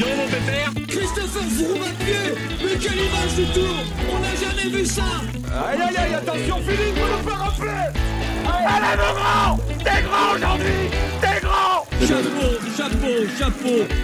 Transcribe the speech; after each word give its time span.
donc 0.00 0.16
mon 0.16 0.26
pépère. 0.26 0.72
Christopher 0.88 1.42
pied 2.00 2.14
Mais 2.64 2.78
quelle 2.78 2.98
image 2.98 3.34
du 3.36 3.44
tour 3.52 3.74
On 4.10 4.18
n'a 4.18 4.34
jamais 4.34 4.76
vu 4.76 4.84
ça. 4.84 5.02
Aïe 5.68 5.80
aïe 5.80 5.96
aïe, 5.96 6.14
attention 6.14 6.56
Philippe, 6.58 6.96
vous 6.96 7.16
nous 7.16 7.28
faire 7.28 7.38
rappeler 7.38 8.00
Allez 8.66 8.96
mon 8.96 9.12
grand. 9.14 9.56
T'es 9.84 10.02
grand 10.02 10.34
aujourd'hui. 10.34 10.90
T'es 11.20 11.40
grand. 11.40 11.86
Chapeau, 12.06 12.48
chapeau, 12.76 13.16
chapeau. 13.38 13.94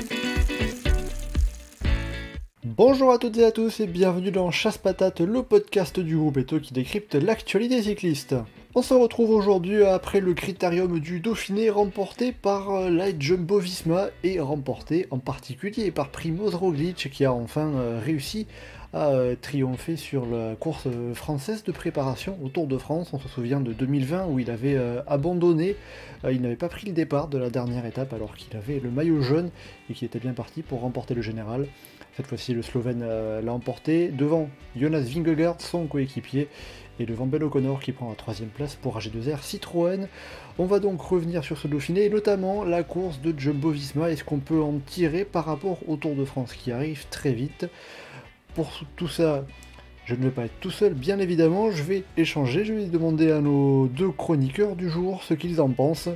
Bonjour 2.65 3.13
à 3.13 3.19
toutes 3.19 3.39
et 3.39 3.45
à 3.45 3.53
tous 3.53 3.81
et 3.81 3.87
bienvenue 3.87 4.31
dans 4.31 4.51
Chasse 4.51 4.77
Patate, 4.77 5.21
le 5.21 5.43
podcast 5.43 5.99
du 5.99 6.17
groupe 6.17 6.37
Eto 6.37 6.61
qui 6.61 6.75
décrypte 6.75 7.15
l'actualité 7.15 7.83
cycliste. 7.83 8.35
On 8.79 8.83
se 8.83 8.93
retrouve 8.93 9.31
aujourd'hui 9.31 9.83
après 9.85 10.21
le 10.21 10.35
critérium 10.35 11.01
du 11.01 11.19
Dauphiné 11.21 11.71
remporté 11.71 12.31
par 12.31 12.73
euh, 12.73 12.91
la 12.91 13.19
Jumbo 13.19 13.59
Visma 13.59 14.09
et 14.23 14.39
remporté 14.39 15.07
en 15.11 15.17
particulier 15.17 15.91
par 15.91 16.11
Primoz 16.11 16.55
Roglic 16.55 17.09
qui 17.11 17.25
a 17.25 17.33
enfin 17.33 17.69
euh, 17.69 17.99
réussi 18.05 18.47
à 18.93 19.13
euh, 19.13 19.35
triompher 19.41 19.97
sur 19.97 20.27
la 20.27 20.57
course 20.57 20.89
française 21.15 21.65
de 21.65 21.73
préparation 21.73 22.37
au 22.45 22.51
Tour 22.51 22.67
de 22.67 22.77
France. 22.77 23.15
On 23.15 23.19
se 23.19 23.29
souvient 23.29 23.61
de 23.61 23.73
2020 23.73 24.27
où 24.27 24.41
il 24.41 24.51
avait 24.51 24.79
abandonné, 25.07 25.77
il 26.31 26.43
n'avait 26.43 26.55
pas 26.55 26.69
pris 26.69 26.87
le 26.87 26.93
départ 26.93 27.29
de 27.29 27.39
la 27.39 27.49
dernière 27.49 27.87
étape 27.87 28.13
alors 28.13 28.37
qu'il 28.37 28.55
avait 28.59 28.79
le 28.79 28.91
maillot 28.91 29.23
jaune 29.23 29.51
et 29.89 29.95
qu'il 29.95 30.05
était 30.05 30.19
bien 30.19 30.35
parti 30.35 30.61
pour 30.61 30.83
remporter 30.83 31.15
le 31.15 31.23
général. 31.23 31.67
Cette 32.17 32.27
fois-ci, 32.27 32.55
le 32.55 32.63
Slovène 32.63 33.05
l'a 33.05 33.53
emporté 33.53 34.09
devant 34.09 34.49
Jonas 34.75 35.01
Vingegaard, 35.01 35.61
son 35.61 35.87
coéquipier, 35.87 36.49
et 36.99 37.07
devant 37.07 37.27
Bell 37.27 37.45
O'Connor 37.45 37.81
qui 37.81 37.93
prend 37.93 38.09
la 38.09 38.15
troisième 38.15 38.49
place 38.49 38.75
pour 38.75 38.99
AG2R 38.99 39.43
Citroën. 39.43 40.09
On 40.59 40.67
va 40.67 40.79
donc 40.79 41.01
revenir 41.01 41.45
sur 41.45 41.59
ce 41.59 41.69
Dauphiné 41.69 42.05
et 42.05 42.11
notamment 42.11 42.65
la 42.65 42.83
course 42.83 43.21
de 43.21 43.39
Jumbo 43.39 43.71
Visma. 43.71 44.11
Et 44.11 44.17
ce 44.17 44.25
qu'on 44.25 44.39
peut 44.39 44.61
en 44.61 44.79
tirer 44.79 45.25
par 45.25 45.45
rapport 45.45 45.79
au 45.89 45.97
Tour 45.97 46.15
de 46.15 46.25
France 46.25 46.55
qui 46.55 46.73
arrive 46.73 47.07
très 47.11 47.33
vite? 47.33 47.67
Pour 48.55 48.71
tout 48.97 49.09
ça, 49.09 49.45
je 50.07 50.15
ne 50.15 50.23
vais 50.23 50.31
pas 50.31 50.45
être 50.45 50.61
tout 50.61 50.71
seul, 50.71 50.95
bien 50.95 51.19
évidemment, 51.19 51.71
je 51.71 51.83
vais 51.83 52.05
échanger, 52.17 52.65
je 52.65 52.73
vais 52.73 52.87
demander 52.87 53.31
à 53.33 53.41
nos 53.41 53.89
deux 53.89 54.11
chroniqueurs 54.11 54.77
du 54.77 54.89
jour 54.89 55.23
ce 55.25 55.35
qu'ils 55.35 55.61
en 55.61 55.69
pensent. 55.69 56.09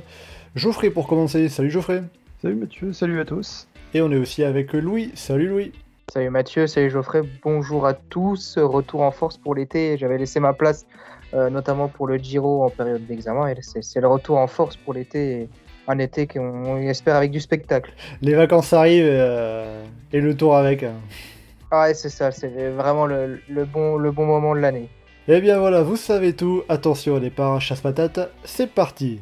Geoffrey 0.55 0.89
pour 0.89 1.07
commencer, 1.07 1.49
salut 1.49 1.69
Geoffrey. 1.69 2.01
Salut 2.41 2.55
Mathieu, 2.55 2.93
salut 2.93 3.19
à 3.19 3.25
tous. 3.25 3.67
Et 3.93 4.01
on 4.01 4.11
est 4.11 4.17
aussi 4.17 4.43
avec 4.43 4.73
Louis, 4.73 5.11
salut 5.13 5.49
Louis 5.49 5.71
Salut 6.09 6.29
Mathieu, 6.29 6.67
salut 6.67 6.89
Geoffrey, 6.89 7.21
bonjour 7.43 7.85
à 7.85 7.93
tous. 7.93 8.57
Retour 8.57 9.01
en 9.01 9.11
force 9.11 9.37
pour 9.37 9.55
l'été. 9.55 9.97
J'avais 9.97 10.17
laissé 10.17 10.39
ma 10.39 10.53
place 10.53 10.85
euh, 11.33 11.49
notamment 11.49 11.87
pour 11.87 12.07
le 12.07 12.17
Giro 12.17 12.65
en 12.65 12.69
période 12.69 13.05
d'examen. 13.05 13.47
Et 13.47 13.55
c'est 13.61 14.01
le 14.01 14.07
retour 14.07 14.37
en 14.37 14.47
force 14.47 14.75
pour 14.75 14.93
l'été. 14.93 15.47
Un 15.87 15.99
été 15.99 16.27
qu'on 16.27 16.77
espère 16.77 17.15
avec 17.15 17.31
du 17.31 17.39
spectacle. 17.39 17.93
Les 18.21 18.35
vacances 18.35 18.73
arrivent 18.73 19.05
euh, 19.07 19.83
et 20.11 20.19
le 20.19 20.35
tour 20.35 20.55
avec. 20.55 20.83
Hein. 20.83 20.93
Ah 21.71 21.83
ouais, 21.83 21.93
c'est 21.93 22.09
ça, 22.09 22.31
c'est 22.31 22.69
vraiment 22.69 23.05
le, 23.05 23.39
bon, 23.65 23.97
le 23.97 24.11
bon 24.11 24.25
moment 24.25 24.53
de 24.53 24.59
l'année. 24.59 24.89
Eh 25.27 25.39
bien 25.39 25.59
voilà, 25.59 25.81
vous 25.81 25.95
savez 25.95 26.33
tout. 26.33 26.63
Attention 26.67 27.15
au 27.15 27.19
départ, 27.19 27.61
chasse 27.61 27.81
patate, 27.81 28.31
c'est 28.43 28.67
parti. 28.67 29.21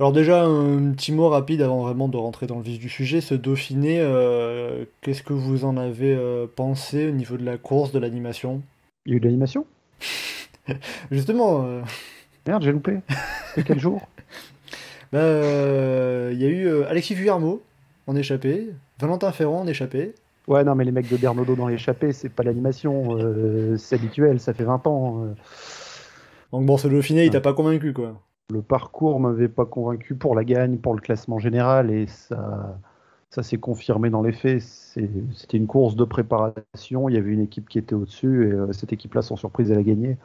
Alors 0.00 0.12
déjà, 0.12 0.44
un 0.44 0.92
petit 0.92 1.10
mot 1.10 1.28
rapide 1.28 1.60
avant 1.60 1.82
vraiment 1.82 2.06
de 2.06 2.16
rentrer 2.16 2.46
dans 2.46 2.58
le 2.58 2.62
vif 2.62 2.78
du 2.78 2.88
sujet. 2.88 3.20
Ce 3.20 3.34
Dauphiné, 3.34 3.98
euh, 4.00 4.84
qu'est-ce 5.00 5.24
que 5.24 5.32
vous 5.32 5.64
en 5.64 5.76
avez 5.76 6.14
euh, 6.14 6.46
pensé 6.46 7.08
au 7.08 7.10
niveau 7.10 7.36
de 7.36 7.44
la 7.44 7.58
course, 7.58 7.90
de 7.90 7.98
l'animation? 7.98 8.62
Il 9.06 9.10
y 9.10 9.14
a 9.14 9.16
eu 9.16 9.20
de 9.20 9.24
l'animation? 9.24 9.66
Justement. 11.10 11.64
Euh, 11.64 11.82
Merde, 12.46 12.62
j'ai 12.62 12.70
loupé. 12.70 12.98
C'était 13.48 13.64
quel 13.64 13.80
jour? 13.80 14.06
Bah, 15.10 15.20
Il 15.20 16.38
y 16.38 16.44
a 16.44 16.48
eu 16.48 16.82
Alexis 16.82 17.14
Vuillermo 17.14 17.62
en 18.06 18.14
échappé, 18.14 18.68
Valentin 19.00 19.32
Ferrand 19.32 19.60
en 19.60 19.66
échappé. 19.66 20.14
Ouais, 20.46 20.64
non, 20.64 20.74
mais 20.74 20.84
les 20.84 20.92
mecs 20.92 21.08
de 21.08 21.16
Bernodo 21.16 21.56
dans 21.56 21.66
l'échappée, 21.66 22.12
c'est 22.12 22.28
pas 22.28 22.42
l'animation, 22.42 23.16
c'est 23.78 23.94
habituel, 23.94 24.38
ça 24.38 24.52
fait 24.52 24.64
20 24.64 24.86
ans. 24.86 25.28
Donc 26.52 26.66
bon, 26.66 26.76
ce 26.76 26.88
Dauphiné, 26.88 27.24
il 27.24 27.30
t'a 27.30 27.40
pas 27.40 27.54
convaincu, 27.54 27.94
quoi 27.94 28.20
le 28.52 28.62
parcours 28.62 29.20
m'avait 29.20 29.48
pas 29.48 29.66
convaincu 29.66 30.14
pour 30.14 30.34
la 30.34 30.44
gagne, 30.44 30.78
pour 30.78 30.94
le 30.94 31.00
classement 31.00 31.38
général, 31.38 31.90
et 31.90 32.06
ça, 32.06 32.78
ça 33.30 33.42
s'est 33.42 33.58
confirmé 33.58 34.08
dans 34.10 34.22
les 34.22 34.32
faits. 34.32 34.62
C'était 34.62 35.58
une 35.58 35.66
course 35.66 35.96
de 35.96 36.04
préparation, 36.04 37.08
il 37.08 37.14
y 37.14 37.18
avait 37.18 37.32
une 37.32 37.40
équipe 37.40 37.68
qui 37.68 37.78
était 37.78 37.94
au-dessus, 37.94 38.48
et 38.48 38.52
euh, 38.52 38.72
cette 38.72 38.92
équipe-là, 38.92 39.22
sans 39.22 39.36
surprise, 39.36 39.70
elle 39.70 39.78
a 39.78 39.82
gagné. 39.82 40.16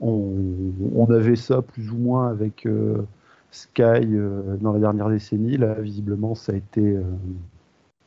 On, 0.00 1.06
avait 1.10 1.36
ça 1.36 1.62
plus 1.62 1.90
ou 1.90 1.96
moins 1.96 2.28
avec 2.28 2.64
euh, 2.66 3.02
Sky 3.50 3.82
euh, 3.82 4.56
dans 4.60 4.72
la 4.72 4.78
dernière 4.78 5.08
décennie. 5.08 5.56
Là, 5.56 5.74
visiblement, 5.74 6.34
ça 6.34 6.52
a 6.52 6.56
été, 6.56 6.96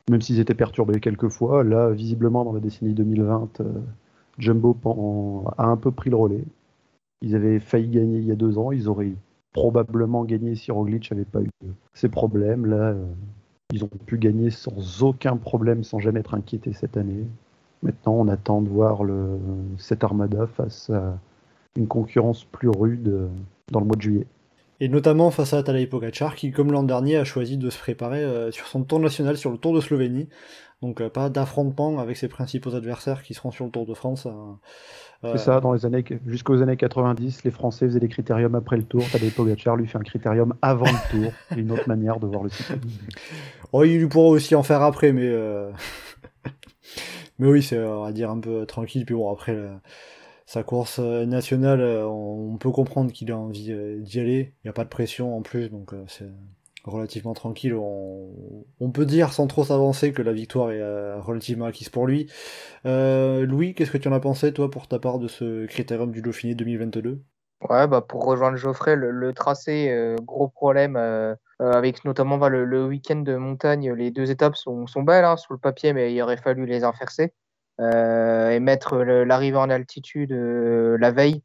même 0.09 0.21
s'ils 0.21 0.39
étaient 0.39 0.55
perturbés 0.55 0.99
quelques 0.99 1.29
fois, 1.29 1.63
là, 1.63 1.89
visiblement, 1.91 2.45
dans 2.45 2.53
la 2.53 2.61
décennie 2.61 2.93
2020, 2.93 3.61
Jumbo 4.37 4.75
a 5.57 5.65
un 5.65 5.77
peu 5.77 5.91
pris 5.91 6.09
le 6.09 6.15
relais. 6.15 6.45
Ils 7.21 7.35
avaient 7.35 7.59
failli 7.59 7.89
gagner 7.89 8.19
il 8.19 8.25
y 8.25 8.31
a 8.31 8.35
deux 8.35 8.57
ans, 8.57 8.71
ils 8.71 8.87
auraient 8.87 9.13
probablement 9.53 10.23
gagné 10.23 10.55
si 10.55 10.71
Roglic 10.71 11.11
n'avait 11.11 11.25
pas 11.25 11.41
eu 11.41 11.49
ces 11.93 12.09
problèmes. 12.09 12.65
Là, 12.65 12.91
euh, 12.91 13.05
ils 13.73 13.83
ont 13.83 13.89
pu 14.05 14.17
gagner 14.17 14.49
sans 14.49 15.03
aucun 15.03 15.37
problème, 15.37 15.83
sans 15.83 15.99
jamais 15.99 16.19
être 16.19 16.33
inquiétés 16.33 16.73
cette 16.73 16.97
année. 16.97 17.25
Maintenant, 17.83 18.13
on 18.13 18.27
attend 18.27 18.61
de 18.61 18.69
voir 18.69 19.01
cette 19.77 20.03
armada 20.03 20.45
face 20.47 20.89
à 20.89 21.17
une 21.75 21.87
concurrence 21.87 22.43
plus 22.43 22.69
rude 22.69 23.07
euh, 23.07 23.27
dans 23.71 23.79
le 23.79 23.85
mois 23.85 23.95
de 23.95 24.01
juillet. 24.01 24.27
Et 24.79 24.89
notamment 24.89 25.29
face 25.29 25.53
à 25.53 25.61
Tadej 25.61 25.87
Pogacar, 25.87 26.35
qui, 26.35 26.51
comme 26.51 26.71
l'an 26.71 26.83
dernier, 26.83 27.17
a 27.17 27.23
choisi 27.23 27.57
de 27.57 27.69
se 27.69 27.77
préparer 27.77 28.23
euh, 28.23 28.51
sur 28.51 28.67
son 28.67 28.83
tour 28.83 28.99
national, 28.99 29.37
sur 29.37 29.51
le 29.51 29.57
Tour 29.57 29.73
de 29.73 29.79
Slovénie. 29.79 30.27
Donc 30.81 31.07
pas 31.09 31.29
d'affrontement 31.29 31.99
avec 31.99 32.17
ses 32.17 32.27
principaux 32.27 32.75
adversaires 32.75 33.23
qui 33.23 33.33
seront 33.33 33.51
sur 33.51 33.65
le 33.65 33.71
Tour 33.71 33.85
de 33.85 33.93
France. 33.93 34.27
C'est 35.23 35.37
ça, 35.37 35.59
dans 35.59 35.73
les 35.73 35.85
années, 35.85 36.03
jusqu'aux 36.25 36.63
années 36.63 36.77
90, 36.77 37.43
les 37.43 37.51
Français 37.51 37.85
faisaient 37.85 37.99
des 37.99 38.07
critériums 38.07 38.55
après 38.55 38.77
le 38.77 38.83
tour. 38.83 39.03
Tadej 39.11 39.33
Pogacar 39.35 39.75
lui 39.75 39.85
fait 39.85 39.99
un 39.99 40.03
critérium 40.03 40.55
avant 40.63 40.87
le 40.87 41.11
tour. 41.11 41.31
une 41.57 41.71
autre 41.71 41.87
manière 41.87 42.19
de 42.19 42.25
voir 42.25 42.43
le 42.43 42.49
cyclisme. 42.49 42.81
Oh, 43.71 43.83
il 43.83 44.09
pourra 44.09 44.29
aussi 44.29 44.55
en 44.55 44.63
faire 44.63 44.81
après, 44.81 45.11
mais. 45.11 45.27
Euh, 45.27 45.69
mais 47.39 47.47
oui, 47.47 47.61
c'est, 47.61 47.79
on 47.79 48.03
va 48.03 48.11
dire, 48.11 48.31
un 48.31 48.39
peu 48.39 48.65
tranquille. 48.65 49.05
Puis 49.05 49.13
bon, 49.13 49.31
après, 49.31 49.55
sa 50.47 50.63
course 50.63 50.99
euh, 50.99 51.25
nationale, 51.27 51.81
euh, 51.81 52.07
on 52.07 52.57
peut 52.57 52.71
comprendre 52.71 53.11
qu'il 53.11 53.31
a 53.31 53.37
envie 53.37 53.71
d'y 53.99 54.19
aller. 54.19 54.55
Il 54.63 54.67
n'y 54.67 54.69
a 54.69 54.73
pas 54.73 54.85
de 54.85 54.89
pression 54.89 55.37
en 55.37 55.43
plus, 55.43 55.69
donc 55.69 55.93
c'est 56.07 56.31
relativement 56.83 57.33
tranquille. 57.33 57.73
On, 57.75 58.91
peut 58.91 59.05
dire 59.05 59.31
sans 59.31 59.47
trop 59.47 59.63
s'avancer 59.63 60.11
que 60.11 60.21
la 60.21 60.33
victoire 60.33 60.71
est 60.71 60.81
euh, 60.81 61.19
relativement 61.19 61.65
acquise 61.65 61.89
pour 61.89 62.07
lui. 62.07 62.29
Euh, 62.85 63.45
Louis, 63.45 63.73
qu'est-ce 63.73 63.91
que 63.91 63.97
tu 63.97 64.07
en 64.07 64.13
as 64.13 64.19
pensé 64.19 64.53
toi 64.53 64.69
pour 64.69 64.87
ta 64.87 64.99
part 64.99 65.19
de 65.19 65.27
ce 65.27 65.65
critérium 65.65 66.11
du 66.11 66.21
Dauphiné 66.21 66.55
2022 66.55 67.21
Ouais, 67.69 67.87
bah 67.87 68.01
pour 68.01 68.25
rejoindre 68.25 68.57
Geoffrey, 68.57 68.95
le, 68.95 69.33
tracé, 69.33 69.89
euh, 69.91 70.15
gros 70.15 70.47
problème, 70.47 70.95
avec 71.59 72.03
notamment 72.05 72.39
bah, 72.39 72.49
le, 72.49 72.85
week-end 72.85 73.17
de 73.17 73.35
montagne, 73.35 73.93
les 73.93 74.09
deux 74.09 74.31
étapes 74.31 74.55
sont, 74.55 74.87
sont 74.87 75.03
belles 75.03 75.25
hein, 75.25 75.37
sur 75.37 75.53
le 75.53 75.59
papier, 75.59 75.93
mais 75.93 76.11
il 76.11 76.21
aurait 76.21 76.37
fallu 76.37 76.65
les 76.65 76.83
inverser 76.83 77.33
et 77.79 78.59
mettre 78.59 78.97
l'arrivée 78.97 79.57
en 79.57 79.69
altitude 79.69 80.31
la 80.31 81.11
veille 81.11 81.43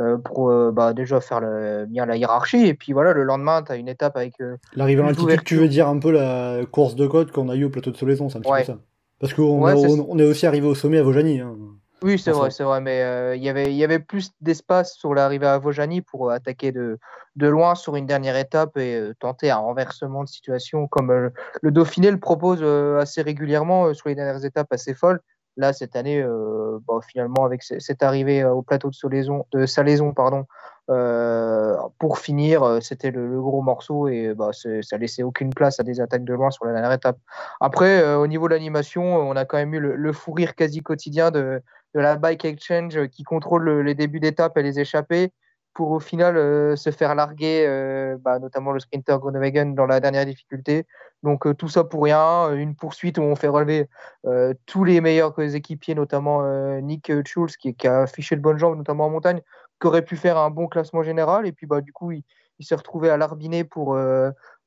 euh, 0.00 0.18
pour 0.18 0.50
euh, 0.50 0.72
bah, 0.72 0.92
déjà 0.92 1.20
faire 1.20 1.38
le, 1.38 1.86
bien 1.86 2.04
la 2.04 2.16
hiérarchie. 2.16 2.66
Et 2.66 2.74
puis 2.74 2.92
voilà, 2.92 3.12
le 3.12 3.22
lendemain, 3.22 3.62
tu 3.62 3.70
as 3.70 3.76
une 3.76 3.88
étape 3.88 4.16
avec. 4.16 4.34
Euh, 4.40 4.56
L'arrivée 4.74 5.02
en 5.02 5.06
altitude, 5.06 5.44
tu 5.44 5.54
veux 5.54 5.68
dire 5.68 5.86
un 5.86 6.00
peu 6.00 6.10
la 6.10 6.62
course 6.68 6.96
de 6.96 7.06
côte 7.06 7.30
qu'on 7.30 7.48
a 7.48 7.54
eu 7.54 7.64
au 7.64 7.70
plateau 7.70 7.92
de 7.92 7.96
Solaison, 7.96 8.28
c'est 8.28 8.38
un 8.38 8.40
petit 8.40 8.52
peu 8.52 8.64
ça. 8.64 8.78
Parce 9.20 9.34
qu'on 9.34 9.62
on, 9.62 10.18
est 10.18 10.24
aussi 10.24 10.46
arrivé 10.46 10.66
au 10.66 10.74
sommet 10.74 10.98
à 10.98 11.04
Vojani. 11.04 11.38
Hein. 11.38 11.54
Oui, 12.02 12.18
c'est 12.18 12.32
vrai, 12.32 12.50
c'est 12.50 12.64
vrai, 12.64 12.80
mais 12.80 13.36
il 13.36 13.42
y 13.42 13.48
avait, 13.48 13.72
y 13.72 13.84
avait 13.84 14.00
plus 14.00 14.32
d'espace 14.40 14.94
sur 14.96 15.14
l'arrivée 15.14 15.46
à 15.46 15.58
Vojani 15.58 16.02
pour 16.02 16.30
attaquer 16.32 16.72
de, 16.72 16.98
de 17.36 17.46
loin 17.46 17.76
sur 17.76 17.94
une 17.94 18.04
dernière 18.04 18.36
étape 18.36 18.76
et 18.76 19.00
tenter 19.20 19.50
un 19.50 19.58
renversement 19.58 20.24
de 20.24 20.28
situation 20.28 20.88
comme 20.88 21.30
le 21.62 21.70
Dauphiné 21.70 22.10
le 22.10 22.18
propose 22.18 22.62
assez 23.00 23.22
régulièrement 23.22 23.94
sur 23.94 24.08
les 24.08 24.16
dernières 24.16 24.44
étapes 24.44 24.72
assez 24.72 24.92
folles. 24.92 25.20
Là, 25.56 25.72
cette 25.72 25.94
année, 25.94 26.20
euh, 26.20 26.78
bah, 26.86 26.98
finalement, 27.06 27.44
avec 27.44 27.62
cette 27.62 28.02
arrivée 28.02 28.42
euh, 28.42 28.52
au 28.52 28.62
plateau 28.62 28.90
de 28.90 29.66
Salaison, 29.66 30.12
pardon, 30.12 30.46
euh, 30.90 31.76
pour 31.98 32.18
finir, 32.18 32.78
c'était 32.82 33.12
le, 33.12 33.40
gros 33.40 33.62
morceau 33.62 34.08
et 34.08 34.34
bah, 34.34 34.50
ça 34.52 34.98
laissait 34.98 35.22
aucune 35.22 35.50
place 35.50 35.78
à 35.78 35.84
des 35.84 36.00
attaques 36.00 36.24
de 36.24 36.34
loin 36.34 36.50
sur 36.50 36.64
la 36.64 36.72
dernière 36.72 36.92
étape. 36.92 37.18
Après, 37.60 38.14
au 38.16 38.26
niveau 38.26 38.48
de 38.48 38.54
l'animation, 38.54 39.16
on 39.16 39.36
a 39.36 39.44
quand 39.44 39.56
même 39.56 39.72
eu 39.74 39.80
le, 39.80 40.12
fou 40.12 40.32
rire 40.32 40.54
quasi 40.56 40.80
quotidien 40.80 41.30
de, 41.30 41.62
la 41.94 42.16
Bike 42.16 42.44
Exchange 42.44 43.06
qui 43.08 43.22
contrôle 43.22 43.80
les 43.80 43.94
débuts 43.94 44.18
d'étape 44.18 44.58
et 44.58 44.62
les 44.62 44.80
échappées 44.80 45.32
pour 45.74 45.90
au 45.90 46.00
final 46.00 46.34
se 46.76 46.90
faire 46.90 47.14
larguer, 47.14 48.16
bah, 48.20 48.38
notamment 48.38 48.72
le 48.72 48.80
sprinter 48.80 49.18
Groenewegen 49.18 49.74
dans 49.74 49.86
la 49.86 50.00
dernière 50.00 50.24
difficulté. 50.24 50.86
Donc 51.24 51.46
euh, 51.46 51.54
tout 51.54 51.68
ça 51.68 51.84
pour 51.84 52.04
rien, 52.04 52.52
une 52.52 52.76
poursuite 52.76 53.16
où 53.16 53.22
on 53.22 53.34
fait 53.34 53.48
relever 53.48 53.88
euh, 54.26 54.52
tous 54.66 54.84
les 54.84 55.00
meilleurs 55.00 55.36
équipiers, 55.40 55.94
notamment 55.94 56.42
euh, 56.42 56.80
Nick 56.82 57.10
Schulz 57.26 57.56
qui, 57.56 57.74
a 57.86 58.02
affiché 58.02 58.36
de 58.36 58.42
bonnes 58.42 58.58
jambes, 58.58 58.76
notamment 58.76 59.06
en 59.06 59.10
montagne, 59.10 59.40
qui 59.80 59.86
aurait 59.86 60.04
pu 60.04 60.16
faire 60.16 60.36
un 60.36 60.50
bon 60.50 60.68
classement 60.68 61.02
général. 61.02 61.46
Et 61.46 61.52
puis 61.52 61.66
bah, 61.66 61.80
du 61.80 61.94
coup, 61.94 62.12
il, 62.12 62.24
il 62.58 62.66
s'est 62.66 62.74
retrouvé 62.74 63.08
à 63.08 63.16
l'arbiné 63.16 63.64
pour, 63.64 63.98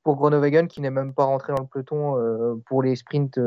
pour 0.04 0.32
qui 0.70 0.82
n'est 0.82 0.90
même 0.90 1.14
pas 1.14 1.26
rentré 1.26 1.54
dans 1.54 1.62
le 1.62 1.68
peloton 1.68 2.60
pour 2.66 2.82
les 2.82 2.96
sprints 2.96 3.40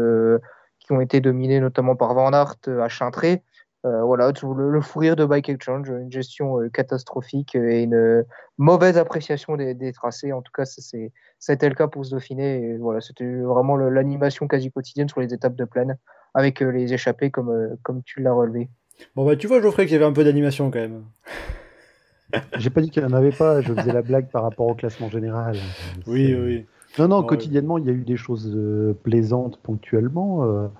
qui 0.78 0.92
ont 0.92 1.00
été 1.00 1.20
dominés 1.20 1.60
notamment 1.60 1.96
par 1.96 2.14
Van 2.14 2.32
Aert 2.32 2.56
à 2.80 2.88
Chintré. 2.88 3.42
Euh, 3.86 4.02
voilà, 4.02 4.30
le, 4.42 4.70
le, 4.70 4.80
fou 4.82 4.98
rire 4.98 5.16
de 5.16 5.24
Bike 5.24 5.48
Exchange, 5.48 5.88
une 5.88 6.12
gestion 6.12 6.60
euh, 6.60 6.68
catastrophique 6.68 7.54
et 7.54 7.82
une 7.84 8.26
mauvaise 8.58 8.98
appréciation 8.98 9.56
des, 9.56 9.92
tracés. 9.92 10.32
En 10.32 10.42
tout 10.42 10.52
cas, 10.52 10.64
c'était 10.66 11.68
le 11.68 11.74
cas 11.74 11.88
pour 11.88 12.04
ce 12.04 12.10
Dauphiné. 12.10 12.76
voilà, 12.76 13.00
c'était 13.00 13.24
vraiment 13.24 13.76
l'animation 13.76 14.46
quasi 14.48 14.70
quotidienne 14.70 15.08
sur 15.08 15.20
les 15.20 15.32
étapes 15.32 15.56
de 15.56 15.64
plaine, 15.64 15.96
avec 16.34 16.62
euh, 16.62 16.70
les 16.70 16.92
échappées 16.92 17.30
comme, 17.30 17.74
comme 17.82 18.02
tu 18.02 18.20
l'as 18.20 18.34
relevé. 18.34 18.68
Bon, 19.16 19.24
bah, 19.24 19.34
tu 19.36 19.46
vois, 19.46 19.62
Geoffrey, 19.62 19.86
qu'il 19.86 19.94
y 19.94 19.96
avait 19.96 20.04
un 20.04 20.12
peu 20.12 20.24
d'animation 20.24 20.70
quand 20.70 20.80
même. 20.80 21.04
J'ai 22.58 22.68
pas 22.68 22.82
dit 22.82 22.90
qu'il 22.90 23.02
n'y 23.02 23.10
en 23.10 23.16
avait 23.16 23.32
pas, 23.32 23.62
je 23.62 23.72
faisais 23.72 23.94
la 23.94 24.02
blague 24.02 24.28
par 24.28 24.42
rapport 24.42 24.66
au 24.66 24.74
classement 24.74 25.08
général. 25.08 25.56
Oui, 26.06 26.34
oui. 26.34 26.66
Non, 26.98 27.08
non, 27.08 27.22
quotidiennement, 27.22 27.78
il 27.78 27.86
y 27.86 27.88
a 27.88 27.92
eu 27.92 28.04
des 28.04 28.16
choses 28.18 28.56
plaisantes 29.02 29.58
ponctuellement. 29.62 30.70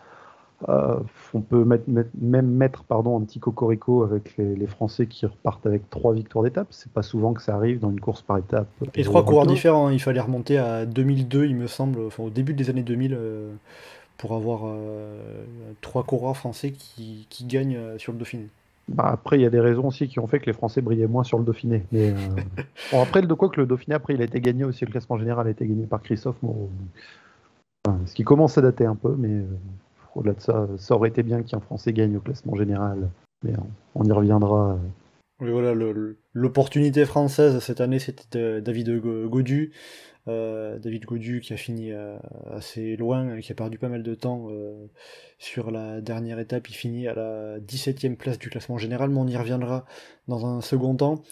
Euh, 0.69 0.99
on 1.33 1.41
peut 1.41 1.65
même 1.65 2.51
mettre 2.51 2.85
pardon, 2.85 3.19
un 3.19 3.25
petit 3.25 3.41
cocorico 3.41 4.03
avec 4.03 4.37
les, 4.37 4.67
Français 4.67 5.07
qui 5.07 5.25
repartent 5.25 5.67
avec 5.67 5.89
trois 5.91 6.13
victoires 6.13 6.45
d'étape. 6.45 6.69
C'est 6.71 6.93
pas 6.93 7.03
souvent 7.03 7.33
que 7.33 7.43
ça 7.43 7.55
arrive 7.55 7.81
dans 7.81 7.91
une 7.91 8.01
course 8.01 8.23
par 8.23 8.39
étape. 8.39 8.69
Et 8.95 9.05
trois 9.05 9.25
coureurs 9.25 9.47
différents. 9.47 9.89
Hein. 9.89 9.93
Il 9.93 10.01
fallait 10.01 10.21
remonter 10.21 10.59
à 10.59 10.85
2002, 10.87 11.47
il 11.47 11.57
me 11.57 11.67
semble, 11.67 12.01
enfin, 12.07 12.25
au 12.25 12.31
début 12.31 12.53
des 12.53 12.69
années 12.69 12.83
2000, 12.83 13.15
euh, 13.15 13.53
pour 14.19 14.35
avoir 14.35 14.63
euh, 14.65 15.45
trois 15.81 16.05
coureurs 16.05 16.37
français 16.37 16.73
qui, 16.73 17.27
gagnent 17.47 17.97
sur 17.97 18.13
le 18.13 18.19
Dauphiné. 18.19 18.49
Bah 18.89 19.09
après, 19.13 19.39
il 19.39 19.43
y 19.43 19.47
a 19.47 19.51
des 19.51 19.61
raisons 19.61 19.87
aussi 19.87 20.09
qui 20.09 20.19
ont 20.19 20.27
fait 20.27 20.41
que 20.41 20.47
les 20.47 20.53
Français 20.53 20.81
brillaient 20.81 21.07
moins 21.07 21.23
sur 21.23 21.39
le 21.39 21.45
Dauphiné. 21.45 21.85
Mais 21.93 22.13
bon, 22.93 23.01
après, 23.01 23.23
de 23.23 23.35
quoi 23.35 23.49
que 23.49 23.61
le 23.61 23.67
Dauphiné, 23.67 23.95
après, 23.95 24.15
il 24.15 24.21
a 24.21 24.25
été 24.25 24.41
gagné 24.41 24.65
aussi, 24.65 24.85
le 24.85 24.91
classement 24.91 25.17
général 25.17 25.47
a 25.47 25.51
été 25.51 25.67
gagné 25.67 25.87
par 25.87 26.03
Christophe 26.03 26.37
Moreau. 26.43 26.71
ce 28.05 28.15
qui 28.15 28.25
commence 28.25 28.59
à 28.59 28.63
dater 28.63 28.85
un 28.85 28.97
peu, 28.97 29.15
mais 29.17 29.45
au-delà 30.15 30.35
de 30.35 30.41
ça, 30.41 30.69
ça 30.77 30.95
aurait 30.95 31.09
été 31.09 31.23
bien 31.23 31.43
qu'un 31.43 31.61
Français 31.61 31.93
gagne 31.93 32.17
au 32.17 32.21
classement 32.21 32.55
général, 32.55 33.11
mais 33.43 33.53
on, 33.95 34.05
y 34.05 34.13
reviendra. 34.13 34.79
Voilà, 35.39 35.73
l'opportunité 36.33 37.05
française 37.07 37.59
cette 37.61 37.81
année, 37.81 37.99
c'était 37.99 38.61
David 38.61 39.01
Godu. 39.01 39.73
Euh, 40.29 40.79
David 40.79 41.07
Godu 41.07 41.41
qui 41.41 41.53
a 41.53 41.57
fini 41.57 41.93
euh, 41.93 42.19
assez 42.51 42.97
loin, 42.97 43.41
qui 43.41 43.53
a 43.53 43.55
perdu 43.55 43.79
pas 43.79 43.89
mal 43.89 44.03
de 44.03 44.15
temps 44.15 44.49
euh, 44.51 44.87
sur 45.39 45.71
la 45.71 46.01
dernière 46.01 46.39
étape. 46.39 46.69
Il 46.69 46.75
finit 46.75 47.09
à 47.09 47.15
la 47.15 47.59
17e 47.61 48.17
place 48.17 48.39
du 48.39 48.51
classement 48.51 48.79
général, 48.79 49.11
mais 49.11 49.19
on 49.19 49.27
y 49.27 49.37
reviendra 49.37 49.87
dans 50.29 50.47
un 50.47 50.61
second 50.61 50.95
temps. 50.95 51.23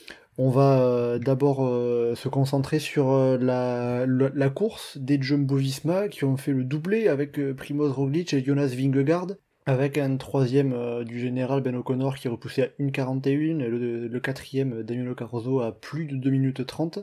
On 0.41 0.51
va 0.51 0.81
euh, 0.81 1.19
d'abord 1.19 1.67
euh, 1.67 2.15
se 2.15 2.29
concentrer 2.29 2.79
sur 2.79 3.11
euh, 3.11 3.37
la, 3.37 4.51
course 4.51 4.97
des 4.97 5.21
Jumbo-Visma 5.21 6.07
qui 6.09 6.25
ont 6.25 6.37
fait 6.37 6.53
le 6.53 6.63
doublé 6.63 7.09
avec 7.09 7.41
Primoz 7.57 7.91
Roglic 7.91 8.33
et 8.33 8.45
Jonas 8.45 8.69
Vingegaard, 8.69 9.27
avec 9.67 9.99
un 9.99 10.17
troisième 10.17 11.03
du 11.05 11.19
général 11.19 11.61
Ben 11.61 11.75
O'Connor 11.75 12.15
qui 12.17 12.29
est 12.29 12.31
repoussé 12.31 12.63
à 12.63 12.67
1.41 12.81 13.61
et 13.61 13.67
le, 13.67 14.21
quatrième 14.21 14.85
Daniel 14.85 15.13
Caruso 15.17 15.61
à 15.61 15.73
plus 15.73 16.07
de 16.07 16.15
2 16.15 16.31
minutes 16.31 16.65
30. 16.65 17.01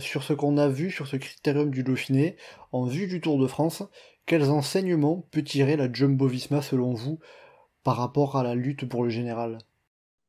sur 0.00 0.24
ce 0.24 0.32
qu'on 0.32 0.58
a 0.58 0.68
vu, 0.68 0.90
sur 0.90 1.06
ce 1.06 1.16
critérium 1.16 1.70
du 1.70 1.84
Dauphiné, 1.84 2.36
en 2.72 2.84
vue 2.84 3.06
du 3.06 3.20
Tour 3.20 3.38
de 3.38 3.46
France, 3.46 3.84
quels 4.26 4.50
enseignements 4.50 5.24
peut 5.30 5.44
tirer 5.44 5.76
la 5.76 5.90
Jumbo-Visma 5.90 6.62
selon 6.62 6.94
vous 6.94 7.20
par 7.84 7.96
rapport 7.96 8.36
à 8.36 8.42
la 8.42 8.56
lutte 8.56 8.88
pour 8.88 9.04
le 9.04 9.08
général? 9.08 9.58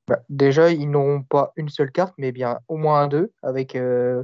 Bah, 0.10 0.20
déjà, 0.30 0.72
ils 0.72 0.90
n'auront 0.90 1.22
pas 1.22 1.54
une 1.56 1.70
seule 1.70 1.92
carte, 1.92 2.16
mais 2.18 2.32
bien 2.32 2.60
au 2.68 2.78
moins 2.78 3.08
deux, 3.08 3.32
avec 3.44 3.76
euh, 3.76 4.24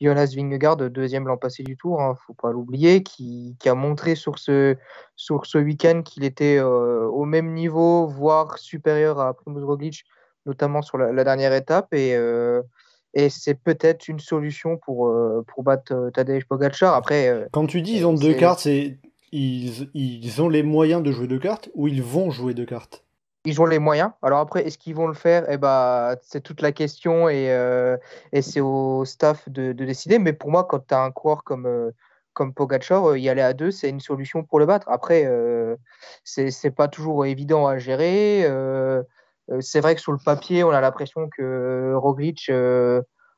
Jonas 0.00 0.32
Vingegaard, 0.36 0.76
deuxième 0.76 1.26
l'an 1.26 1.36
passé 1.36 1.64
du 1.64 1.76
tour, 1.76 1.98
ne 1.98 2.04
hein, 2.04 2.14
faut 2.24 2.34
pas 2.34 2.52
l'oublier, 2.52 3.02
qui, 3.02 3.56
a 3.66 3.74
montré 3.74 4.14
sur 4.14 4.38
ce, 4.38 4.76
sur 5.16 5.46
ce 5.46 5.58
week-end 5.58 6.02
qu'il 6.04 6.22
était 6.22 6.58
euh, 6.58 7.08
au 7.08 7.24
même 7.24 7.52
niveau, 7.52 8.06
voire 8.06 8.58
supérieur 8.58 9.18
à 9.18 9.34
Primoz 9.34 9.64
Roglic, 9.64 10.04
notamment 10.46 10.82
sur 10.82 10.98
la, 10.98 11.24
dernière 11.24 11.52
étape. 11.52 11.92
Et, 11.92 12.14
euh, 12.14 12.62
et 13.12 13.28
c'est 13.28 13.54
peut-être 13.54 14.06
une 14.06 14.20
solution 14.20 14.76
pour, 14.76 15.12
pour 15.48 15.62
battre 15.64 16.10
Tadej 16.14 16.44
Pogacar. 16.44 16.94
Après, 16.94 17.48
Quand 17.52 17.66
tu 17.66 17.82
dis 17.82 17.96
ils 17.96 18.06
ont 18.06 18.14
deux 18.14 18.34
cartes, 18.34 18.60
c'est 18.60 18.98
ils, 19.32 19.90
ils 19.94 20.42
ont 20.42 20.48
les 20.48 20.62
moyens 20.62 21.02
de 21.02 21.10
jouer 21.10 21.26
deux 21.26 21.40
cartes 21.40 21.68
ou 21.74 21.88
ils 21.88 22.02
vont 22.02 22.30
jouer 22.30 22.54
deux 22.54 22.66
cartes? 22.66 23.03
Ils 23.44 23.60
ont 23.60 23.66
les 23.66 23.78
moyens. 23.78 24.10
Alors 24.22 24.40
après, 24.40 24.66
est-ce 24.66 24.78
qu'ils 24.78 24.94
vont 24.94 25.06
le 25.06 25.14
faire? 25.14 25.44
Eh 25.50 25.58
ben, 25.58 26.16
C'est 26.22 26.40
toute 26.40 26.62
la 26.62 26.72
question 26.72 27.28
et, 27.28 27.50
euh, 27.52 27.96
c'est 28.40 28.60
au 28.60 29.04
staff 29.04 29.48
de, 29.48 29.72
de, 29.72 29.84
décider. 29.84 30.18
Mais 30.18 30.32
pour 30.32 30.50
moi, 30.50 30.64
quand 30.64 30.86
tu 30.86 30.94
as 30.94 31.02
un 31.02 31.10
coureur 31.10 31.44
comme, 31.44 31.66
euh, 31.66 31.90
comme 32.32 32.54
Pogacar, 32.54 33.10
euh, 33.10 33.18
y 33.18 33.28
aller 33.28 33.42
à 33.42 33.52
deux, 33.52 33.70
c'est 33.70 33.90
une 33.90 34.00
solution 34.00 34.44
pour 34.44 34.58
le 34.58 34.66
battre. 34.66 34.88
Après, 34.88 35.24
euh, 35.26 35.76
c'est 36.24 36.70
pas 36.74 36.88
toujours 36.88 37.26
évident 37.26 37.66
à 37.66 37.78
gérer. 37.78 38.48
c'est 39.60 39.80
vrai 39.80 39.94
que 39.94 40.00
sur 40.00 40.12
le 40.12 40.18
papier, 40.24 40.64
on 40.64 40.70
a 40.70 40.80
l'impression 40.80 41.28
que 41.28 41.94
Roglic 41.96 42.50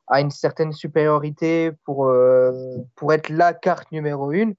a 0.08 0.20
une 0.20 0.30
certaine 0.30 0.72
supériorité 0.72 1.72
pour, 1.84 2.12
pour 2.94 3.12
être 3.12 3.28
la 3.28 3.54
carte 3.54 3.90
numéro 3.92 4.30
une. 4.32 4.54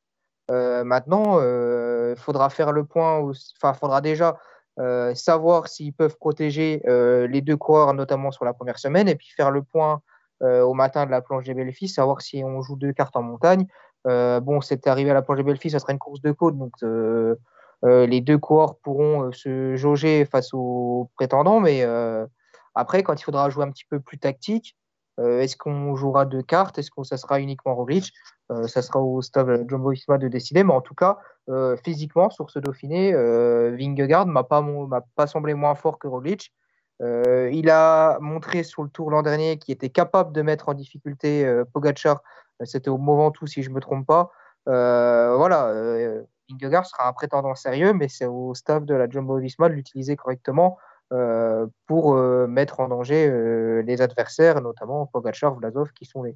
maintenant, 0.49 1.39
il 1.39 2.15
faudra 2.17 2.49
faire 2.49 2.73
le 2.73 2.83
point. 2.85 3.21
Enfin, 3.61 3.73
faudra 3.73 4.01
déjà 4.01 4.37
euh, 4.79 5.15
savoir 5.15 5.67
s'ils 5.67 5.93
peuvent 5.93 6.17
protéger 6.17 6.83
euh, 6.87 7.25
les 7.27 7.41
deux 7.41 7.57
coureurs, 7.57 7.93
notamment 7.93 8.31
sur 8.31 8.45
la 8.45 8.53
première 8.53 8.77
semaine, 8.77 9.07
et 9.07 9.15
puis 9.15 9.29
faire 9.35 9.49
le 9.49 9.63
point 9.63 10.01
euh, 10.43 10.61
au 10.61 10.75
matin 10.75 11.05
de 11.07 11.11
la 11.11 11.21
planche 11.21 11.45
des 11.45 11.55
Belfis, 11.55 11.87
savoir 11.87 12.21
si 12.21 12.43
on 12.43 12.61
joue 12.61 12.75
deux 12.75 12.93
cartes 12.93 13.15
en 13.15 13.23
montagne. 13.23 13.65
bon, 14.05 14.61
c'est 14.61 14.85
arrivé 14.87 15.09
à 15.09 15.13
la 15.15 15.21
planche 15.23 15.37
des 15.37 15.43
Belfis, 15.43 15.71
ça 15.71 15.79
sera 15.79 15.93
une 15.93 15.99
course 15.99 16.21
de 16.21 16.31
côte, 16.31 16.57
donc 16.57 16.73
les 17.83 18.21
deux 18.21 18.37
coureurs 18.37 18.77
pourront 18.77 19.31
se 19.31 19.75
jauger 19.75 20.25
face 20.25 20.53
aux 20.53 21.09
prétendants, 21.15 21.59
mais 21.59 21.83
après, 22.75 23.01
quand 23.01 23.19
il 23.19 23.23
faudra 23.23 23.49
jouer 23.49 23.65
un 23.65 23.71
petit 23.71 23.85
peu 23.89 23.99
plus 23.99 24.19
tactique, 24.19 24.77
est-ce 25.17 25.57
qu'on 25.57 25.95
jouera 25.95 26.25
deux 26.25 26.43
cartes? 26.43 26.77
Est-ce 26.77 26.91
que 26.91 27.03
ça 27.03 27.17
sera 27.17 27.39
uniquement 27.39 27.75
Roglic? 27.75 28.13
Ça 28.67 28.81
sera 28.81 29.01
au 29.01 29.21
staff 29.21 29.47
Jumbo 29.67 29.89
Visma 29.89 30.17
de 30.17 30.27
décider, 30.27 30.63
mais 30.63 30.73
en 30.73 30.81
tout 30.81 30.95
cas, 30.95 31.17
euh, 31.49 31.77
physiquement 31.77 32.29
sur 32.29 32.49
ce 32.49 32.59
Dauphiné, 32.59 33.13
euh, 33.13 33.73
Vingegaard 33.79 34.27
m'a 34.27 34.43
pas, 34.43 34.65
pas 35.15 35.27
semblé 35.27 35.53
moins 35.53 35.75
fort 35.75 35.97
que 35.97 36.07
Roglic. 36.07 36.53
Euh, 37.01 37.49
il 37.53 37.69
a 37.69 38.17
montré 38.19 38.63
sur 38.63 38.83
le 38.83 38.89
tour 38.89 39.11
l'an 39.11 39.21
dernier 39.21 39.57
qu'il 39.57 39.73
était 39.73 39.89
capable 39.89 40.33
de 40.33 40.41
mettre 40.41 40.67
en 40.67 40.73
difficulté 40.73 41.45
Pogacar. 41.73 42.21
C'était 42.63 42.89
au 42.89 42.97
moment 42.97 43.31
tout, 43.31 43.47
si 43.47 43.63
je 43.63 43.69
ne 43.69 43.75
me 43.75 43.79
trompe 43.79 44.05
pas. 44.05 44.31
voilà, 44.65 45.71
Vingegaard 46.49 46.85
sera 46.85 47.07
un 47.07 47.13
prétendant 47.13 47.55
sérieux, 47.55 47.93
mais 47.93 48.09
c'est 48.09 48.25
au 48.25 48.53
staff 48.53 48.83
de 48.83 48.95
la 48.95 49.07
Jumbo-Visma 49.07 49.69
de 49.69 49.73
l'utiliser 49.73 50.17
correctement 50.17 50.77
pour 51.87 52.15
mettre 52.15 52.79
en 52.79 52.87
danger 52.87 53.81
les 53.83 54.01
adversaires, 54.01 54.61
notamment 54.61 55.05
Pogacar, 55.05 55.55
Vlasov, 55.55 55.91
qui 55.93 56.05
sont 56.05 56.23
les, 56.23 56.35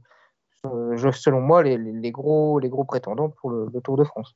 selon 0.64 1.42
moi 1.42 1.64
les, 1.64 2.12
gros, 2.12 2.60
les 2.60 2.70
gros 2.70 2.84
prétendants 2.84 3.30
pour 3.30 3.52
le 3.52 3.82
Tour 3.82 3.98
de 3.98 4.04
France. 4.04 4.36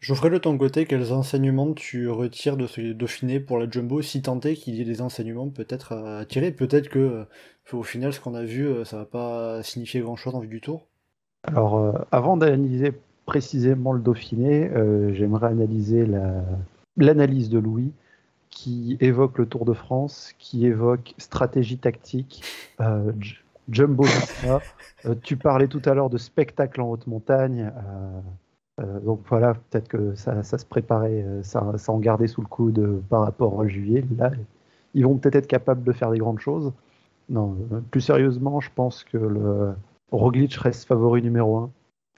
Geoffrey, 0.00 0.30
de 0.30 0.38
ton 0.38 0.56
côté, 0.58 0.84
quels 0.84 1.12
enseignements 1.12 1.72
tu 1.72 2.08
retires 2.08 2.56
de 2.56 2.66
ce 2.66 2.92
Dauphiné 2.92 3.40
pour 3.40 3.58
la 3.58 3.68
Jumbo, 3.68 4.02
si 4.02 4.22
tant 4.22 4.38
est 4.40 4.54
qu'il 4.54 4.74
y 4.74 4.82
ait 4.82 4.84
des 4.84 5.00
enseignements 5.00 5.48
peut-être 5.48 5.92
à 5.92 6.24
tirer? 6.26 6.52
Peut-être 6.52 6.88
que, 6.88 6.98
euh, 6.98 7.24
au 7.72 7.82
final, 7.82 8.12
ce 8.12 8.20
qu'on 8.20 8.34
a 8.34 8.42
vu, 8.42 8.68
euh, 8.68 8.84
ça 8.84 8.98
va 8.98 9.04
pas 9.06 9.62
signifier 9.62 10.00
grand-chose 10.00 10.34
en 10.34 10.40
vue 10.40 10.48
du 10.48 10.60
tour 10.60 10.86
Alors, 11.44 11.78
euh, 11.78 11.92
avant 12.12 12.36
d'analyser 12.36 12.92
précisément 13.24 13.92
le 13.92 14.00
Dauphiné, 14.00 14.70
j'aimerais 15.12 15.48
analyser 15.48 16.06
l'analyse 16.96 17.48
de 17.50 17.58
Louis, 17.58 17.92
qui 18.56 18.96
évoque 19.00 19.36
le 19.36 19.46
Tour 19.46 19.66
de 19.66 19.74
France, 19.74 20.32
qui 20.38 20.64
évoque 20.64 21.14
stratégie 21.18 21.76
tactique, 21.76 22.42
Jumbo 23.68 24.04
tu 25.22 25.36
parlais 25.36 25.68
tout 25.68 25.82
à 25.84 25.92
l'heure 25.92 26.08
de 26.08 26.16
spectacle 26.16 26.80
en 26.80 26.90
haute 26.90 27.06
montagne. 27.06 27.70
Euh, 28.80 29.00
donc 29.00 29.20
voilà, 29.28 29.54
peut-être 29.54 29.88
que 29.88 30.14
ça, 30.14 30.42
se 30.42 30.64
préparait, 30.64 31.22
euh, 31.22 31.42
ça, 31.42 31.72
en 31.88 31.98
gardait 31.98 32.26
sous 32.26 32.42
le 32.42 32.46
coude 32.46 32.78
euh, 32.78 33.02
par 33.08 33.22
rapport 33.22 33.60
à 33.60 33.66
juillet. 33.66 34.04
Là, 34.18 34.30
ils 34.94 35.04
vont 35.04 35.16
peut-être 35.16 35.36
être 35.36 35.46
capables 35.46 35.82
de 35.82 35.92
faire 35.92 36.10
des 36.10 36.18
grandes 36.18 36.40
choses. 36.40 36.72
Non, 37.28 37.56
plus 37.90 38.02
sérieusement, 38.02 38.60
je 38.60 38.70
pense 38.74 39.02
que 39.02 39.16
le 39.16 39.74
Roglic 40.12 40.54
reste 40.54 40.86
favori 40.86 41.22
numéro 41.22 41.56
un, 41.56 41.70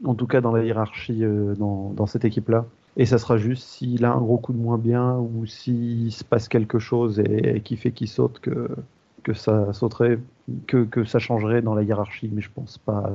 en 0.05 0.15
tout 0.15 0.27
cas 0.27 0.43
dans 0.43 0.53
la 0.53 0.63
hiérarchie 0.65 1.25
dans, 1.57 2.07
cette 2.07 2.27
équipe-là. 2.27 2.67
Et 2.99 3.07
ça 3.07 3.19
sera 3.19 3.39
juste 3.39 3.63
s'il 3.63 4.05
a 4.05 4.13
un 4.13 4.21
gros 4.21 4.39
coup 4.39 4.53
de 4.53 4.59
moins 4.59 4.79
bien 4.79 5.17
ou 5.17 5.47
s'il 5.47 6.13
se 6.13 6.25
passe 6.25 6.49
quelque 6.49 6.79
chose 6.79 7.21
et, 7.21 7.61
qui 7.63 7.77
fait 7.77 7.93
qu'il 7.93 8.09
saute 8.09 8.41
que, 8.41 8.69
ça 9.35 9.73
sauterait, 9.73 10.19
que, 10.67 11.05
ça 11.05 11.19
changerait 11.19 11.63
dans 11.63 11.75
la 11.75 11.83
hiérarchie. 11.83 12.29
Mais 12.33 12.43
je 12.43 12.51
pense 12.53 12.79
pas 12.79 13.13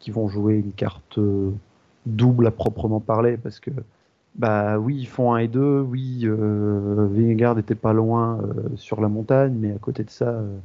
qu'ils 0.00 0.12
vont 0.12 0.28
jouer 0.28 0.56
une 0.56 0.72
carte 0.72 1.18
double 2.06 2.46
à 2.48 2.50
proprement 2.50 3.00
parler 3.00 3.36
parce 3.36 3.60
que 3.60 3.70
bah 4.34 4.78
oui 4.78 4.96
ils 4.98 5.06
font 5.06 5.34
un 5.34 5.38
et 5.38 5.48
deux 5.48 5.80
oui 5.80 6.22
euh, 6.24 7.06
Vingegaard 7.10 7.58
était 7.58 7.74
pas 7.74 7.92
loin 7.92 8.40
euh, 8.40 8.76
sur 8.76 9.00
la 9.00 9.08
montagne 9.08 9.54
mais 9.58 9.72
à 9.72 9.78
côté 9.78 10.04
de 10.04 10.10
ça 10.10 10.28
euh, 10.30 10.58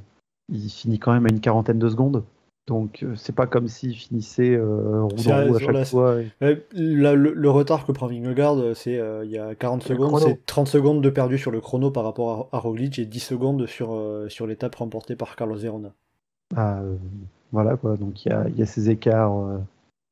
il 0.49 0.69
finit 0.69 0.99
quand 0.99 1.11
même 1.11 1.25
à 1.25 1.29
une 1.29 1.41
quarantaine 1.41 1.79
de 1.79 1.89
secondes 1.89 2.23
Donc 2.67 3.05
c'est 3.15 3.33
pas 3.33 3.47
comme 3.47 3.69
s'il 3.69 3.95
finissait 3.95 4.57
roue 4.59 5.09
dans 5.25 5.47
roue 5.47 5.55
à 5.55 5.59
chaque 5.59 5.85
fois. 5.85 6.17
le, 6.41 7.47
retard 7.49 7.85
que 7.85 7.93
prend 7.93 8.07
Vingegaard, 8.07 8.75
c'est 8.75 9.01
il 9.23 9.31
y 9.31 9.37
a 9.37 9.55
40 9.55 9.83
secondes, 9.83 10.19
c'est 10.19 10.45
30 10.45 10.67
secondes 10.67 11.01
de 11.01 11.09
perdu 11.09 11.37
sur 11.37 11.49
le 11.49 11.61
chrono 11.61 11.91
par 11.91 12.03
rapport 12.03 12.49
à, 12.51 12.59
Roglic 12.59 12.99
et 12.99 13.05
10 13.05 13.19
secondes 13.19 13.65
sur, 13.67 13.97
sur 14.27 14.47
l'étape 14.47 14.75
remportée 14.75 15.15
par 15.15 15.37
Carlos 15.37 15.57
Zerona. 15.57 15.93
Ah, 16.55 16.81
voilà 17.53 17.77
quoi, 17.77 17.95
donc 17.95 18.25
il 18.25 18.29
y 18.29 18.31
a, 18.33 18.49
y 18.49 18.61
a, 18.61 18.65
ces 18.65 18.89
écarts 18.89 19.61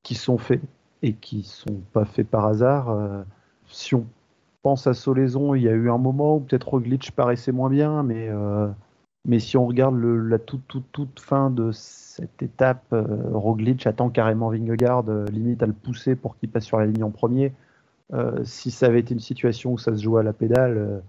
qui 0.04 0.16
sont 0.16 0.38
faits 0.38 0.62
et 1.02 1.12
qui 1.12 1.44
sont 1.44 1.82
pas 1.92 2.06
faits 2.06 2.28
par 2.28 2.46
hasard. 2.46 3.26
si 3.68 3.96
on 3.96 4.06
pense 4.64 4.88
à 4.88 4.94
Solaison, 4.94 5.56
il 5.56 5.64
y 5.64 5.68
a 5.68 5.74
eu 5.74 5.90
un 5.90 5.98
moment 5.98 6.38
où 6.38 6.40
peut-être 6.40 6.70
Roglic 6.70 7.12
paraissait 7.12 7.52
moins 7.52 7.70
bien, 7.70 8.02
mais 8.02 8.30
mais 9.26 9.40
si 9.40 9.58
on 9.58 9.66
regarde 9.66 9.96
la 9.98 10.40
toute, 10.40 10.68
toute, 10.68 10.92
toute 10.92 11.20
fin 11.20 11.50
de 11.50 11.72
cette 12.16 12.42
étape, 12.42 12.86
euh, 12.94 13.04
Roglic 13.34 13.86
attend 13.88 14.10
carrément 14.10 14.50
Vingegaard, 14.50 15.04
euh, 15.10 15.26
limite 15.26 15.62
à 15.62 15.66
le 15.66 15.74
pousser 15.74 16.16
pour 16.16 16.38
qu'il 16.38 16.50
passe 16.50 16.64
sur 16.64 16.80
la 16.80 16.86
ligne 16.86 17.04
en 17.04 17.12
premier. 17.12 17.52
Euh, 18.14 18.40
si 18.46 18.72
ça 18.72 18.86
avait 18.86 19.02
été 19.02 19.14
une 19.14 19.20
situation 19.20 19.74
où 19.74 19.78
ça 19.78 19.94
se 19.94 20.02
jouait 20.02 20.22
à 20.22 20.24
la 20.24 20.32
pédale, 20.32 21.02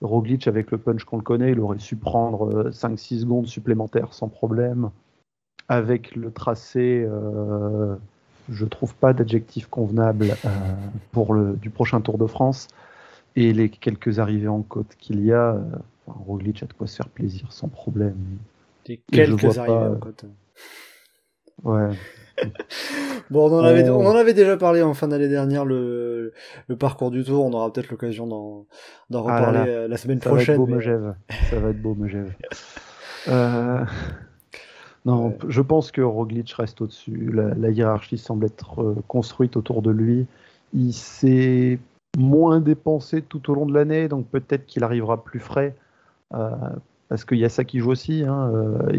Roglic, 0.00 0.48
avec 0.48 0.72
le 0.72 0.78
punch 0.78 1.04
qu'on 1.04 1.18
le 1.18 1.22
connaît, 1.22 1.52
il 1.52 1.60
aurait 1.60 1.78
su 1.78 1.94
prendre 1.94 2.70
5-6 2.70 3.20
secondes 3.20 3.46
supplémentaires 3.46 4.14
sans 4.14 4.28
problème. 4.28 4.90
Avec 5.68 6.16
le 6.16 6.32
tracé, 6.32 7.06
je 8.48 8.64
trouve 8.64 8.94
pas 8.94 9.12
d'adjectif 9.12 9.66
convenable 9.66 10.34
pour 11.12 11.34
le, 11.34 11.54
du 11.54 11.70
prochain 11.70 12.00
Tour 12.00 12.16
de 12.16 12.26
France. 12.26 12.68
Et 13.36 13.52
les 13.52 13.68
quelques 13.68 14.18
arrivées 14.18 14.48
en 14.48 14.62
côte 14.62 14.96
qu'il 14.98 15.24
y 15.24 15.32
a, 15.32 15.60
Roglic 16.06 16.62
a 16.62 16.66
de 16.66 16.72
quoi 16.72 16.86
se 16.86 16.96
faire 16.96 17.08
plaisir 17.08 17.52
sans 17.52 17.68
problème. 17.68 18.16
Des 18.86 19.00
quelques 19.12 19.58
arrivées 19.58 19.72
en 19.72 19.96
côte. 19.96 20.24
Ouais. 21.64 21.90
bon, 23.30 23.50
on 23.50 23.58
en, 23.58 23.64
avait, 23.64 23.88
on 23.90 24.06
en 24.06 24.14
avait 24.14 24.34
déjà 24.34 24.56
parlé 24.56 24.82
en 24.82 24.94
fin 24.94 25.08
d'année 25.08 25.28
dernière, 25.28 25.64
le, 25.64 26.32
le 26.68 26.76
parcours 26.76 27.10
du 27.10 27.24
tour. 27.24 27.44
On 27.44 27.52
aura 27.52 27.72
peut-être 27.72 27.90
l'occasion 27.90 28.26
d'en, 28.26 28.66
d'en 29.10 29.26
ah 29.26 29.38
reparler 29.38 29.70
euh, 29.70 29.88
la 29.88 29.96
semaine 29.96 30.20
prochaine. 30.20 30.56
Va 30.56 30.62
être 30.62 30.68
beau, 30.68 30.74
Megève. 30.74 31.14
Ça 31.50 31.58
va 31.58 31.70
être 31.70 31.82
beau, 31.82 31.94
Megève. 31.94 32.32
euh... 33.28 33.84
Non, 35.04 35.34
je 35.48 35.62
pense 35.62 35.90
que 35.90 36.02
Roglic 36.02 36.52
reste 36.52 36.80
au-dessus. 36.80 37.30
La, 37.32 37.54
la, 37.54 37.70
hiérarchie 37.70 38.18
semble 38.18 38.46
être 38.46 38.82
euh, 38.82 38.96
construite 39.06 39.56
autour 39.56 39.80
de 39.80 39.90
lui. 39.90 40.26
Il 40.74 40.92
s'est 40.92 41.78
moins 42.18 42.60
dépensé 42.60 43.22
tout 43.22 43.50
au 43.50 43.54
long 43.54 43.66
de 43.66 43.72
l'année, 43.72 44.08
donc 44.08 44.26
peut-être 44.28 44.66
qu'il 44.66 44.84
arrivera 44.84 45.22
plus 45.22 45.40
frais. 45.40 45.74
Euh, 46.34 46.50
parce 47.08 47.24
qu'il 47.24 47.38
y 47.38 47.44
a 47.44 47.48
ça 47.48 47.64
qui 47.64 47.78
joue 47.80 47.90
aussi. 47.90 48.24
Hein, 48.24 48.52
euh, 48.52 48.94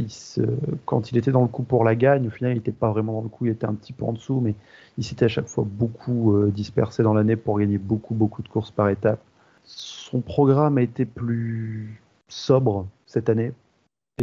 quand 0.85 1.11
il 1.11 1.17
était 1.17 1.31
dans 1.31 1.41
le 1.41 1.47
coup 1.47 1.63
pour 1.63 1.83
la 1.83 1.95
gagne, 1.95 2.27
au 2.27 2.31
final, 2.31 2.53
il 2.53 2.55
n'était 2.55 2.71
pas 2.71 2.91
vraiment 2.91 3.13
dans 3.13 3.21
le 3.21 3.29
coup, 3.29 3.45
il 3.45 3.51
était 3.51 3.65
un 3.65 3.75
petit 3.75 3.93
peu 3.93 4.05
en 4.05 4.13
dessous, 4.13 4.39
mais 4.41 4.55
il 4.97 5.03
s'était 5.03 5.25
à 5.25 5.29
chaque 5.29 5.47
fois 5.47 5.65
beaucoup 5.67 6.35
euh, 6.35 6.51
dispersé 6.51 7.03
dans 7.03 7.13
l'année 7.13 7.35
pour 7.35 7.59
gagner 7.59 7.77
beaucoup, 7.77 8.15
beaucoup 8.15 8.41
de 8.41 8.47
courses 8.47 8.71
par 8.71 8.89
étape. 8.89 9.21
Son 9.63 10.21
programme 10.21 10.77
a 10.79 10.81
été 10.81 11.05
plus 11.05 12.01
sobre 12.27 12.87
cette 13.05 13.29
année, 13.29 13.53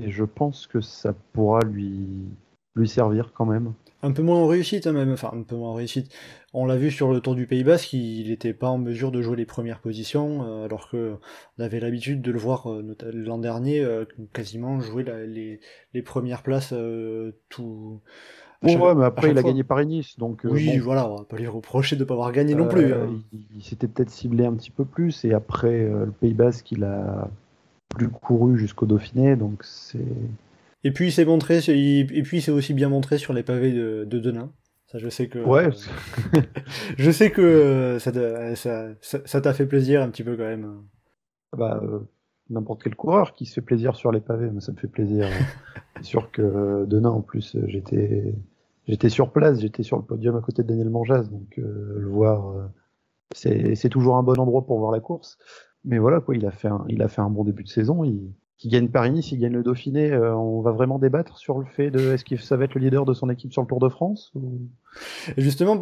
et 0.01 0.11
je 0.11 0.25
pense 0.25 0.67
que 0.67 0.81
ça 0.81 1.15
pourra 1.33 1.61
lui, 1.61 2.25
lui 2.77 2.89
servir 2.89 3.33
quand 3.35 3.47
même 3.47 3.73
un 4.03 4.13
peu 4.13 4.23
moins 4.23 4.39
en 4.39 4.47
réussite, 4.47 4.87
hein, 4.87 4.93
même, 4.93 5.13
enfin 5.13 5.31
un 5.33 5.43
peu 5.43 5.57
moins 5.57 5.71
en 5.71 5.75
réussite. 5.75 6.13
On 6.55 6.65
l'a 6.65 6.77
vu 6.77 6.91
sur 6.91 7.13
le 7.13 7.21
Tour 7.21 7.35
du 7.35 7.47
Pays 7.47 7.65
Basque, 7.65 7.93
il 7.93 8.29
n'était 8.29 8.53
pas 8.53 8.69
en 8.69 8.79
mesure 8.79 9.11
de 9.11 9.21
jouer 9.21 9.37
les 9.37 9.47
premières 9.47 9.81
positions, 9.81 10.45
euh, 10.45 10.65
alors 10.65 10.89
que 10.89 11.17
on 11.59 11.63
avait 11.63 11.81
l'habitude 11.81 12.23
de 12.23 12.31
le 12.31 12.39
voir 12.39 12.71
euh, 12.71 12.97
l'an 13.13 13.39
dernier 13.39 13.81
euh, 13.81 14.05
quasiment 14.33 14.81
jouer 14.81 15.05
les, 15.27 15.61
les, 15.93 16.03
premières 16.03 16.43
places 16.43 16.75
tout. 17.49 18.01
ouais, 18.63 18.95
mais 18.95 19.05
après 19.05 19.31
il 19.31 19.39
a 19.39 19.43
gagné 19.43 19.65
Paris-Nice, 19.65 20.19
donc. 20.19 20.43
oui, 20.45 20.79
voilà, 20.79 21.11
on 21.11 21.17
va 21.17 21.25
pas 21.25 21.37
lui 21.37 21.49
reprocher 21.49 21.97
de 21.97 22.03
ne 22.03 22.07
pas 22.07 22.15
avoir 22.15 22.33
gagné 22.33 22.55
non 22.55 22.69
plus. 22.69 22.93
Hein. 22.93 23.23
Il, 23.55 23.63
s'était 23.63 23.89
peut-être 23.89 24.11
ciblé 24.11 24.45
un 24.45 24.55
petit 24.55 24.71
peu 24.71 24.85
plus, 24.85 25.25
et 25.25 25.33
après 25.33 25.85
le 25.85 26.13
Pays 26.13 26.35
Basque, 26.35 26.71
il 26.71 26.85
a 26.85 27.29
plus 27.89 28.09
couru 28.09 28.59
jusqu'au 28.59 28.87
Dauphiné, 28.87 29.37
donc 29.37 29.65
c'est 29.65 29.99
et 30.87 30.93
puis 30.93 31.07
il 31.09 31.13
s'est 31.13 31.25
montré, 31.25 31.59
et 31.69 32.23
puis 32.23 32.41
c'est 32.41 32.53
aussi 32.53 32.73
bien 32.73 32.89
montré 32.89 33.19
sur 33.19 33.33
les 33.33 33.43
pavés 33.43 33.73
de, 33.73 34.05
de 34.05 34.19
Denain. 34.21 34.53
Ça, 34.87 34.99
je 34.99 35.09
sais 35.09 35.27
que. 35.27 35.41
Ouais. 35.41 35.69
je 36.97 37.11
sais 37.11 37.33
que 37.33 37.43
euh, 37.43 37.99
ça, 37.99 38.13
ça, 39.03 39.41
t'a 39.41 39.53
fait 39.53 39.67
plaisir 39.67 40.01
un 40.01 40.09
petit 40.11 40.23
peu 40.23 40.37
quand 40.37 40.45
même. 40.45 40.83
Bah, 41.57 41.81
euh, 41.83 41.99
n'importe 42.51 42.85
quel 42.85 42.95
coureur 42.95 43.35
qui 43.35 43.47
se 43.47 43.55
fait 43.55 43.63
plaisir 43.63 43.97
sur 43.97 44.13
les 44.13 44.21
pavés, 44.21 44.49
mais 44.49 44.61
ça 44.61 44.71
me 44.71 44.77
fait 44.77 44.87
plaisir. 44.87 45.27
c'est 45.97 46.05
sûr 46.05 46.31
que 46.31 46.85
Denain, 46.85 47.11
en 47.11 47.21
plus, 47.21 47.57
j'étais, 47.67 48.37
j'étais 48.87 49.09
sur 49.09 49.33
place, 49.33 49.59
j'étais 49.59 49.83
sur 49.83 49.97
le 49.97 50.05
podium 50.05 50.37
à 50.37 50.41
côté 50.41 50.63
de 50.63 50.69
Daniel 50.69 50.91
Manjas, 50.91 51.25
donc 51.25 51.59
euh, 51.59 51.97
le 51.99 52.07
voir, 52.07 52.71
c'est, 53.33 53.89
toujours 53.89 54.19
un 54.19 54.23
bon 54.23 54.39
endroit 54.39 54.65
pour 54.65 54.79
voir 54.79 54.93
la 54.93 55.01
course. 55.01 55.37
Mais 55.85 55.99
voilà, 55.99 56.21
quoi, 56.21 56.37
il 56.37 56.47
a 56.47 56.53
fait 56.53 56.69
un, 56.69 56.85
il 56.89 57.03
a 57.03 57.09
fait 57.09 57.23
un 57.23 57.31
bon 57.31 57.43
début 57.43 57.65
de 57.65 57.69
saison. 57.69 58.05
Il, 58.05 58.31
qui 58.59 58.69
gagne 58.69 58.89
Paris-Nice, 58.89 59.33
il 59.33 59.39
gagne 59.39 59.53
le 59.53 59.63
Dauphiné, 59.63 60.13
euh, 60.13 60.35
on 60.35 60.61
va 60.63 60.73
vraiment 60.73 60.99
débattre 60.99 61.37
sur 61.37 61.59
le 61.59 61.67
fait 61.67 61.91
de 61.91 62.13
est-ce 62.13 62.25
qu'il 62.25 62.41
ça 62.41 62.57
va 62.57 62.65
être 62.65 62.75
le 62.75 62.81
leader 62.81 63.05
de 63.05 63.13
son 63.13 63.29
équipe 63.29 63.53
sur 63.53 63.63
le 63.63 63.69
Tour 63.69 63.81
de 63.81 63.89
France 63.89 64.33
Justement, 65.37 65.79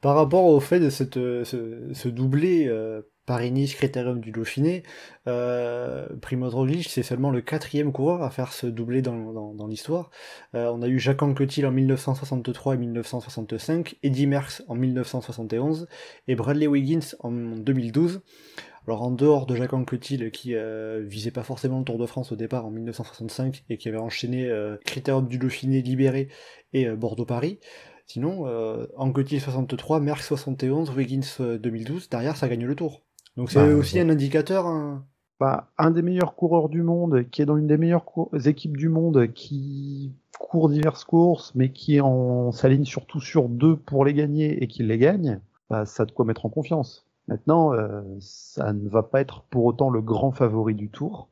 par 0.00 0.14
rapport 0.14 0.44
au 0.44 0.60
fait 0.60 0.80
de 0.80 0.90
cette, 0.90 1.14
ce, 1.14 2.08
doublé 2.08 2.66
euh, 2.68 3.00
Paris-Nice 3.28 3.74
Critérium 3.74 4.20
du 4.20 4.32
Dauphiné, 4.32 4.82
euh, 5.26 6.06
Primoz 6.22 6.54
Roglic 6.54 6.88
c'est 6.88 7.02
seulement 7.02 7.30
le 7.30 7.42
quatrième 7.42 7.92
coureur 7.92 8.22
à 8.22 8.30
faire 8.30 8.54
ce 8.54 8.66
doublé 8.66 9.02
dans, 9.02 9.66
l'histoire. 9.68 10.10
Euh, 10.54 10.72
on 10.72 10.80
a 10.80 10.88
eu 10.88 10.98
Jacques 10.98 11.22
Anquetil 11.22 11.66
en 11.66 11.70
1963 11.70 12.74
et 12.74 12.78
1965, 12.78 13.96
Eddie 14.02 14.26
Merckx 14.26 14.62
en 14.68 14.74
1971 14.74 15.88
et 16.26 16.36
Bradley 16.36 16.66
Wiggins 16.66 17.14
en 17.20 17.30
2012. 17.30 18.22
Alors 18.88 19.02
en 19.02 19.10
dehors 19.10 19.44
de 19.44 19.54
Jacques 19.54 19.74
Anquetil 19.74 20.30
qui 20.30 20.54
euh, 20.54 21.04
visait 21.06 21.30
pas 21.30 21.42
forcément 21.42 21.78
le 21.78 21.84
Tour 21.84 21.98
de 21.98 22.06
France 22.06 22.32
au 22.32 22.36
départ 22.36 22.64
en 22.64 22.70
1965 22.70 23.64
et 23.68 23.76
qui 23.76 23.86
avait 23.90 23.98
enchaîné 23.98 24.48
euh, 24.48 24.78
Critérium 24.86 25.26
du 25.26 25.36
Dauphiné 25.36 25.82
libéré 25.82 26.30
et 26.72 26.86
euh, 26.86 26.96
Bordeaux-Paris, 26.96 27.58
sinon 28.06 28.46
Anquetil 28.96 29.42
63, 29.42 30.00
Merck 30.00 30.22
71, 30.22 30.88
Wiggins 30.96 31.20
2012, 31.38 32.08
derrière 32.08 32.38
ça 32.38 32.48
gagne 32.48 32.64
le 32.64 32.74
Tour. 32.74 33.02
Donc 33.36 33.50
c'est 33.50 33.58
bah, 33.58 33.74
aussi 33.74 34.00
un 34.00 34.08
indicateur. 34.08 34.66
Hein. 34.66 35.04
Bah, 35.38 35.68
un 35.76 35.90
des 35.90 36.00
meilleurs 36.00 36.34
coureurs 36.34 36.70
du 36.70 36.80
monde, 36.80 37.28
qui 37.30 37.42
est 37.42 37.46
dans 37.46 37.58
une 37.58 37.66
des 37.66 37.76
meilleures 37.76 38.06
équipes 38.46 38.78
du 38.78 38.88
monde, 38.88 39.30
qui 39.34 40.14
court 40.38 40.70
diverses 40.70 41.04
courses, 41.04 41.52
mais 41.54 41.72
qui 41.72 42.00
en 42.00 42.52
s'aligne 42.52 42.86
surtout 42.86 43.20
sur 43.20 43.50
deux 43.50 43.76
pour 43.76 44.06
les 44.06 44.14
gagner 44.14 44.62
et 44.62 44.66
qui 44.66 44.82
les 44.82 44.96
gagne, 44.96 45.40
bah, 45.68 45.84
ça 45.84 46.04
a 46.04 46.06
de 46.06 46.12
quoi 46.12 46.24
mettre 46.24 46.46
en 46.46 46.48
confiance. 46.48 47.04
Maintenant, 47.28 47.74
euh, 47.74 48.02
ça 48.20 48.72
ne 48.72 48.88
va 48.88 49.02
pas 49.02 49.20
être 49.20 49.42
pour 49.50 49.66
autant 49.66 49.90
le 49.90 50.00
grand 50.00 50.32
favori 50.32 50.74
du 50.74 50.88
tour, 50.88 51.28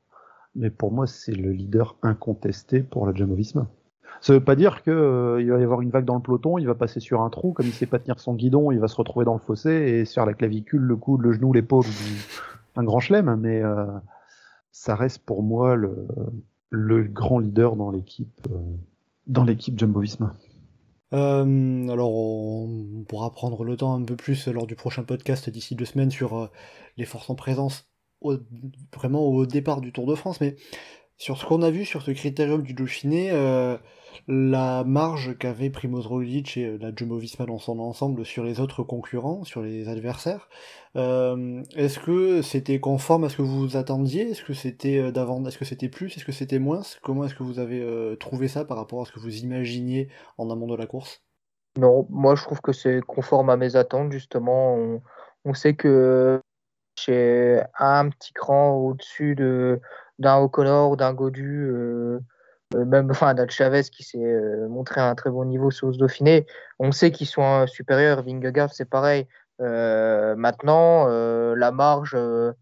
mais 0.54 0.70
pour 0.70 0.92
moi, 0.92 1.06
c'est 1.06 1.34
le 1.34 1.50
leader 1.52 1.96
incontesté 2.02 2.80
pour 2.82 3.06
la 3.06 3.14
Jumbo 3.14 3.36
Ça 4.20 4.32
veut 4.34 4.44
pas 4.44 4.56
dire 4.56 4.82
qu'il 4.82 4.92
euh, 4.92 5.36
va 5.36 5.58
y 5.58 5.64
avoir 5.64 5.80
une 5.80 5.88
vague 5.88 6.04
dans 6.04 6.14
le 6.14 6.20
peloton, 6.20 6.58
il 6.58 6.66
va 6.66 6.74
passer 6.74 7.00
sur 7.00 7.22
un 7.22 7.30
trou, 7.30 7.52
comme 7.52 7.66
il 7.66 7.72
sait 7.72 7.86
pas 7.86 7.98
tenir 7.98 8.20
son 8.20 8.34
guidon, 8.34 8.70
il 8.70 8.78
va 8.78 8.88
se 8.88 8.96
retrouver 8.96 9.24
dans 9.24 9.32
le 9.32 9.40
fossé 9.40 9.70
et 9.70 10.04
se 10.04 10.12
faire 10.12 10.26
la 10.26 10.34
clavicule, 10.34 10.82
le 10.82 10.96
coude, 10.96 11.22
le 11.22 11.32
genou, 11.32 11.54
l'épaule, 11.54 11.86
un 12.76 12.84
grand 12.84 13.00
chelem, 13.00 13.34
mais 13.40 13.62
euh, 13.62 13.86
ça 14.72 14.94
reste 14.96 15.24
pour 15.24 15.42
moi 15.42 15.76
le, 15.76 16.06
le 16.68 17.04
grand 17.04 17.38
leader 17.38 17.74
dans 17.74 17.90
l'équipe 17.90 18.46
dans 19.26 19.44
l'équipe 19.44 19.78
Jumbo 19.78 20.00
Visma. 20.00 20.34
Euh, 21.12 21.88
alors, 21.88 22.14
on 22.14 23.04
pourra 23.08 23.30
prendre 23.30 23.64
le 23.64 23.76
temps 23.76 23.94
un 23.94 24.04
peu 24.04 24.16
plus 24.16 24.48
lors 24.48 24.66
du 24.66 24.74
prochain 24.74 25.04
podcast 25.04 25.48
d'ici 25.50 25.74
deux 25.74 25.84
semaines 25.84 26.10
sur 26.10 26.36
euh, 26.36 26.50
les 26.96 27.04
forces 27.04 27.30
en 27.30 27.34
présence 27.34 27.90
vraiment 28.94 29.20
au 29.24 29.46
départ 29.46 29.80
du 29.80 29.92
Tour 29.92 30.06
de 30.06 30.14
France, 30.14 30.40
mais 30.40 30.56
sur 31.16 31.38
ce 31.38 31.46
qu'on 31.46 31.62
a 31.62 31.70
vu 31.70 31.84
sur 31.84 32.02
ce 32.02 32.10
critérium 32.10 32.62
du 32.62 32.74
Dauphiné, 32.74 33.30
euh, 33.30 33.76
la 34.28 34.84
marge 34.84 35.36
qu'avait 35.38 35.70
Primoz 35.70 36.06
Roglic 36.06 36.56
et 36.56 36.78
la 36.78 36.94
Jumbo-Visma 36.94 37.46
dans 37.46 37.58
son 37.58 37.78
ensemble 37.78 38.24
sur 38.24 38.44
les 38.44 38.60
autres 38.60 38.82
concurrents, 38.82 39.44
sur 39.44 39.62
les 39.62 39.88
adversaires, 39.88 40.48
est-ce 40.94 41.98
que 41.98 42.42
c'était 42.42 42.80
conforme 42.80 43.24
à 43.24 43.28
ce 43.28 43.36
que 43.36 43.42
vous 43.42 43.76
attendiez? 43.76 44.30
Est-ce 44.30 44.42
que 44.42 44.54
c'était 44.54 45.12
d'avant 45.12 45.44
Est-ce 45.44 45.58
que 45.58 45.64
c'était 45.64 45.90
plus? 45.90 46.16
Est-ce 46.16 46.24
que 46.24 46.32
c'était 46.32 46.58
moins? 46.58 46.80
Comment 47.02 47.24
est-ce 47.24 47.34
que 47.34 47.42
vous 47.42 47.58
avez 47.58 48.16
trouvé 48.18 48.48
ça 48.48 48.64
par 48.64 48.76
rapport 48.76 49.02
à 49.02 49.04
ce 49.04 49.12
que 49.12 49.20
vous 49.20 49.36
imaginiez 49.38 50.08
en 50.38 50.50
amont 50.50 50.66
de 50.66 50.76
la 50.76 50.86
course? 50.86 51.22
Non, 51.76 52.06
moi 52.08 52.34
je 52.34 52.42
trouve 52.42 52.60
que 52.60 52.72
c'est 52.72 53.00
conforme 53.02 53.50
à 53.50 53.56
mes 53.56 53.76
attentes 53.76 54.12
justement. 54.12 55.00
On, 55.44 55.54
sait 55.54 55.74
que 55.74 56.40
j'ai 56.98 57.60
un 57.78 58.08
petit 58.08 58.32
cran 58.32 58.74
au-dessus 58.76 59.34
de 59.34 59.80
d'un 60.18 60.38
O'Connor 60.38 60.92
ou 60.92 60.96
d'un 60.96 61.12
Godu. 61.12 61.70
Même 62.84 63.10
enfin 63.10 63.34
d'un 63.34 63.48
Chavez 63.48 63.84
qui 63.84 64.02
s'est 64.02 64.40
montré 64.68 65.00
à 65.00 65.08
un 65.08 65.14
très 65.14 65.30
bon 65.30 65.44
niveau 65.44 65.70
sur 65.70 65.92
ce 65.92 65.98
Dauphiné. 65.98 66.46
On 66.78 66.92
sait 66.92 67.10
qu'ils 67.10 67.26
sont 67.26 67.66
supérieurs. 67.66 68.22
Vingegaard, 68.22 68.72
c'est 68.72 68.88
pareil. 68.88 69.26
Euh, 69.60 70.36
maintenant, 70.36 71.06
euh, 71.08 71.54
la 71.56 71.72
marge, 71.72 72.12
euh, 72.14 72.52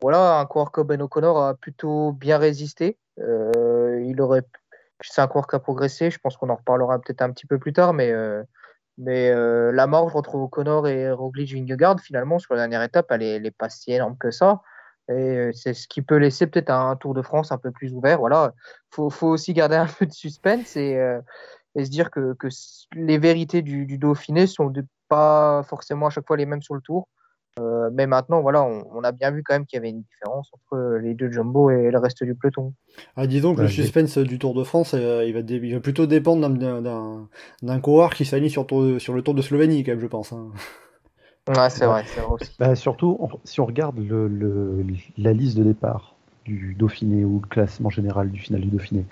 voilà, 0.00 0.38
un 0.38 0.46
coureur 0.46 0.70
comme 0.70 0.88
Ben 0.88 1.00
O'Connor 1.00 1.42
a 1.42 1.54
plutôt 1.54 2.12
bien 2.12 2.38
résisté. 2.38 2.98
il 3.18 4.20
aurait 4.20 4.42
c'est 5.04 5.20
un 5.20 5.26
coureur 5.26 5.46
qui 5.48 5.56
a 5.56 5.58
progressé. 5.58 6.10
Je 6.10 6.18
pense 6.18 6.36
qu'on 6.36 6.48
en 6.50 6.56
reparlera 6.56 6.98
peut-être 7.00 7.22
un 7.22 7.32
petit 7.32 7.46
peu 7.46 7.58
plus 7.58 7.72
tard, 7.72 7.92
mais, 7.92 8.12
mais 8.98 9.32
la 9.72 9.86
mort, 9.86 10.08
je 10.08 10.14
retrouve 10.16 10.48
Connor 10.48 10.86
et 10.88 11.10
Roglic 11.10 11.52
Vingegaard. 11.52 12.00
Finalement, 12.00 12.38
sur 12.38 12.54
la 12.54 12.60
dernière 12.60 12.82
étape, 12.82 13.06
elle 13.10 13.42
n'est 13.42 13.50
pas 13.50 13.68
si 13.68 13.92
énorme 13.92 14.16
que 14.18 14.30
ça. 14.30 14.62
Et 15.08 15.50
c'est 15.52 15.74
ce 15.74 15.88
qui 15.88 16.02
peut 16.02 16.16
laisser 16.16 16.46
peut-être 16.46 16.70
un 16.70 16.96
Tour 16.96 17.14
de 17.14 17.22
France 17.22 17.52
un 17.52 17.58
peu 17.58 17.70
plus 17.70 17.92
ouvert. 17.92 18.18
Voilà, 18.18 18.52
faut, 18.90 19.10
faut 19.10 19.28
aussi 19.28 19.52
garder 19.52 19.76
un 19.76 19.86
peu 19.98 20.06
de 20.06 20.12
suspense 20.12 20.76
et, 20.76 20.98
et 21.74 21.84
se 21.84 21.90
dire 21.90 22.10
que, 22.10 22.34
que 22.34 22.48
les 22.94 23.18
vérités 23.18 23.62
du, 23.62 23.86
du 23.86 23.98
Dauphiné 23.98 24.46
sont 24.46 24.72
pas 25.08 25.62
forcément 25.64 26.06
à 26.06 26.10
chaque 26.10 26.26
fois 26.26 26.36
les 26.36 26.46
mêmes 26.46 26.62
sur 26.62 26.74
le 26.74 26.80
Tour. 26.80 27.08
Euh, 27.60 27.90
mais 27.92 28.06
maintenant, 28.06 28.40
voilà, 28.40 28.64
on, 28.64 29.04
a 29.04 29.12
bien 29.12 29.30
vu 29.30 29.42
quand 29.42 29.54
même 29.54 29.66
qu'il 29.66 29.76
y 29.76 29.80
avait 29.80 29.90
une 29.90 30.02
différence 30.02 30.50
entre 30.54 30.98
les 31.02 31.12
deux 31.12 31.30
jumbo 31.30 31.70
et 31.70 31.90
le 31.90 31.98
reste 31.98 32.24
du 32.24 32.34
peloton. 32.34 32.72
Ah, 33.14 33.26
disons 33.26 33.54
que 33.54 33.62
le 33.62 33.68
suspense 33.68 34.16
du 34.16 34.38
Tour 34.38 34.54
de 34.54 34.64
France, 34.64 34.94
euh, 34.94 35.24
il, 35.26 35.34
va 35.34 35.40
il, 35.40 35.74
va 35.74 35.80
plutôt 35.80 36.06
dépendre 36.06 36.48
d'un 36.48 37.80
coureur 37.80 38.14
qui 38.14 38.24
s'aligne 38.24 38.48
sur, 38.48 38.66
sur, 38.98 39.12
le 39.12 39.22
Tour 39.22 39.34
de 39.34 39.42
Slovénie, 39.42 39.84
quand 39.84 39.92
même, 39.92 40.00
je 40.00 40.06
pense. 40.06 40.32
Hein. 40.32 40.50
Ouais, 41.48 41.70
c'est 41.70 41.86
vrai, 41.86 42.02
vrai 42.02 42.22
aussi. 42.22 42.54
Bah, 42.58 42.74
surtout, 42.76 43.18
si 43.44 43.60
on 43.60 43.66
regarde 43.66 43.98
le, 43.98 44.86
la 45.18 45.32
liste 45.32 45.56
de 45.58 45.64
départ 45.64 46.14
du 46.44 46.74
Dauphiné 46.74 47.24
ou 47.24 47.40
le 47.40 47.48
classement 47.48 47.90
général 47.90 48.30
du 48.30 48.38
final 48.38 48.60
du 48.60 48.68
Dauphiné, 48.68 49.04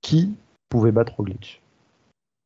qui 0.00 0.34
pouvait 0.70 0.92
battre 0.92 1.14
Roglic? 1.16 1.60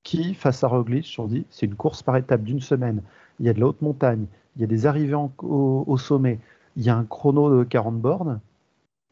Qui, 0.03 0.35
face 0.35 0.65
à 0.65 0.69
Roglic, 0.69 1.15
on 1.19 1.27
dit 1.27 1.47
c'est 1.51 1.67
une 1.67 1.77
course 1.77 2.03
par 2.03 2.17
étape 2.17 2.43
d'une 2.43 2.61
semaine, 2.61 3.03
il 3.39 3.47
y 3.47 3.49
a 3.49 3.53
de 3.53 3.61
la 3.61 3.67
haute 3.67 3.83
montagne, 3.83 4.27
il 4.57 4.63
y 4.63 4.65
a 4.65 4.67
des 4.67 4.87
arrivées 4.87 5.15
au, 5.15 5.97
sommet, 5.99 6.41
il 6.77 6.83
y 6.83 6.91
a 6.91 6.97
un 6.97 7.05
chrono 7.05 7.59
de 7.59 7.65
40 7.65 7.99
bornes, 7.99 8.41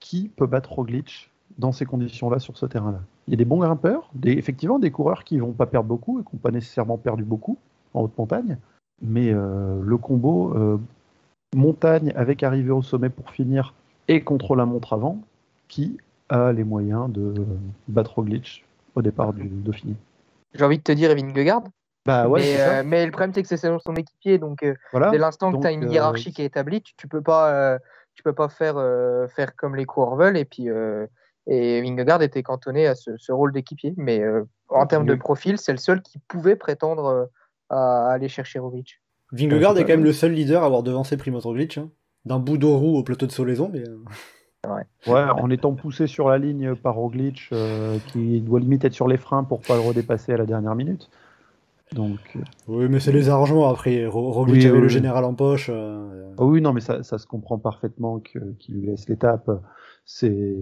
qui 0.00 0.28
peut 0.28 0.46
battre 0.46 0.72
Roglic 0.72 1.30
dans 1.58 1.72
ces 1.72 1.86
conditions-là 1.86 2.40
sur 2.40 2.58
ce 2.58 2.66
terrain-là? 2.66 3.00
Il 3.28 3.30
y 3.32 3.34
a 3.34 3.36
des 3.36 3.44
bons 3.44 3.58
grimpeurs, 3.58 4.10
des, 4.14 4.32
effectivement 4.32 4.80
des 4.80 4.90
coureurs 4.90 5.22
qui 5.22 5.38
vont 5.38 5.52
pas 5.52 5.66
perdre 5.66 5.88
beaucoup 5.88 6.18
et 6.18 6.24
qui 6.24 6.34
n'ont 6.34 6.40
pas 6.40 6.50
nécessairement 6.50 6.98
perdu 6.98 7.24
beaucoup 7.24 7.58
en 7.94 8.02
haute 8.02 8.18
montagne, 8.18 8.58
mais 9.02 9.32
euh, 9.32 9.80
le 9.82 9.96
combo 9.96 10.54
euh, 10.54 10.78
montagne 11.54 12.12
avec 12.16 12.42
arrivée 12.42 12.70
au 12.70 12.82
sommet 12.82 13.10
pour 13.10 13.30
finir 13.30 13.74
et 14.08 14.22
contre 14.22 14.56
la 14.56 14.66
montre 14.66 14.92
avant, 14.92 15.18
qui 15.68 15.98
a 16.28 16.52
les 16.52 16.64
moyens 16.64 17.10
de 17.10 17.34
battre 17.88 18.14
Roglic 18.14 18.64
au 18.94 19.02
départ 19.02 19.32
du 19.32 19.48
Dauphiné 19.48 19.94
J'ai 20.54 20.64
envie 20.64 20.78
de 20.78 20.82
te 20.82 20.92
dire 20.92 21.10
Evin 21.10 21.34
Gegaard, 21.34 21.62
bah 22.06 22.28
ouais, 22.28 22.56
euh, 22.60 22.82
mais, 22.86 23.04
le 23.04 23.10
problème, 23.10 23.32
c'est 23.34 23.42
que 23.42 23.48
c'est 23.48 23.56
son 23.56 23.94
équipier. 23.96 24.38
Donc, 24.38 24.62
euh, 24.62 24.74
dès 25.10 25.18
l'instant 25.18 25.52
que 25.52 25.60
tu 25.60 25.66
as 25.66 25.72
une 25.72 25.84
euh, 25.84 25.88
hiérarchie 25.88 26.32
qui 26.32 26.42
est 26.42 26.46
établie, 26.46 26.80
tu, 26.80 26.94
tu 26.96 27.08
peux 27.08 27.20
pas, 27.20 27.78
tu 28.14 28.22
peux 28.22 28.32
pas 28.32 28.48
faire, 28.48 28.76
faire 29.28 29.56
comme 29.56 29.74
les 29.74 29.84
coureurs 29.84 30.14
veulent. 30.14 30.36
Et 30.36 30.44
puis, 30.44 30.68
et 31.48 31.82
Vingegaard 31.82 32.22
était 32.22 32.44
cantonné 32.44 32.86
à 32.86 32.94
ce, 32.94 33.32
rôle 33.32 33.52
d'équipier. 33.52 33.92
Mais 33.96 34.22
en 34.68 34.86
termes 34.86 35.06
de 35.06 35.16
profil, 35.16 35.58
c'est 35.58 35.72
le 35.72 35.78
seul 35.78 36.00
qui 36.00 36.20
pouvait 36.20 36.56
prétendre 36.56 37.28
à 37.68 38.10
aller 38.10 38.28
chercher 38.28 38.58
Roglic. 38.58 39.00
Vingegaard 39.32 39.76
est 39.78 39.82
quand 39.82 39.92
même 39.92 40.04
le 40.04 40.12
seul 40.12 40.32
leader 40.32 40.62
à 40.62 40.66
avoir 40.66 40.82
devancé 40.82 41.16
Primoz 41.16 41.44
Roglic. 41.44 41.78
Hein. 41.78 41.90
D'un 42.24 42.38
bout 42.38 42.58
de 42.58 42.66
roue 42.66 42.96
au 42.96 43.02
plateau 43.02 43.26
de 43.26 43.32
Solaison. 43.32 43.70
Mais... 43.72 43.84
Ouais. 44.66 45.12
ouais. 45.12 45.22
en 45.22 45.50
étant 45.50 45.74
poussé 45.74 46.06
sur 46.06 46.28
la 46.28 46.38
ligne 46.38 46.74
par 46.74 46.94
Roglic, 46.94 47.50
qui 48.08 48.40
doit 48.40 48.60
limite 48.60 48.84
être 48.84 48.94
sur 48.94 49.06
les 49.06 49.16
freins 49.16 49.44
pour 49.44 49.60
pas 49.60 49.74
le 49.74 49.80
redépasser 49.80 50.32
à 50.32 50.36
la 50.36 50.46
dernière 50.46 50.74
minute. 50.74 51.08
Donc, 51.92 52.18
euh, 52.34 52.40
oui, 52.66 52.86
mais 52.88 52.98
c'est 52.98 53.12
les 53.12 53.28
arrangements 53.28 53.68
après. 53.68 54.06
Roglic 54.06 54.64
avait 54.64 54.80
le 54.80 54.88
général 54.88 55.24
en 55.24 55.34
poche. 55.34 55.70
Euh, 55.72 56.32
ah 56.36 56.44
oui, 56.44 56.60
non, 56.60 56.72
mais 56.72 56.80
ça, 56.80 57.02
ça 57.02 57.18
se 57.18 57.26
comprend 57.26 57.58
parfaitement 57.58 58.18
qu'il 58.18 58.74
lui 58.74 58.86
laisse 58.86 59.08
l'étape. 59.08 59.50
C'est, 60.04 60.56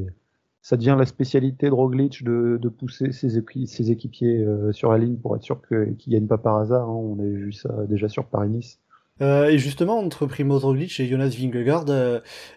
ça 0.64 0.78
devient 0.78 0.96
la 0.98 1.04
spécialité 1.04 1.66
de 1.66 1.74
Roglic 1.74 2.24
de, 2.24 2.68
pousser 2.70 3.12
ses, 3.12 3.36
équipiers 3.36 4.38
euh, 4.38 4.72
sur 4.72 4.90
la 4.90 4.96
ligne 4.96 5.16
pour 5.16 5.36
être 5.36 5.42
sûr 5.42 5.60
qu'ils 5.68 5.76
ne 5.78 6.12
gagnent 6.16 6.26
pas 6.26 6.38
par 6.38 6.56
hasard. 6.56 6.88
Hein. 6.88 6.94
On 6.94 7.18
avait 7.18 7.28
vu 7.28 7.52
ça 7.52 7.68
déjà 7.86 8.08
sur 8.08 8.24
Paris-Nice. 8.24 8.80
Euh, 9.20 9.48
et 9.48 9.58
justement, 9.58 9.98
entre 9.98 10.24
Primoz 10.24 10.64
Roglic 10.64 10.98
et 11.00 11.06
Jonas 11.06 11.36
Vingegaard, 11.38 11.84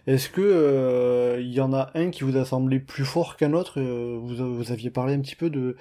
est-ce 0.06 0.30
que 0.30 1.36
il 1.38 1.52
y 1.52 1.60
en 1.60 1.74
a 1.74 1.90
un 1.94 2.08
qui 2.08 2.24
vous 2.24 2.38
a 2.38 2.46
semblé 2.46 2.80
plus 2.80 3.04
fort 3.04 3.36
qu'un 3.36 3.52
autre? 3.52 3.78
Vous, 3.78 4.56
vous 4.56 4.72
aviez 4.72 4.88
parlé 4.88 5.12
un 5.12 5.20
petit 5.20 5.36
peu 5.36 5.50
de 5.50 5.76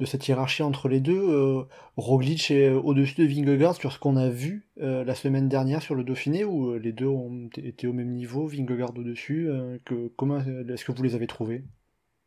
de 0.00 0.06
cette 0.06 0.26
hiérarchie 0.26 0.62
entre 0.62 0.88
les 0.88 0.98
deux. 0.98 1.20
Euh, 1.20 1.62
Roglic 1.96 2.50
est 2.50 2.70
au-dessus 2.70 3.14
de 3.20 3.24
Vingegaard 3.24 3.76
sur 3.76 3.92
ce 3.92 3.98
qu'on 3.98 4.16
a 4.16 4.30
vu 4.30 4.66
euh, 4.80 5.04
la 5.04 5.14
semaine 5.14 5.48
dernière 5.48 5.82
sur 5.82 5.94
le 5.94 6.02
Dauphiné, 6.02 6.42
où 6.42 6.70
euh, 6.70 6.78
les 6.78 6.92
deux 6.92 7.06
ont 7.06 7.50
été 7.56 7.86
au 7.86 7.92
même 7.92 8.08
niveau, 8.08 8.46
Vingegaard 8.46 8.92
au-dessus. 8.96 9.48
que, 9.84 10.10
comment 10.16 10.40
est-ce 10.40 10.84
que 10.84 10.92
vous 10.92 11.02
les 11.02 11.14
avez 11.14 11.26
trouvés? 11.26 11.64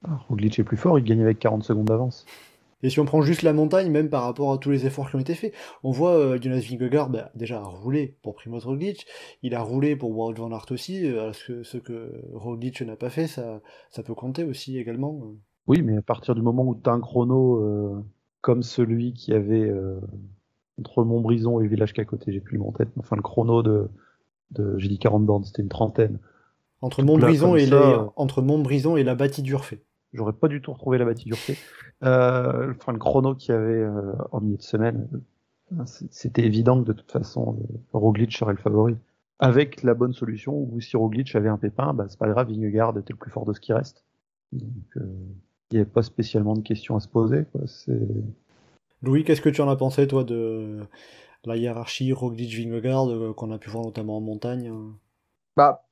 Ah, 0.06 0.22
Roglic 0.30 0.60
est 0.60 0.64
plus 0.64 0.78
fort, 0.78 1.00
il 1.00 1.04
gagne 1.04 1.22
avec 1.22 1.40
40 1.40 1.64
secondes 1.64 1.88
d'avance. 1.88 2.26
Et 2.84 2.90
si 2.90 3.00
on 3.00 3.06
prend 3.06 3.22
juste 3.22 3.44
la 3.44 3.54
montagne, 3.54 3.90
même 3.90 4.10
par 4.10 4.24
rapport 4.24 4.52
à 4.52 4.58
tous 4.58 4.70
les 4.70 4.86
efforts 4.86 5.10
qui 5.10 5.16
ont 5.16 5.20
été 5.20 5.36
faits, 5.36 5.54
on 5.84 5.92
voit 5.92 6.38
Jonas 6.40 6.66
Vingegaard 6.70 7.10
bah, 7.10 7.32
déjà 7.34 7.62
rouler 7.62 8.18
pour 8.22 8.36
Primoz 8.36 8.66
Roglic, 8.66 9.08
il 9.42 9.56
a 9.56 9.62
roulé 9.62 9.96
pour 9.96 10.12
Wout 10.12 10.34
van 10.34 10.52
Aert 10.52 10.66
aussi, 10.70 11.10
ce, 11.32 11.64
ce 11.64 11.78
que 11.78 12.12
Roglic 12.34 12.82
n'a 12.82 12.98
pas 12.98 13.10
fait, 13.10 13.28
ça, 13.28 13.62
ça 13.90 14.04
peut 14.04 14.14
compter 14.14 14.44
aussi 14.44 14.78
également. 14.78 15.34
Oui, 15.68 15.82
mais 15.82 15.98
à 15.98 16.02
partir 16.02 16.36
du 16.36 16.42
moment 16.42 16.64
où 16.66 16.76
tu 16.76 16.90
as 16.90 16.94
un 16.94 17.00
chrono 17.00 17.62
euh, 17.62 18.04
comme 18.42 18.64
celui 18.64 19.14
qui 19.14 19.34
avait 19.34 19.70
euh, 19.70 20.00
entre 20.78 21.04
Montbrison 21.04 21.60
et 21.60 21.64
le 21.64 21.70
village 21.70 21.94
qu'à 21.94 22.06
côté, 22.06 22.32
j'ai 22.34 22.42
plus 22.42 22.58
le 22.58 22.64
en 22.64 22.72
tête, 22.72 22.90
enfin 23.00 23.16
le 23.16 23.22
chrono 23.22 23.64
de, 23.64 23.88
de 24.52 24.78
j'ai 24.78 24.90
dit 24.90 25.00
40 25.00 25.26
bornes, 25.26 25.44
c'était 25.46 25.62
une 25.62 25.70
trentaine. 25.70 26.20
Entre 26.82 27.02
Montbrison, 27.02 27.56
et 27.56 27.66
les, 27.66 27.98
entre 28.18 28.42
Montbrison 28.42 28.98
et 28.98 29.04
la 29.04 29.16
bâtie 29.16 29.42
d'Urfé. 29.42 29.82
J'aurais 30.12 30.34
pas 30.34 30.50
du 30.50 30.62
tout 30.62 30.74
retrouvé 30.74 30.98
la 30.98 31.06
bâtie 31.06 31.26
d'Urfé. 31.26 31.58
Euh, 32.04 32.74
enfin, 32.78 32.92
le 32.92 33.00
chrono 33.00 33.34
qu'il 33.34 33.56
y 33.56 33.58
avait 33.58 33.88
en 34.34 34.42
milieu 34.42 34.58
de 34.58 34.62
semaine, 34.62 35.08
c'était 35.86 36.44
évident 36.44 36.82
que 36.84 36.88
de 36.88 36.92
toute 36.92 37.10
façon, 37.10 37.58
Roglic 37.94 38.34
serait 38.34 38.52
le 38.52 38.60
favori. 38.60 38.98
Avec 39.40 39.82
la 39.84 39.94
bonne 39.94 40.12
solution, 40.12 40.54
où 40.54 40.82
si 40.82 40.98
Roglic 40.98 41.34
avait 41.36 41.48
un 41.48 41.58
pépin, 41.58 41.94
bah, 41.94 42.08
c'est 42.10 42.20
pas 42.20 42.28
grave, 42.28 42.50
Vingegaard 42.50 42.98
était 42.98 43.14
le 43.14 43.18
plus 43.18 43.32
fort 43.32 43.46
de 43.46 43.54
ce 43.54 43.62
qui 43.62 43.72
reste. 43.72 44.04
Donc, 44.52 44.98
il 45.74 45.78
n'y 45.78 45.82
avait 45.82 45.90
pas 45.90 46.04
spécialement 46.04 46.54
de 46.54 46.62
questions 46.62 46.96
à 46.96 47.00
se 47.00 47.08
poser. 47.08 47.46
Louis, 49.02 49.24
qu'est-ce 49.24 49.42
que 49.42 49.50
tu 49.50 49.62
en 49.62 49.70
as 49.70 49.76
pensé, 49.76 50.08
toi, 50.08 50.24
de 50.24 50.82
la 51.46 51.58
hiérarchie 51.58 52.14
Roglic-Vingegaard 52.14 53.10
euh, 53.10 53.34
qu'on 53.34 53.52
a 53.52 53.58
pu 53.58 53.72
voir 53.72 53.84
notamment 53.84 54.18
en 54.18 54.22
montagne 54.22 54.72
bah, 55.58 55.84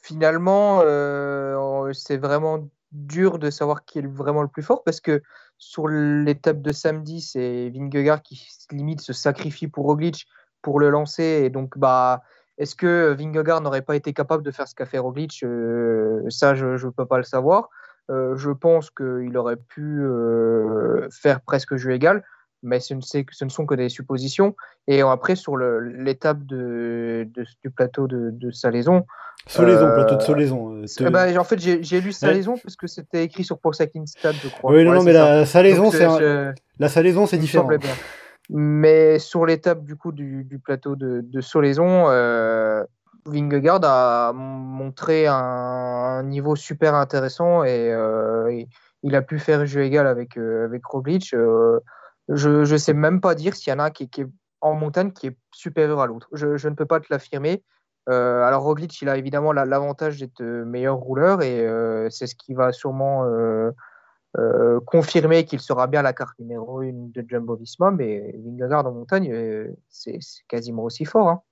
Finalement, 0.00 0.80
euh, 0.84 1.92
c'est 1.92 2.16
vraiment 2.16 2.68
dur 2.92 3.40
de 3.40 3.50
savoir 3.50 3.84
qui 3.84 3.98
est 3.98 4.06
vraiment 4.06 4.42
le 4.42 4.48
plus 4.48 4.62
fort 4.62 4.84
parce 4.84 5.00
que 5.00 5.22
sur 5.58 5.88
l'étape 5.88 6.62
de 6.62 6.70
samedi, 6.70 7.20
c'est 7.20 7.70
Vingegaard 7.70 8.22
qui 8.22 8.40
limite 8.70 9.00
se 9.00 9.12
sacrifie 9.12 9.66
pour 9.66 9.86
Roglic 9.86 10.26
pour 10.62 10.78
le 10.78 10.88
lancer. 10.88 11.42
Et 11.44 11.50
donc, 11.50 11.76
bah, 11.76 12.22
est-ce 12.58 12.76
que 12.76 13.12
Vingegaard 13.18 13.60
n'aurait 13.60 13.82
pas 13.82 13.96
été 13.96 14.12
capable 14.12 14.44
de 14.44 14.52
faire 14.52 14.68
ce 14.68 14.74
qu'a 14.76 14.86
fait 14.86 14.98
Roglic 14.98 15.42
euh, 15.42 16.22
Ça, 16.28 16.54
je 16.54 16.86
ne 16.86 16.90
peux 16.92 17.06
pas 17.06 17.18
le 17.18 17.24
savoir. 17.24 17.68
Euh, 18.10 18.36
je 18.36 18.50
pense 18.50 18.90
qu'il 18.90 19.36
aurait 19.36 19.56
pu 19.56 20.00
euh, 20.00 21.08
faire 21.10 21.40
presque 21.40 21.76
jeu 21.76 21.92
égal, 21.92 22.22
mais 22.62 22.80
ce 22.80 22.94
ne, 22.94 23.00
ce 23.00 23.44
ne, 23.44 23.48
sont 23.48 23.66
que 23.66 23.74
des 23.74 23.88
suppositions. 23.88 24.54
Et 24.86 25.00
après, 25.00 25.36
sur 25.36 25.56
l'étape 25.56 26.44
de, 26.44 27.28
du 27.62 27.70
plateau 27.70 28.06
de, 28.06 28.30
de 28.30 28.50
Salaison. 28.50 29.06
Solaison, 29.46 29.92
plateau 29.94 30.16
de 30.16 30.22
Solaison. 30.22 30.82
Eh 31.00 31.10
ben, 31.10 31.38
en 31.38 31.44
fait, 31.44 31.58
j'ai 31.58 32.00
lu 32.00 32.12
Salaison 32.12 32.56
parce 32.56 32.76
que 32.76 32.86
c'était 32.86 33.24
écrit 33.24 33.44
sur 33.44 33.58
Stade, 34.06 34.34
je 34.42 34.48
crois. 34.48 34.72
Oui, 34.72 34.84
non, 34.84 35.02
mais 35.02 35.12
la 35.12 35.44
Salaison, 35.46 35.90
c'est 35.90 36.06
la 36.78 36.88
Salaison, 36.88 37.26
c'est 37.26 37.38
différent. 37.38 37.68
Mais 38.48 39.18
sur 39.18 39.44
l'étape 39.44 39.82
du 39.84 39.96
coup 39.96 40.12
du, 40.12 40.44
du 40.44 40.58
plateau 40.58 40.94
de, 40.94 41.24
euh, 41.34 42.84
Vingegaard 43.26 43.80
a 43.84 44.32
montré 44.32 45.26
un, 45.26 46.22
niveau 46.24 46.56
super 46.56 46.94
intéressant 46.94 47.62
euh, 47.64 48.48
et, 48.48 48.68
il 49.02 49.14
a 49.14 49.22
pu 49.22 49.38
faire 49.38 49.64
jeu 49.66 49.82
égal 49.82 50.06
avec, 50.06 50.36
euh, 50.36 50.64
avec 50.64 50.84
Roglic. 50.84 51.32
Euh, 51.34 51.78
je 52.28 52.70
ne 52.70 52.76
sais 52.76 52.94
même 52.94 53.20
pas 53.20 53.34
dire 53.34 53.54
s'il 53.54 53.72
y 53.72 53.76
en 53.76 53.78
a 53.78 53.90
qui, 53.90 54.08
qui, 54.08 54.22
est 54.22 54.26
en 54.60 54.74
montagne 54.74 55.12
qui 55.12 55.28
est 55.28 55.36
supérieur 55.52 56.00
à 56.00 56.06
l'autre. 56.06 56.28
Je, 56.32 56.68
ne 56.68 56.74
peux 56.74 56.86
pas 56.86 56.98
te 56.98 57.06
l'affirmer. 57.10 57.62
alors 58.06 58.62
Roglic, 58.62 59.00
il 59.02 59.08
a 59.08 59.16
évidemment 59.16 59.52
l'avantage 59.52 60.18
d'être 60.18 60.42
meilleur 60.42 60.96
rouleur 60.96 61.42
et 61.42 61.64
c'est 62.10 62.26
ce 62.26 62.34
qui 62.34 62.54
va 62.54 62.72
sûrement 62.72 63.24
confirmer 64.86 65.44
qu'il 65.44 65.60
sera 65.60 65.86
bien 65.86 66.02
la 66.02 66.12
carte 66.12 66.36
numéro 66.40 66.80
1 66.80 67.10
de 67.14 67.24
Jumbo 67.28 67.54
Visma, 67.54 67.92
mais 67.92 68.34
Vingegaard 68.44 68.86
en 68.86 68.92
montagne, 68.92 69.32
c'est 69.88 70.18
quasiment 70.48 70.82
aussi 70.82 71.04
fort. 71.04 71.28
Hein. 71.28 71.42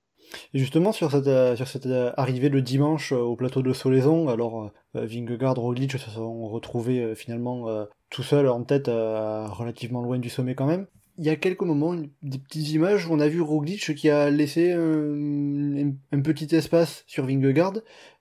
Justement, 0.53 0.91
sur 0.91 1.11
cette, 1.11 1.27
euh, 1.27 1.55
sur 1.55 1.67
cette 1.67 1.85
euh, 1.85 2.11
arrivée 2.17 2.49
le 2.49 2.61
dimanche 2.61 3.11
euh, 3.11 3.17
au 3.17 3.35
plateau 3.35 3.61
de 3.61 3.73
Solaison, 3.73 4.29
alors 4.29 4.71
Vingegaard, 4.93 5.55
Roglic 5.55 5.91
se 5.91 6.09
sont 6.09 6.47
retrouvés 6.47 7.15
finalement 7.15 7.67
tout 8.09 8.23
seuls 8.23 8.47
en 8.47 8.63
tête, 8.63 8.87
relativement 8.87 10.01
loin 10.01 10.19
du 10.19 10.29
sommet 10.29 10.55
quand 10.55 10.65
même. 10.65 10.87
Il 11.17 11.25
y 11.25 11.29
a 11.29 11.35
quelques 11.35 11.63
moments, 11.63 11.93
des 12.21 12.39
petites 12.39 12.69
images 12.69 13.05
où 13.07 13.13
on 13.13 13.19
a 13.19 13.27
vu 13.27 13.41
Roglic 13.41 13.93
qui 13.95 14.09
a 14.09 14.29
laissé 14.29 14.71
un, 14.71 16.21
petit 16.21 16.55
espace 16.55 17.03
sur 17.07 17.25
Vingegaard. 17.25 17.73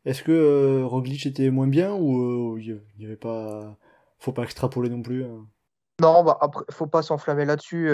Est-ce 0.05 0.25
que 0.25 0.83
Roglic 0.83 1.27
était 1.27 1.51
moins 1.51 1.69
bien 1.69 1.95
ou 1.95 2.59
il 2.59 2.81
n'y 2.99 3.05
avait 3.05 3.17
pas... 3.17 3.77
Faut 4.19 4.33
pas 4.33 4.43
extrapoler 4.43 4.89
non 4.89 5.03
plus 5.03 5.25
hein? 5.25 5.47
Non, 6.01 6.25
bah, 6.25 6.39
après, 6.41 6.65
faut 6.71 6.87
pas 6.87 7.03
s'enflammer 7.03 7.45
là-dessus. 7.45 7.89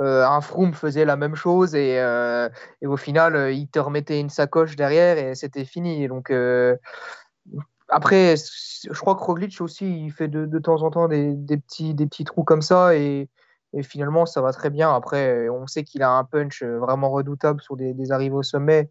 Euh, 0.00 0.02
euh, 0.04 0.28
un 0.28 0.40
Froome 0.40 0.74
faisait 0.74 1.04
la 1.04 1.16
même 1.16 1.34
chose 1.34 1.74
et, 1.74 1.98
euh, 2.00 2.48
au 2.84 2.96
final, 2.96 3.52
il 3.52 3.68
te 3.68 3.78
remettait 3.78 4.20
une 4.20 4.30
sacoche 4.30 4.76
derrière 4.76 5.18
et 5.18 5.34
c'était 5.34 5.64
fini. 5.64 6.08
Donc, 6.08 6.32
après, 7.88 8.34
je 8.36 9.00
crois 9.00 9.14
que 9.14 9.22
Roglic 9.22 9.60
aussi, 9.60 10.04
il 10.04 10.10
fait 10.10 10.28
de, 10.28 10.58
temps 10.58 10.82
en 10.82 10.90
temps 10.90 11.08
des, 11.08 11.36
petits, 11.58 11.94
des 11.94 12.06
petits 12.06 12.24
trous 12.24 12.44
comme 12.44 12.62
ça 12.62 12.96
et, 12.96 13.28
finalement, 13.82 14.26
ça 14.26 14.40
va 14.40 14.52
très 14.52 14.70
bien. 14.70 14.94
Après, 14.94 15.48
on 15.48 15.66
sait 15.66 15.84
qu'il 15.84 16.02
a 16.02 16.10
un 16.10 16.24
punch 16.24 16.62
vraiment 16.62 17.10
redoutable 17.10 17.60
sur 17.60 17.76
des, 17.76 18.12
arrivées 18.12 18.36
au 18.36 18.42
sommet. 18.42 18.90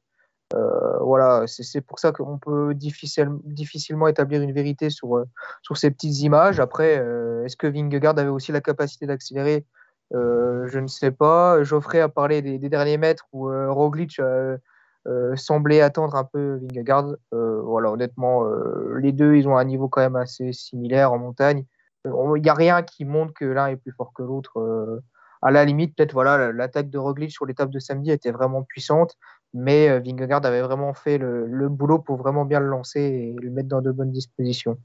Euh, 0.54 1.00
voilà, 1.00 1.46
c'est 1.48 1.82
pour 1.82 2.00
ça 2.00 2.12
qu'on 2.12 2.38
peut 2.38 2.74
difficile, 2.76 3.30
difficilement 3.44 4.08
établir 4.08 4.42
une 4.42 4.52
vérité 4.52 4.90
sur, 4.90 5.18
euh, 5.18 5.26
sur 5.64 5.78
ces 5.78 5.90
petites 5.90 6.20
images. 6.20 6.60
Après, 6.60 7.00
euh, 7.00 7.44
est-ce 7.46 7.58
que 7.58 7.66
Vingegaard 7.66 8.18
avait 8.20 8.30
aussi 8.30 8.52
la 8.52 8.62
capacité 8.62 9.08
d'accélérer 9.08 9.66
Je 10.14 10.80
ne 10.80 10.88
sais 10.88 11.12
pas. 11.12 11.64
Geoffrey 11.64 12.00
a 12.00 12.10
parlé 12.10 12.42
des, 12.42 12.70
derniers 12.70 12.98
mètres 12.98 13.26
où 13.34 13.48
Roglic 13.48 14.22
semblait 15.36 15.82
attendre 15.82 16.16
un 16.16 16.24
peu 16.24 16.60
Vingegaard. 16.62 17.16
voilà, 17.32 17.92
honnêtement, 17.92 18.46
les 19.00 19.12
deux, 19.12 19.36
ils 19.36 19.48
ont 19.48 19.58
un 19.58 19.66
niveau 19.66 19.90
quand 19.90 20.02
même 20.02 20.16
assez 20.16 20.54
similaire 20.54 21.12
en 21.12 21.20
montagne. 21.20 21.66
Il 22.06 22.42
n'y 22.42 22.50
a 22.50 22.54
rien 22.54 22.84
qui 22.84 23.06
montre 23.06 23.34
que 23.34 23.46
l'un 23.46 23.68
est 23.68 23.78
plus 23.78 23.92
fort 23.92 24.14
que 24.14 24.24
l'autre 24.24 25.02
à 25.44 25.52
la 25.52 25.66
limite, 25.66 25.96
peut-être 25.96 26.14
voilà, 26.14 26.52
l'attaque 26.54 26.90
de 26.90 26.98
Roglic 26.98 27.32
sur 27.32 27.46
l'étape 27.46 27.70
de 27.70 27.80
samedi 27.80 28.12
était 28.12 28.32
vraiment 28.32 28.64
puissante, 28.64 29.18
mais 29.54 29.90
euh, 29.90 30.00
Vingegaard 30.00 30.46
avait 30.46 30.62
vraiment 30.62 30.94
fait 30.94 31.18
le, 31.18 31.68
boulot 31.68 32.00
pour 32.00 32.16
vraiment 32.16 32.46
bien 32.46 32.62
le 32.62 32.68
lancer 32.68 33.02
et 33.02 33.36
le 33.42 33.50
mettre 33.50 33.68
dans 33.68 33.82
de 33.82 33.92
bonnes 33.92 34.12
dispositions. 34.12 34.78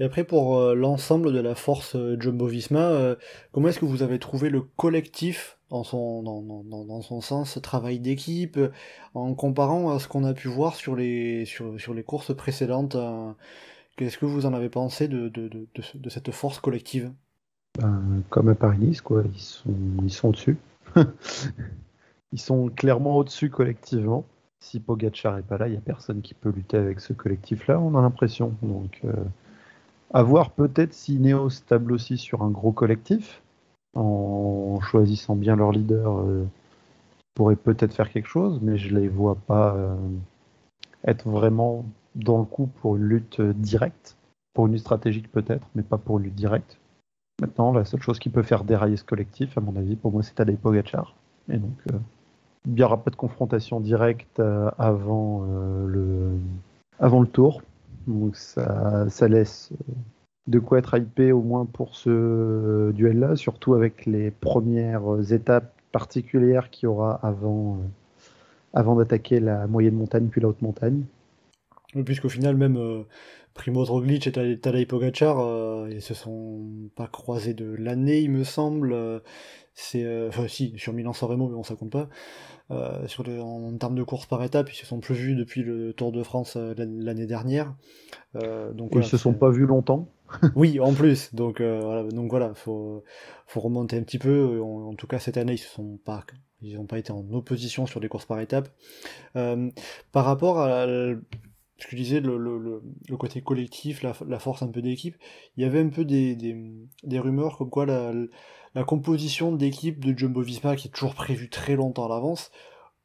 Et 0.00 0.04
après, 0.04 0.24
pour 0.24 0.58
euh, 0.58 0.74
l'ensemble 0.74 1.32
de 1.32 1.38
la 1.38 1.54
force 1.54 1.94
euh, 1.94 2.16
Jumbo-Visma, 2.18 3.16
comment 3.52 3.68
est-ce 3.68 3.78
que 3.78 3.84
vous 3.84 4.02
avez 4.02 4.18
trouvé 4.18 4.50
le 4.50 4.62
collectif 4.62 5.58
dans 5.68 5.84
son, 5.84 6.22
dans, 6.22 6.42
dans, 6.42 6.84
dans 6.84 7.02
son 7.02 7.20
sens, 7.20 7.60
travail 7.62 8.00
d'équipe, 8.00 8.58
en 9.14 9.34
comparant 9.34 9.94
à 9.94 10.00
ce 10.00 10.08
qu'on 10.08 10.24
a 10.24 10.34
pu 10.34 10.48
voir 10.48 10.74
sur 10.74 10.96
les, 10.96 11.44
sur, 11.44 11.78
sur 11.80 11.94
les 11.94 12.02
courses 12.02 12.34
précédentes 12.34 12.96
Qu'est-ce 14.00 14.16
que 14.16 14.24
vous 14.24 14.46
en 14.46 14.54
avez 14.54 14.70
pensé 14.70 15.08
de, 15.08 15.28
de, 15.28 15.48
de, 15.48 15.66
de 15.92 16.08
cette 16.08 16.30
force 16.30 16.58
collective? 16.58 17.12
Ben, 17.78 18.22
Comme 18.30 18.48
à 18.48 18.54
Paris-Nice, 18.54 19.02
quoi. 19.02 19.22
Ils 19.34 19.38
sont, 19.38 19.74
ils 20.02 20.12
sont 20.12 20.30
dessus. 20.30 20.56
Ils 22.32 22.40
sont 22.40 22.70
clairement 22.70 23.16
au-dessus 23.18 23.50
collectivement. 23.50 24.24
Si 24.60 24.80
Pogachar 24.80 25.36
est 25.36 25.42
pas 25.42 25.58
là, 25.58 25.66
il 25.66 25.72
n'y 25.72 25.76
a 25.76 25.80
personne 25.80 26.22
qui 26.22 26.32
peut 26.32 26.50
lutter 26.50 26.76
avec 26.76 27.00
ce 27.00 27.12
collectif-là, 27.12 27.80
on 27.80 27.94
a 27.94 28.00
l'impression. 28.00 28.54
Donc, 28.62 29.00
euh, 29.04 29.12
à 30.12 30.22
voir 30.22 30.50
peut-être 30.50 30.92
si 30.92 31.18
Neos 31.18 31.62
table 31.66 31.92
aussi 31.92 32.18
sur 32.18 32.42
un 32.42 32.50
gros 32.50 32.72
collectif, 32.72 33.42
en 33.94 34.78
choisissant 34.80 35.36
bien 35.36 35.56
leur 35.56 35.72
leader, 35.72 36.18
euh, 36.18 36.44
pourrait 37.34 37.56
peut-être 37.56 37.94
faire 37.94 38.10
quelque 38.10 38.28
chose, 38.28 38.60
mais 38.62 38.76
je 38.76 38.94
les 38.94 39.08
vois 39.08 39.34
pas 39.34 39.74
euh, 39.74 39.96
être 41.04 41.28
vraiment 41.28 41.84
dans 42.14 42.38
le 42.38 42.44
coup 42.44 42.66
pour 42.66 42.96
une 42.96 43.04
lutte 43.04 43.40
directe, 43.40 44.16
pour 44.52 44.66
une 44.66 44.72
lutte 44.72 44.82
stratégique 44.82 45.30
peut-être, 45.30 45.66
mais 45.74 45.82
pas 45.82 45.98
pour 45.98 46.18
une 46.18 46.24
lutte 46.24 46.34
directe. 46.34 46.78
Maintenant, 47.40 47.72
la 47.72 47.84
seule 47.84 48.02
chose 48.02 48.18
qui 48.18 48.28
peut 48.28 48.42
faire 48.42 48.64
dérailler 48.64 48.96
ce 48.96 49.04
collectif, 49.04 49.56
à 49.56 49.60
mon 49.60 49.74
avis, 49.76 49.96
pour 49.96 50.12
moi, 50.12 50.22
c'est 50.22 50.34
Tadej 50.34 50.58
Pogachar. 50.58 51.14
Et 51.48 51.56
donc, 51.56 51.72
il 52.66 52.74
n'y 52.74 52.82
aura 52.82 53.02
pas 53.02 53.10
de 53.10 53.16
confrontation 53.16 53.80
directe 53.80 54.40
euh, 54.40 54.70
euh, 54.80 56.36
avant 56.98 57.20
le 57.20 57.26
tour. 57.26 57.62
Donc 58.10 58.36
ça, 58.36 59.28
laisse 59.28 59.70
euh, 59.72 59.92
de 60.46 60.58
quoi 60.58 60.78
être 60.78 60.98
hypé 60.98 61.32
au 61.32 61.42
moins 61.42 61.64
pour 61.64 61.96
ce 61.96 62.90
duel-là, 62.92 63.36
surtout 63.36 63.74
avec 63.74 64.06
les 64.06 64.30
premières 64.30 65.32
étapes 65.32 65.72
particulières 65.92 66.70
qu'il 66.70 66.84
y 66.84 66.86
aura 66.86 67.14
avant, 67.22 67.78
avant 68.74 68.96
d'attaquer 68.96 69.40
la 69.40 69.66
moyenne 69.66 69.94
montagne 69.94 70.26
puis 70.26 70.40
la 70.40 70.48
haute 70.48 70.62
montagne. 70.62 71.02
Puisqu'au 72.04 72.28
final, 72.28 72.56
même 72.56 72.76
euh, 72.76 73.02
Primoz 73.54 73.90
Roglic 73.90 74.26
et 74.26 74.32
Tadej 74.32 74.86
Pogacar, 74.86 75.88
ils 75.88 76.02
se 76.02 76.14
sont 76.14 76.60
pas 76.94 77.08
croisés 77.08 77.54
de 77.54 77.74
l'année, 77.78 78.20
il 78.20 78.30
me 78.30 78.44
semble. 78.44 78.94
C'est, 79.74 80.26
enfin, 80.28 80.48
si, 80.48 80.74
sur 80.76 80.92
Milan-San 80.92 81.30
Remo, 81.30 81.48
mais 81.48 81.54
bon, 81.54 81.62
ça 81.62 81.76
compte 81.76 81.90
pas. 81.90 82.08
Euh, 82.70 83.08
sur 83.08 83.28
en, 83.28 83.76
termes 83.78 83.96
de 83.96 84.02
course 84.04 84.26
par 84.26 84.42
étape, 84.44 84.72
ils 84.72 84.76
se 84.76 84.86
sont 84.86 85.00
plus 85.00 85.14
vus 85.14 85.34
depuis 85.34 85.62
le 85.62 85.92
Tour 85.92 86.12
de 86.12 86.22
France 86.22 86.54
euh, 86.56 86.72
l'année 86.76 87.26
dernière. 87.26 87.74
Euh, 88.36 88.72
donc, 88.72 88.92
ils 88.94 89.02
se 89.02 89.16
sont 89.16 89.34
pas 89.34 89.50
vus 89.50 89.66
longtemps. 89.66 90.08
oui, 90.54 90.78
en 90.78 90.92
plus. 90.92 91.34
Donc 91.34 91.60
voilà, 91.60 92.04
donc 92.04 92.30
voilà, 92.30 92.54
faut 92.54 93.02
faut 93.46 93.60
remonter 93.60 93.96
un 93.96 94.02
petit 94.02 94.20
peu. 94.20 94.60
En, 94.60 94.94
tout 94.94 95.08
cas, 95.08 95.18
cette 95.18 95.36
année, 95.36 95.54
ils 95.54 95.58
se 95.58 95.68
sont 95.68 95.98
pas 96.04 96.24
ils 96.62 96.76
n'ont 96.76 96.86
pas 96.86 96.98
été 96.98 97.10
en 97.10 97.26
opposition 97.32 97.86
sur 97.86 98.00
des 98.00 98.08
courses 98.08 98.26
par 98.26 98.38
étapes. 98.38 98.68
par 99.34 100.24
rapport 100.24 100.60
à 100.60 100.86
ce 100.86 101.86
que 101.86 101.92
je 101.92 101.96
disais, 101.96 102.20
le, 102.20 102.36
le, 102.36 102.82
le 103.08 103.16
côté 103.16 103.40
collectif, 103.40 104.02
la, 104.02 104.12
la, 104.28 104.38
force 104.38 104.62
un 104.62 104.68
peu 104.68 104.82
d'équipe, 104.82 105.16
il 105.56 105.62
y 105.62 105.66
avait 105.66 105.80
un 105.80 105.88
peu 105.88 106.04
des, 106.04 106.36
des, 106.36 106.54
des 107.02 107.18
rumeurs 107.18 107.56
comme 107.56 107.70
quoi 107.70 107.86
la, 107.86 108.12
la 108.74 108.84
composition 108.84 109.52
d'équipe 109.52 110.04
de 110.04 110.16
Jumbo 110.16 110.42
Visma, 110.42 110.76
qui 110.76 110.88
est 110.88 110.90
toujours 110.90 111.14
prévue 111.14 111.48
très 111.48 111.76
longtemps 111.76 112.06
à 112.06 112.08
l'avance, 112.08 112.50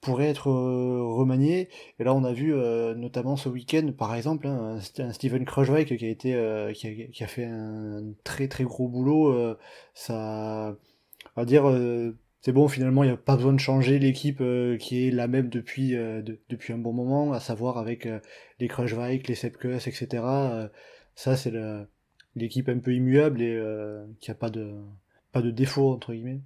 pourrait 0.05 0.29
être 0.29 0.49
euh, 0.49 1.01
remaniée. 1.03 1.69
Et 1.99 2.03
là, 2.03 2.13
on 2.13 2.23
a 2.23 2.31
vu 2.31 2.53
euh, 2.53 2.93
notamment 2.93 3.35
ce 3.35 3.49
week-end, 3.49 3.91
par 3.97 4.15
exemple, 4.15 4.47
hein, 4.47 4.79
un, 4.99 5.11
Steven 5.11 5.43
Kruijswijk 5.45 5.97
qui 5.97 6.05
a 6.05 6.09
été, 6.09 6.35
euh, 6.35 6.71
qui, 6.73 7.23
a, 7.23 7.27
fait 7.27 7.45
un 7.45 8.03
très 8.23 8.47
très 8.47 8.63
gros 8.63 8.87
boulot. 8.87 9.55
ça, 9.95 10.77
on 11.35 11.41
va 11.41 11.45
dire, 11.45 11.65
c'est 12.41 12.51
bon. 12.51 12.67
Finalement, 12.67 13.03
il 13.03 13.07
n'y 13.07 13.13
a 13.13 13.17
pas 13.17 13.35
besoin 13.35 13.53
de 13.53 13.59
changer 13.59 13.97
l'équipe 13.97 14.43
qui 14.79 15.07
est 15.07 15.11
la 15.11 15.27
même 15.27 15.49
depuis 15.49 15.95
depuis 16.49 16.73
un 16.73 16.77
bon 16.77 16.93
moment, 16.93 17.33
à 17.33 17.39
savoir 17.39 17.77
avec 17.79 18.07
les 18.59 18.67
Kruijswijk, 18.67 19.27
les 19.27 19.35
Sepkus, 19.35 19.87
etc. 19.87 20.23
ça, 21.15 21.35
c'est 21.35 21.53
l'équipe 22.35 22.69
un 22.69 22.79
peu 22.79 22.93
immuable 22.93 23.41
et 23.41 23.59
qui 24.19 24.29
a 24.29 24.35
pas 24.35 24.51
de 24.51 24.75
pas 25.35 25.41
de 25.41 25.51
défaut, 25.51 25.91
entre 25.91 26.13
guillemets 26.13 26.39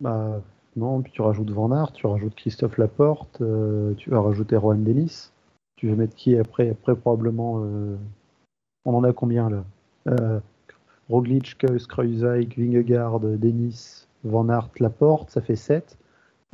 Bah 0.00 0.40
non, 0.74 1.02
puis 1.02 1.12
tu 1.12 1.20
rajoutes 1.20 1.50
Van 1.50 1.70
Aert, 1.70 1.92
tu 1.92 2.06
rajoutes 2.06 2.34
Christophe 2.34 2.78
Laporte, 2.78 3.42
euh, 3.42 3.92
tu 3.98 4.08
vas 4.08 4.22
rajouter 4.22 4.56
Rohan 4.56 4.76
Dennis. 4.76 5.32
Tu 5.76 5.90
vas 5.90 5.96
mettre 5.96 6.14
qui 6.14 6.34
après 6.34 6.70
Après, 6.70 6.96
probablement. 6.96 7.62
Euh, 7.62 7.96
on 8.86 8.94
en 8.94 9.04
a 9.04 9.12
combien 9.12 9.50
là? 9.50 9.64
Euh, 10.08 10.40
Roglic, 11.10 11.58
Keus, 11.58 11.86
Kruijswijk, 11.86 12.56
Vingegaard, 12.56 13.20
Dennis, 13.20 14.06
Van 14.24 14.48
Aert, 14.48 14.70
Laporte, 14.78 15.30
ça 15.30 15.42
fait 15.42 15.56
7. 15.56 15.98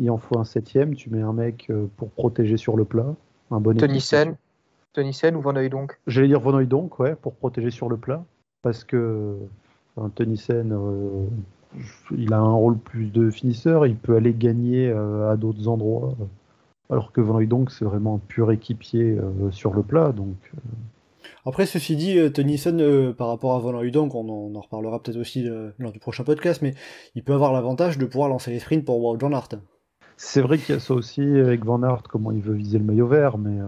Il 0.01 0.11
en 0.11 0.19
faut 0.19 0.39
un 0.41 0.45
septième. 0.45 0.97
Tu 0.97 1.11
mets 1.11 1.23
un 1.23 1.33
mec 1.33 1.71
pour 1.97 2.11
protéger 2.11 2.57
sur 2.57 2.77
le 2.77 2.85
plat. 2.85 3.15
Un 3.53 3.61
bon 3.61 3.77
Tonissen 3.77 4.37
Tonissen 4.95 5.37
ou 5.37 5.41
Van 5.43 5.53
donc 5.69 6.01
J'allais 6.09 6.27
dire 6.27 6.41
Van 6.41 6.61
donc, 6.65 6.99
ouais, 6.99 7.15
pour 7.15 7.37
protéger 7.37 7.71
sur 7.71 7.89
le 7.89 7.97
plat. 7.97 8.25
Parce 8.63 8.83
que 8.83 9.39
Enfin, 9.97 10.11
euh, 10.21 11.27
il 12.17 12.33
a 12.33 12.39
un 12.39 12.53
rôle 12.53 12.79
plus 12.79 13.07
de 13.07 13.31
finisseur, 13.31 13.87
il 13.87 13.97
peut 13.97 14.17
aller 14.17 14.35
gagner 14.35 14.89
euh, 14.89 15.31
à 15.31 15.37
d'autres 15.37 15.69
endroits. 15.69 16.15
Alors 16.91 17.13
que 17.13 17.21
Van 17.21 17.43
donc 17.43 17.71
c'est 17.71 17.85
vraiment 17.85 18.17
un 18.17 18.19
pur 18.19 18.53
équipier 18.53 19.19
euh, 19.19 19.51
sur 19.51 19.75
le 19.75 19.83
plat. 19.83 20.13
Donc, 20.13 20.37
Après, 21.45 21.67
ceci 21.67 21.97
dit, 21.97 22.19
Tenissen, 22.33 23.15
par 23.15 23.29
rapport 23.29 23.55
à 23.55 23.59
Van 23.59 23.83
donc 23.87 24.15
on, 24.15 24.55
en 24.55 24.61
reparlera 24.61 25.03
peut-être 25.03 25.19
aussi 25.19 25.49
lors 25.79 25.93
du 25.93 25.99
prochain 25.99 26.25
podcast, 26.25 26.63
mais 26.63 26.75
il 27.15 27.25
peut 27.25 27.35
avoir 27.35 27.53
l'avantage 27.53 27.99
de 27.99 28.07
pouvoir 28.07 28.29
lancer 28.29 28.51
les 28.51 28.61
sprints 28.61 28.85
pour 28.85 29.03
Wout 29.03 29.19
Van 29.19 29.33
Aert. 29.33 29.49
C'est 30.19 30.41
vrai 30.41 30.59
qu'il 30.59 30.75
y 30.75 30.79
a 30.79 30.81
ça 30.81 30.95
aussi 30.95 31.23
avec 31.23 31.65
Van 31.65 31.83
Aert, 31.83 32.05
comment 32.05 32.33
il 32.33 32.41
veut 32.41 32.55
viser 32.55 32.79
le 32.79 32.85
maillot 32.85 33.07
vert, 33.07 33.39
mais 33.39 33.59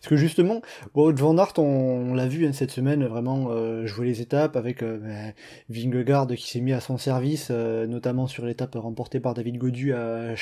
parce 0.00 0.08
que 0.08 0.16
justement, 0.16 0.62
Wout 0.94 1.12
Van 1.12 1.36
Aert, 1.36 1.58
on, 1.58 2.14
l'a 2.14 2.26
vu 2.26 2.46
hein, 2.46 2.52
cette 2.54 2.70
semaine, 2.70 3.04
vraiment 3.04 3.48
euh, 3.50 3.84
jouer 3.84 4.06
les 4.06 4.22
étapes 4.22 4.56
avec 4.56 4.82
euh, 4.82 4.96
ben, 4.98 5.34
Vingegaard 5.68 6.26
qui 6.28 6.48
s'est 6.48 6.62
mis 6.62 6.72
à 6.72 6.80
son 6.80 6.96
service, 6.96 7.48
euh, 7.50 7.86
notamment 7.86 8.26
sur 8.26 8.46
l'étape 8.46 8.76
remportée 8.76 9.20
par 9.20 9.34
David 9.34 9.58
Godu 9.58 9.92
à. 9.92 10.34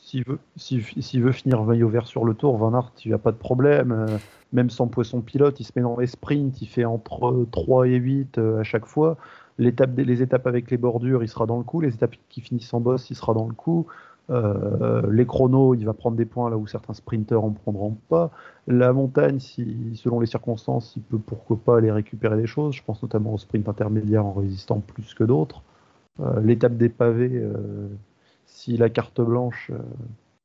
S'il 0.00 0.24
veut, 0.24 0.38
s'il, 0.56 1.22
veut 1.22 1.32
finir 1.32 1.62
maillot 1.62 1.88
vert 1.88 2.06
sur 2.06 2.26
le 2.26 2.34
tour, 2.34 2.58
Van 2.58 2.74
Aert, 2.74 2.92
il 3.06 3.08
n'y 3.08 3.14
a 3.14 3.18
pas 3.18 3.32
de 3.32 3.38
problème. 3.38 4.18
même 4.52 4.68
sans 4.68 4.86
poisson 4.86 5.22
pilote, 5.22 5.58
il 5.58 5.64
se 5.64 5.72
met 5.74 5.82
dans 5.82 5.98
les 5.98 6.06
sprints, 6.06 6.60
il 6.60 6.68
fait 6.68 6.84
entre 6.84 7.46
3 7.52 7.88
et 7.88 7.96
8 7.96 8.36
à 8.36 8.64
chaque 8.64 8.84
fois. 8.84 9.16
Les 9.58 10.22
étapes 10.22 10.46
avec 10.46 10.70
les 10.70 10.76
bordures, 10.76 11.22
il 11.22 11.28
sera 11.28 11.46
dans 11.46 11.56
le 11.56 11.64
coup. 11.64 11.80
Les 11.80 11.94
étapes 11.94 12.16
qui 12.28 12.42
finissent 12.42 12.74
en 12.74 12.80
boss, 12.80 13.08
il 13.08 13.16
sera 13.16 13.32
dans 13.32 13.46
le 13.46 13.54
coup. 13.54 13.86
Euh, 14.32 15.02
les 15.10 15.26
chronos, 15.26 15.74
il 15.74 15.84
va 15.84 15.92
prendre 15.92 16.16
des 16.16 16.24
points 16.24 16.48
là 16.50 16.56
où 16.56 16.66
certains 16.66 16.94
sprinteurs 16.94 17.44
en 17.44 17.50
prendront 17.50 17.96
pas. 18.08 18.30
La 18.66 18.92
montagne, 18.92 19.38
si, 19.38 19.94
selon 19.96 20.20
les 20.20 20.26
circonstances, 20.26 20.94
il 20.96 21.02
peut 21.02 21.18
pourquoi 21.18 21.58
pas 21.58 21.76
aller 21.78 21.92
récupérer 21.92 22.36
des 22.36 22.46
choses. 22.46 22.74
Je 22.74 22.82
pense 22.82 23.02
notamment 23.02 23.34
au 23.34 23.38
sprint 23.38 23.68
intermédiaire 23.68 24.24
en 24.24 24.32
résistant 24.32 24.80
plus 24.80 25.14
que 25.14 25.24
d'autres. 25.24 25.62
Euh, 26.20 26.40
l'étape 26.40 26.76
des 26.76 26.88
pavés, 26.88 27.30
euh, 27.34 27.88
si 28.46 28.76
la 28.76 28.88
carte 28.88 29.20
blanche, 29.20 29.70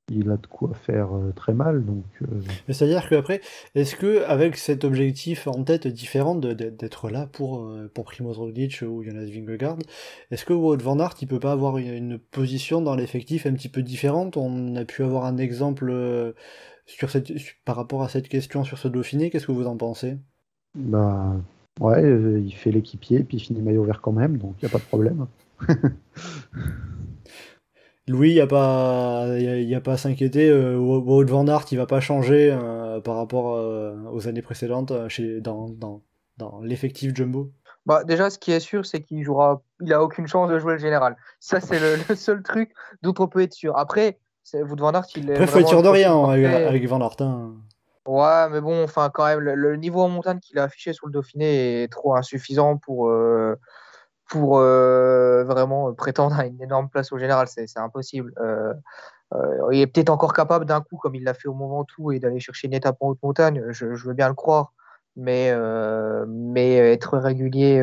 il 0.10 0.30
a 0.32 0.38
de 0.38 0.48
quoi 0.48 0.74
faire 0.74 1.10
très 1.36 1.54
mal. 1.54 1.86
Donc, 1.86 2.04
c'est-à-dire 2.70 3.10
qu'après, 3.10 3.41
est-ce 3.76 3.96
que 3.96 4.24
avec 4.26 4.56
cet 4.56 4.84
objectif 4.84 5.48
en 5.48 5.63
tête 5.63 5.88
différent 5.88 6.36
d'être 6.36 7.10
là 7.10 7.28
pour, 7.28 7.70
pour 7.93 8.06
Primoz 8.06 8.38
Roglic 8.38 8.82
ou 8.88 9.04
Jonas 9.04 9.26
Vingegaard, 9.26 9.78
est-ce 10.32 10.46
que 10.46 10.54
Wout 10.54 10.78
van 10.78 11.00
Aert 11.00 11.15
il 11.22 11.28
peut 11.28 11.39
pas 11.39 11.52
avoir 11.52 11.78
une, 11.78 12.20
position 12.20 12.82
dans 12.82 12.96
l'effectif 12.96 13.46
un 13.46 13.54
petit 13.54 13.70
peu 13.70 13.82
différente? 13.82 14.38
On 14.38 14.76
a 14.76 14.86
pu 14.86 15.04
avoir 15.04 15.26
un 15.26 15.38
exemple 15.38 15.93
sur 16.86 17.10
cette, 17.10 17.32
par 17.65 17.76
rapport 17.76 18.04
à 18.04 18.10
cette 18.10 18.30
question 18.30 18.63
sur 18.63 18.78
ce 18.78 18.88
Dauphiné. 18.88 19.30
Qu'est-ce 19.30 19.48
que 19.48 19.52
vous 19.52 19.67
en 19.67 19.78
pensez? 19.78 20.17
Bah 20.76 21.36
ouais, 21.80 22.04
il 22.46 22.54
fait 22.54 22.72
l'équipier 22.72 23.24
puis 23.24 23.38
il 23.38 23.39
finit 23.41 23.62
maillot 23.62 23.84
vert 23.84 24.02
quand 24.02 24.13
même, 24.13 24.38
donc 24.38 24.56
il 24.62 24.65
n'y 24.65 24.70
a 24.70 24.72
pas 24.72 24.80
de 24.80 24.84
problème. 24.84 25.28
Louis, 28.08 28.30
il 28.30 28.36
n'y 28.36 28.41
a 28.41 28.48
pas, 28.48 29.26
y 29.38 29.76
a, 29.76 29.82
pas 29.82 29.93
à 29.93 29.98
s'inquiéter. 29.98 30.50
Euh, 30.50 30.78
Wout 30.78 31.26
Van 31.26 31.46
Aert, 31.48 31.65
il 31.72 31.78
va 31.78 31.86
pas 31.86 32.00
changer 32.00 32.50
euh, 32.52 33.02
par 33.02 33.17
rapport 33.17 33.56
euh, 33.56 33.96
aux 34.12 34.30
années 34.30 34.41
précédentes 34.41 34.93
chez, 35.10 35.41
dans, 35.41 35.67
dans, 35.70 36.04
dans 36.38 36.62
l'effectif 36.62 37.13
Jumbo. 37.13 37.52
Bah, 37.86 38.06
déjà, 38.06 38.30
ce 38.30 38.39
qui 38.39 38.54
est 38.54 38.62
sûr, 38.62 38.86
c'est 38.86 39.02
qu'il 39.02 39.24
jouera. 39.24 39.62
Il 39.82 39.91
a 39.93 40.02
aucune 40.02 40.26
chance 40.26 40.50
de 40.50 40.58
jouer 40.58 40.74
le 40.74 40.80
général. 40.80 41.17
Ça, 41.41 41.60
c'est 41.60 41.80
le, 41.80 41.98
seul 42.15 42.43
truc 42.43 42.72
dont 43.02 43.13
on 43.20 43.28
peut 43.28 43.41
être 43.41 43.54
sûr. 43.54 43.78
Après, 43.78 44.20
Wout 44.54 44.80
Van 44.80 44.93
Aert, 44.93 45.08
il 45.17 45.30
est. 45.30 45.34
Après, 45.34 45.48
faut 45.48 45.60
être 45.60 45.67
sûr 45.67 45.84
de 45.84 45.89
rien 45.89 46.17
avec, 46.24 46.88
Van 46.88 47.02
Aert. 47.02 47.17
Hein. 47.20 47.56
Ouais, 48.06 48.48
mais 48.50 48.62
bon, 48.62 48.86
enfin, 48.86 49.10
quand 49.13 49.26
même, 49.26 49.39
le, 49.39 49.76
niveau 49.76 50.02
en 50.02 50.08
montagne 50.08 50.39
qu'il 50.39 50.58
a 50.60 50.63
affiché 50.63 50.93
sur 50.93 51.08
le 51.08 51.12
Dauphiné 51.12 51.84
est 51.84 51.91
trop 51.91 52.15
insuffisant 52.15 52.78
pour 52.78 53.12
pour 54.28 54.60
euh, 54.60 55.44
vraiment 55.46 55.94
prétendre 55.94 56.40
à 56.40 56.46
une 56.46 56.62
énorme 56.62 56.90
place 56.90 57.12
au 57.12 57.18
général. 57.18 57.48
C'est 57.48 57.78
impossible. 57.78 58.34
Euh, 58.40 58.74
euh, 59.34 59.70
il 59.72 59.80
est 59.80 59.88
peut-être 59.88 60.10
encore 60.10 60.34
capable 60.34 60.66
d'un 60.66 60.82
coup, 60.82 60.98
comme 60.98 61.16
il 61.16 61.24
l'a 61.24 61.34
fait 61.34 61.48
au 61.48 61.54
Mont 61.54 61.70
Ventoux, 61.70 62.12
et 62.12 62.20
d'aller 62.20 62.40
chercher 62.40 62.68
une 62.68 62.74
étape 62.74 62.98
en 63.00 63.10
haute 63.10 63.24
montagne. 63.24 63.63
Je, 63.70 63.86
veux 63.86 64.13
bien 64.13 64.28
le 64.28 64.36
croire. 64.36 64.74
Mais, 65.20 65.52
mais 66.28 66.76
être 66.76 67.18
régulier 67.18 67.82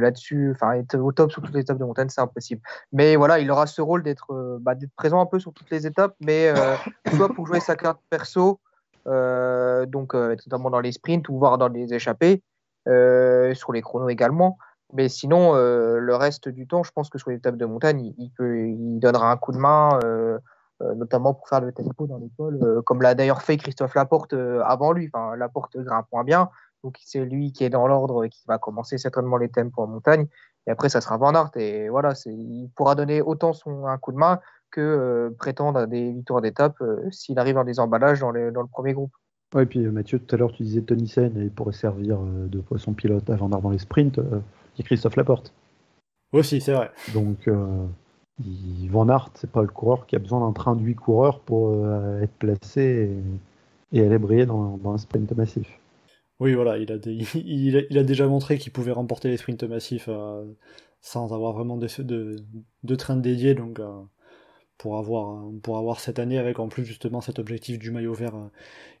là-dessus, 0.00 0.50
enfin 0.52 0.72
être 0.72 0.98
au 0.98 1.12
top 1.12 1.30
sur 1.30 1.40
toutes 1.40 1.54
les 1.54 1.60
étapes 1.60 1.78
de 1.78 1.84
montagne, 1.84 2.08
c'est 2.08 2.20
impossible. 2.20 2.60
Mais 2.90 3.14
voilà, 3.14 3.38
il 3.38 3.48
aura 3.52 3.68
ce 3.68 3.80
rôle 3.80 4.02
d'être 4.02 4.58
bah, 4.60 4.74
présent 4.96 5.20
un 5.20 5.26
peu 5.26 5.38
sur 5.38 5.52
toutes 5.52 5.70
les 5.70 5.86
étapes, 5.86 6.16
mais 6.20 6.52
soit 7.14 7.28
pour 7.28 7.46
jouer 7.46 7.60
sa 7.60 7.76
carte 7.76 8.00
perso, 8.10 8.58
donc 9.06 10.14
notamment 10.14 10.70
dans 10.70 10.80
les 10.80 10.90
sprints 10.90 11.28
ou 11.28 11.38
voir 11.38 11.56
dans 11.56 11.68
les 11.68 11.94
échappées, 11.94 12.42
sur 12.84 13.72
les 13.72 13.80
chronos 13.80 14.08
également. 14.08 14.58
Mais 14.92 15.08
sinon, 15.08 15.54
euh, 15.54 15.98
le 15.98 16.14
reste 16.14 16.48
du 16.48 16.66
temps, 16.66 16.82
je 16.82 16.92
pense 16.92 17.08
que 17.08 17.18
sur 17.18 17.30
les 17.30 17.36
étapes 17.36 17.56
de 17.56 17.64
montagne, 17.64 18.12
il, 18.18 18.30
peut, 18.30 18.68
il 18.68 18.98
donnera 19.00 19.30
un 19.30 19.36
coup 19.36 19.52
de 19.52 19.56
main, 19.56 19.98
euh, 20.04 20.38
euh, 20.82 20.94
notamment 20.94 21.32
pour 21.32 21.48
faire 21.48 21.62
le 21.62 21.72
tempo 21.72 22.06
dans 22.06 22.18
l'école, 22.18 22.82
comme 22.84 23.00
l'a 23.00 23.14
d'ailleurs 23.14 23.42
fait 23.42 23.56
Christophe 23.56 23.94
Laporte 23.94 24.34
avant 24.34 24.92
lui. 24.92 25.10
Enfin, 25.12 25.34
Laporte 25.36 25.78
grimpe 25.78 26.06
moins 26.12 26.24
bien, 26.24 26.50
donc 26.84 26.98
c'est 27.02 27.24
lui 27.24 27.52
qui 27.52 27.64
est 27.64 27.70
dans 27.70 27.86
l'ordre 27.86 28.26
qui 28.26 28.42
va 28.46 28.58
commencer 28.58 28.98
certainement 28.98 29.38
les 29.38 29.48
tempos 29.48 29.82
en 29.82 29.86
montagne. 29.86 30.26
Et 30.66 30.70
après, 30.70 30.90
ça 30.90 31.00
sera 31.00 31.16
Van 31.16 31.34
Aert. 31.34 31.56
Et 31.56 31.88
voilà, 31.88 32.12
il 32.26 32.70
pourra 32.76 32.94
donner 32.94 33.22
autant 33.22 33.52
son, 33.52 33.86
un 33.86 33.96
coup 33.96 34.12
de 34.12 34.18
main 34.18 34.40
que 34.70 35.34
prétendre 35.38 35.80
à 35.80 35.86
des 35.86 36.12
victoires 36.12 36.40
d'étape 36.40 36.76
s'il 37.10 37.38
arrive 37.38 37.54
dans 37.54 37.64
des 37.64 37.80
emballages 37.80 38.20
dans, 38.20 38.32
dans 38.32 38.62
le 38.62 38.68
premier 38.68 38.92
groupe. 38.92 39.12
Oui, 39.54 39.62
et 39.62 39.66
puis 39.66 39.80
Mathieu, 39.88 40.18
tout 40.18 40.34
à 40.34 40.38
l'heure, 40.38 40.52
tu 40.52 40.62
disais 40.62 40.82
Tony 40.82 41.08
Sen, 41.08 41.32
il 41.36 41.50
pourrait 41.50 41.72
servir 41.72 42.18
de 42.20 42.60
poisson 42.60 42.92
pilote 42.92 43.28
à 43.28 43.36
Van 43.36 43.48
dans 43.48 43.70
les 43.70 43.78
sprints 43.78 44.20
dit 44.76 44.82
Christophe 44.82 45.16
Laporte. 45.16 45.52
Aussi, 46.32 46.60
c'est 46.60 46.72
vrai. 46.72 46.90
Donc, 47.12 47.46
euh, 47.48 47.86
Van 48.88 49.08
Aert, 49.08 49.30
c'est 49.34 49.50
pas 49.50 49.62
le 49.62 49.68
coureur 49.68 50.06
qui 50.06 50.16
a 50.16 50.18
besoin 50.18 50.40
d'un 50.40 50.52
train 50.52 50.74
de 50.74 50.82
8 50.82 50.94
coureurs 50.94 51.40
pour 51.40 51.70
euh, 51.70 52.22
être 52.22 52.32
placé 52.32 53.10
et, 53.92 54.00
aller 54.00 54.18
briller 54.18 54.46
dans, 54.46 54.80
un 54.84 54.98
sprint 54.98 55.30
massif. 55.32 55.78
Oui, 56.40 56.54
voilà, 56.54 56.78
il 56.78 56.90
a, 56.90 56.96
il, 57.34 57.98
a, 57.98 58.02
déjà 58.02 58.26
montré 58.26 58.58
qu'il 58.58 58.72
pouvait 58.72 58.92
remporter 58.92 59.28
les 59.28 59.36
sprints 59.36 59.64
massifs 59.64 60.06
euh, 60.08 60.44
sans 61.00 61.34
avoir 61.34 61.52
vraiment 61.52 61.76
de, 61.76 61.88
de, 62.02 62.36
de 62.82 62.94
train 62.94 63.16
dédié, 63.16 63.54
donc 63.54 63.80
pour, 64.78 64.96
avoir, 64.96 65.44
pour 65.62 65.76
avoir 65.76 66.00
cette 66.00 66.18
année 66.18 66.38
avec 66.38 66.58
en 66.58 66.68
plus 66.68 66.84
justement 66.84 67.20
cet 67.20 67.38
objectif 67.38 67.78
du 67.78 67.90
maillot 67.90 68.14
vert 68.14 68.34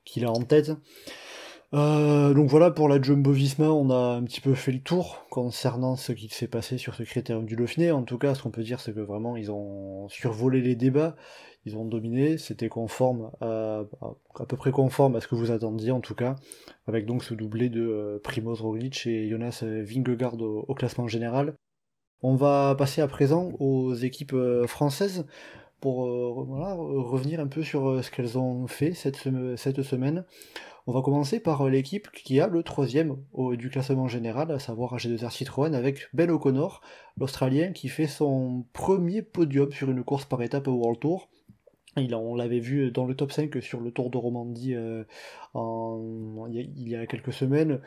qu'il 0.04 0.24
a 0.24 0.30
en 0.30 0.42
tête. 0.42 0.72
Euh, 1.74 2.34
donc 2.34 2.50
voilà, 2.50 2.70
pour 2.70 2.88
la 2.88 3.00
Jumbo 3.00 3.32
Visma, 3.32 3.70
on 3.70 3.88
a 3.88 4.16
un 4.16 4.22
petit 4.24 4.42
peu 4.42 4.54
fait 4.54 4.72
le 4.72 4.80
tour 4.80 5.24
concernant 5.30 5.96
ce 5.96 6.12
qui 6.12 6.28
s'est 6.28 6.46
passé 6.46 6.76
sur 6.76 6.94
ce 6.94 7.02
critérium 7.02 7.46
du 7.46 7.56
Dauphiné. 7.56 7.90
En 7.92 8.02
tout 8.02 8.18
cas, 8.18 8.34
ce 8.34 8.42
qu'on 8.42 8.50
peut 8.50 8.62
dire, 8.62 8.78
c'est 8.78 8.92
que 8.92 9.00
vraiment, 9.00 9.36
ils 9.36 9.50
ont 9.50 10.06
survolé 10.10 10.60
les 10.60 10.76
débats, 10.76 11.16
ils 11.64 11.76
ont 11.78 11.86
dominé, 11.86 12.36
c'était 12.36 12.68
conforme, 12.68 13.30
à, 13.40 13.84
à, 14.38 14.46
peu 14.46 14.56
près 14.56 14.70
conforme 14.70 15.16
à 15.16 15.20
ce 15.22 15.28
que 15.28 15.34
vous 15.34 15.50
attendiez 15.50 15.92
en 15.92 16.00
tout 16.00 16.14
cas, 16.14 16.36
avec 16.86 17.06
donc 17.06 17.24
ce 17.24 17.32
doublé 17.32 17.70
de 17.70 17.80
euh, 17.80 18.18
Primoz 18.22 18.60
Roglic 18.60 19.06
et 19.06 19.30
Jonas 19.30 19.62
Vingegaard 19.62 20.34
au, 20.42 20.74
classement 20.74 21.08
général. 21.08 21.54
On 22.20 22.34
va 22.34 22.74
passer 22.76 23.00
à 23.00 23.08
présent 23.08 23.52
aux 23.58 23.94
équipes 23.94 24.34
euh, 24.34 24.66
françaises 24.66 25.26
pour 25.82 25.96
revenir 25.96 27.40
un 27.40 27.48
peu 27.48 27.62
sur 27.62 28.02
ce 28.02 28.10
qu'elles 28.10 28.38
ont 28.38 28.66
fait 28.68 28.92
cette, 28.92 29.16
semaine. 29.16 30.24
On 30.86 30.92
va 30.92 31.02
commencer 31.02 31.38
par 31.38 31.62
euh, 31.62 31.70
l'équipe 31.70 32.10
qui 32.10 32.40
a 32.40 32.46
le 32.46 32.62
troisième 32.62 33.16
du 33.52 33.68
classement 33.68 34.08
général, 34.08 34.50
à 34.50 34.58
savoir 34.58 34.96
AG2R 34.96 35.30
Citroën, 35.30 35.74
avec 35.74 36.08
Ben 36.12 36.30
O'Connor, 36.30 36.80
l'Australien, 37.18 37.72
qui 37.72 37.88
fait 37.88 38.06
son 38.06 38.64
premier 38.72 39.22
podium 39.22 39.70
sur 39.72 39.90
une 39.90 40.02
course 40.02 40.24
par 40.24 40.42
étape 40.42 40.68
au 40.68 40.72
World 40.72 41.00
Tour. 41.00 41.28
Il, 41.96 42.14
on 42.14 42.34
l'avait 42.34 42.58
vu 42.58 42.90
dans 42.90 43.04
le 43.04 43.14
top 43.14 43.32
5 43.32 43.62
sur 43.62 43.80
le 43.80 43.90
Tour 43.90 44.10
de 44.10 44.16
Romandie 44.16 44.74
euh, 44.74 45.04
il 45.54 46.88
y 46.88 46.96
a 46.96 47.06
quelques 47.06 47.32
semaines. 47.32 47.80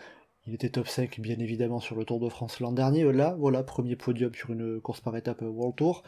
Il 0.47 0.53
était 0.53 0.69
top 0.69 0.88
5 0.88 1.19
bien 1.19 1.39
évidemment 1.39 1.79
sur 1.79 1.95
le 1.95 2.05
Tour 2.05 2.19
de 2.19 2.29
France 2.29 2.60
l'an 2.60 2.71
dernier. 2.71 3.12
Là, 3.12 3.36
voilà, 3.39 3.63
premier 3.63 3.95
podium 3.95 4.34
sur 4.36 4.51
une 4.51 4.79
course 4.79 5.01
par 5.01 5.17
étape 5.17 5.41
World 5.41 5.75
Tour. 5.75 6.03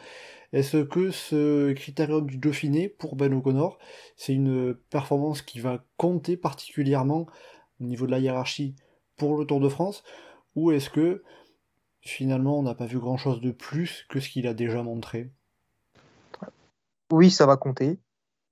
Est-ce 0.52 0.84
que 0.84 1.10
ce 1.10 1.72
critérium 1.72 2.24
du 2.24 2.38
Dauphiné 2.38 2.88
pour 2.88 3.16
Ben 3.16 3.34
O'Connor, 3.34 3.78
c'est 4.16 4.34
une 4.34 4.74
performance 4.90 5.42
qui 5.42 5.58
va 5.58 5.84
compter 5.96 6.36
particulièrement 6.36 7.26
au 7.80 7.84
niveau 7.84 8.06
de 8.06 8.12
la 8.12 8.20
hiérarchie 8.20 8.76
pour 9.16 9.36
le 9.36 9.44
Tour 9.44 9.58
de 9.58 9.68
France? 9.68 10.04
Ou 10.54 10.70
est-ce 10.70 10.88
que 10.88 11.24
finalement 12.00 12.60
on 12.60 12.62
n'a 12.62 12.74
pas 12.74 12.86
vu 12.86 13.00
grand-chose 13.00 13.40
de 13.40 13.50
plus 13.50 14.06
que 14.08 14.20
ce 14.20 14.28
qu'il 14.28 14.46
a 14.46 14.54
déjà 14.54 14.84
montré? 14.84 15.32
Oui, 17.10 17.32
ça 17.32 17.44
va 17.44 17.56
compter. 17.56 17.98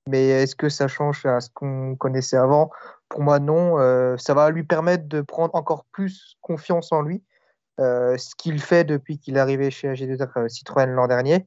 Mais 0.08 0.28
est-ce 0.28 0.54
que 0.54 0.68
ça 0.68 0.86
change 0.86 1.26
à 1.26 1.40
ce 1.40 1.50
qu'on 1.52 1.96
connaissait 1.96 2.36
avant? 2.36 2.70
Pour 3.08 3.22
moi, 3.22 3.40
non. 3.40 3.78
Euh, 3.78 4.16
ça 4.18 4.34
va 4.34 4.50
lui 4.50 4.62
permettre 4.62 5.08
de 5.08 5.20
prendre 5.20 5.54
encore 5.54 5.84
plus 5.92 6.36
confiance 6.42 6.92
en 6.92 7.02
lui, 7.02 7.24
euh, 7.80 8.16
ce 8.16 8.34
qu'il 8.36 8.60
fait 8.60 8.84
depuis 8.84 9.18
qu'il 9.18 9.36
est 9.36 9.40
arrivé 9.40 9.70
chez 9.70 9.92
AG2R 9.92 10.30
euh, 10.36 10.48
Citroën 10.48 10.86
l'an 10.86 11.08
dernier. 11.08 11.46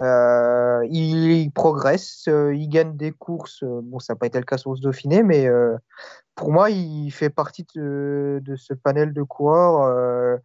il, 0.00 1.50
progresse, 1.54 2.26
il 2.26 2.68
gagne 2.68 2.96
des 2.96 3.12
courses. 3.12 3.64
bon, 3.64 3.98
ça 3.98 4.12
n'a 4.14 4.18
pas 4.18 4.26
été 4.26 4.38
le 4.38 4.44
cas 4.44 4.58
sur 4.58 4.76
ce 4.76 4.82
Dauphiné, 4.82 5.22
mais 5.22 5.48
pour 6.34 6.52
moi, 6.52 6.70
il 6.70 7.10
fait 7.10 7.30
partie 7.30 7.66
de, 7.74 8.40
de 8.42 8.56
ce 8.56 8.74
panel 8.74 9.14
de 9.14 9.22
coureurs 9.22 10.40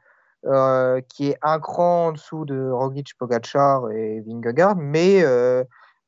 qui 1.10 1.30
est 1.30 1.38
un 1.41 1.60
cran 1.60 2.08
en 2.08 2.12
dessous 2.13 2.45
de 2.45 2.69
Roglic, 2.69 3.17
Pogacar 3.17 3.91
et 3.91 4.22
Vingegaard, 4.22 4.78
mais 4.78 5.26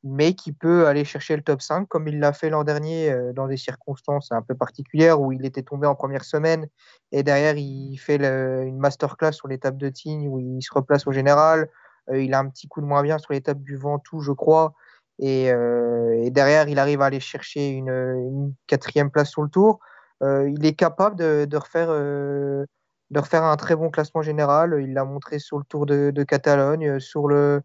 mais 0.04 0.34
qui 0.34 0.52
peut 0.52 0.86
aller 0.86 1.04
chercher 1.04 1.36
le 1.36 1.42
top 1.42 1.62
5, 1.62 1.86
comme 1.88 2.08
il 2.08 2.18
l'a 2.18 2.32
fait 2.32 2.50
l'an 2.50 2.64
dernier 2.64 3.10
euh, 3.10 3.32
dans 3.32 3.46
des 3.46 3.56
circonstances 3.56 4.32
un 4.32 4.42
peu 4.42 4.54
particulières 4.54 5.20
où 5.20 5.32
il 5.32 5.44
était 5.46 5.62
tombé 5.62 5.86
en 5.86 5.94
première 5.94 6.24
semaine 6.24 6.66
et 7.12 7.22
derrière 7.22 7.56
il 7.56 7.96
fait 7.98 8.16
une 8.16 8.78
masterclass 8.78 9.32
sur 9.32 9.48
l'étape 9.48 9.76
de 9.76 9.88
Tignes 9.88 10.28
où 10.28 10.40
il 10.40 10.60
se 10.62 10.72
replace 10.74 11.06
au 11.06 11.12
général. 11.12 11.68
Euh, 12.10 12.20
il 12.20 12.34
a 12.34 12.40
un 12.40 12.48
petit 12.48 12.66
coup 12.66 12.80
de 12.80 12.86
moins 12.86 13.02
bien 13.02 13.18
sur 13.18 13.32
l'étape 13.32 13.60
du 13.60 13.76
Ventoux, 13.76 14.20
je 14.20 14.32
crois. 14.32 14.74
Et, 15.20 15.52
euh, 15.52 16.28
derrière, 16.30 16.68
il 16.68 16.78
arrive 16.80 17.00
à 17.00 17.06
aller 17.06 17.20
chercher 17.20 17.68
une, 17.68 18.54
quatrième 18.66 19.10
place 19.10 19.30
sur 19.30 19.42
le 19.42 19.48
tour. 19.48 19.78
il 20.22 20.64
est 20.66 20.74
capable 20.74 21.16
de, 21.16 21.56
refaire, 21.56 21.88
de 21.88 22.66
refaire 23.14 23.44
un 23.44 23.56
très 23.56 23.76
bon 23.76 23.90
classement 23.90 24.22
général. 24.22 24.78
Il 24.82 24.94
l'a 24.94 25.04
montré 25.04 25.38
sur 25.38 25.58
le 25.58 25.64
Tour 25.64 25.86
de, 25.86 26.10
de 26.10 26.22
Catalogne, 26.24 26.98
sur 26.98 27.28
le, 27.28 27.62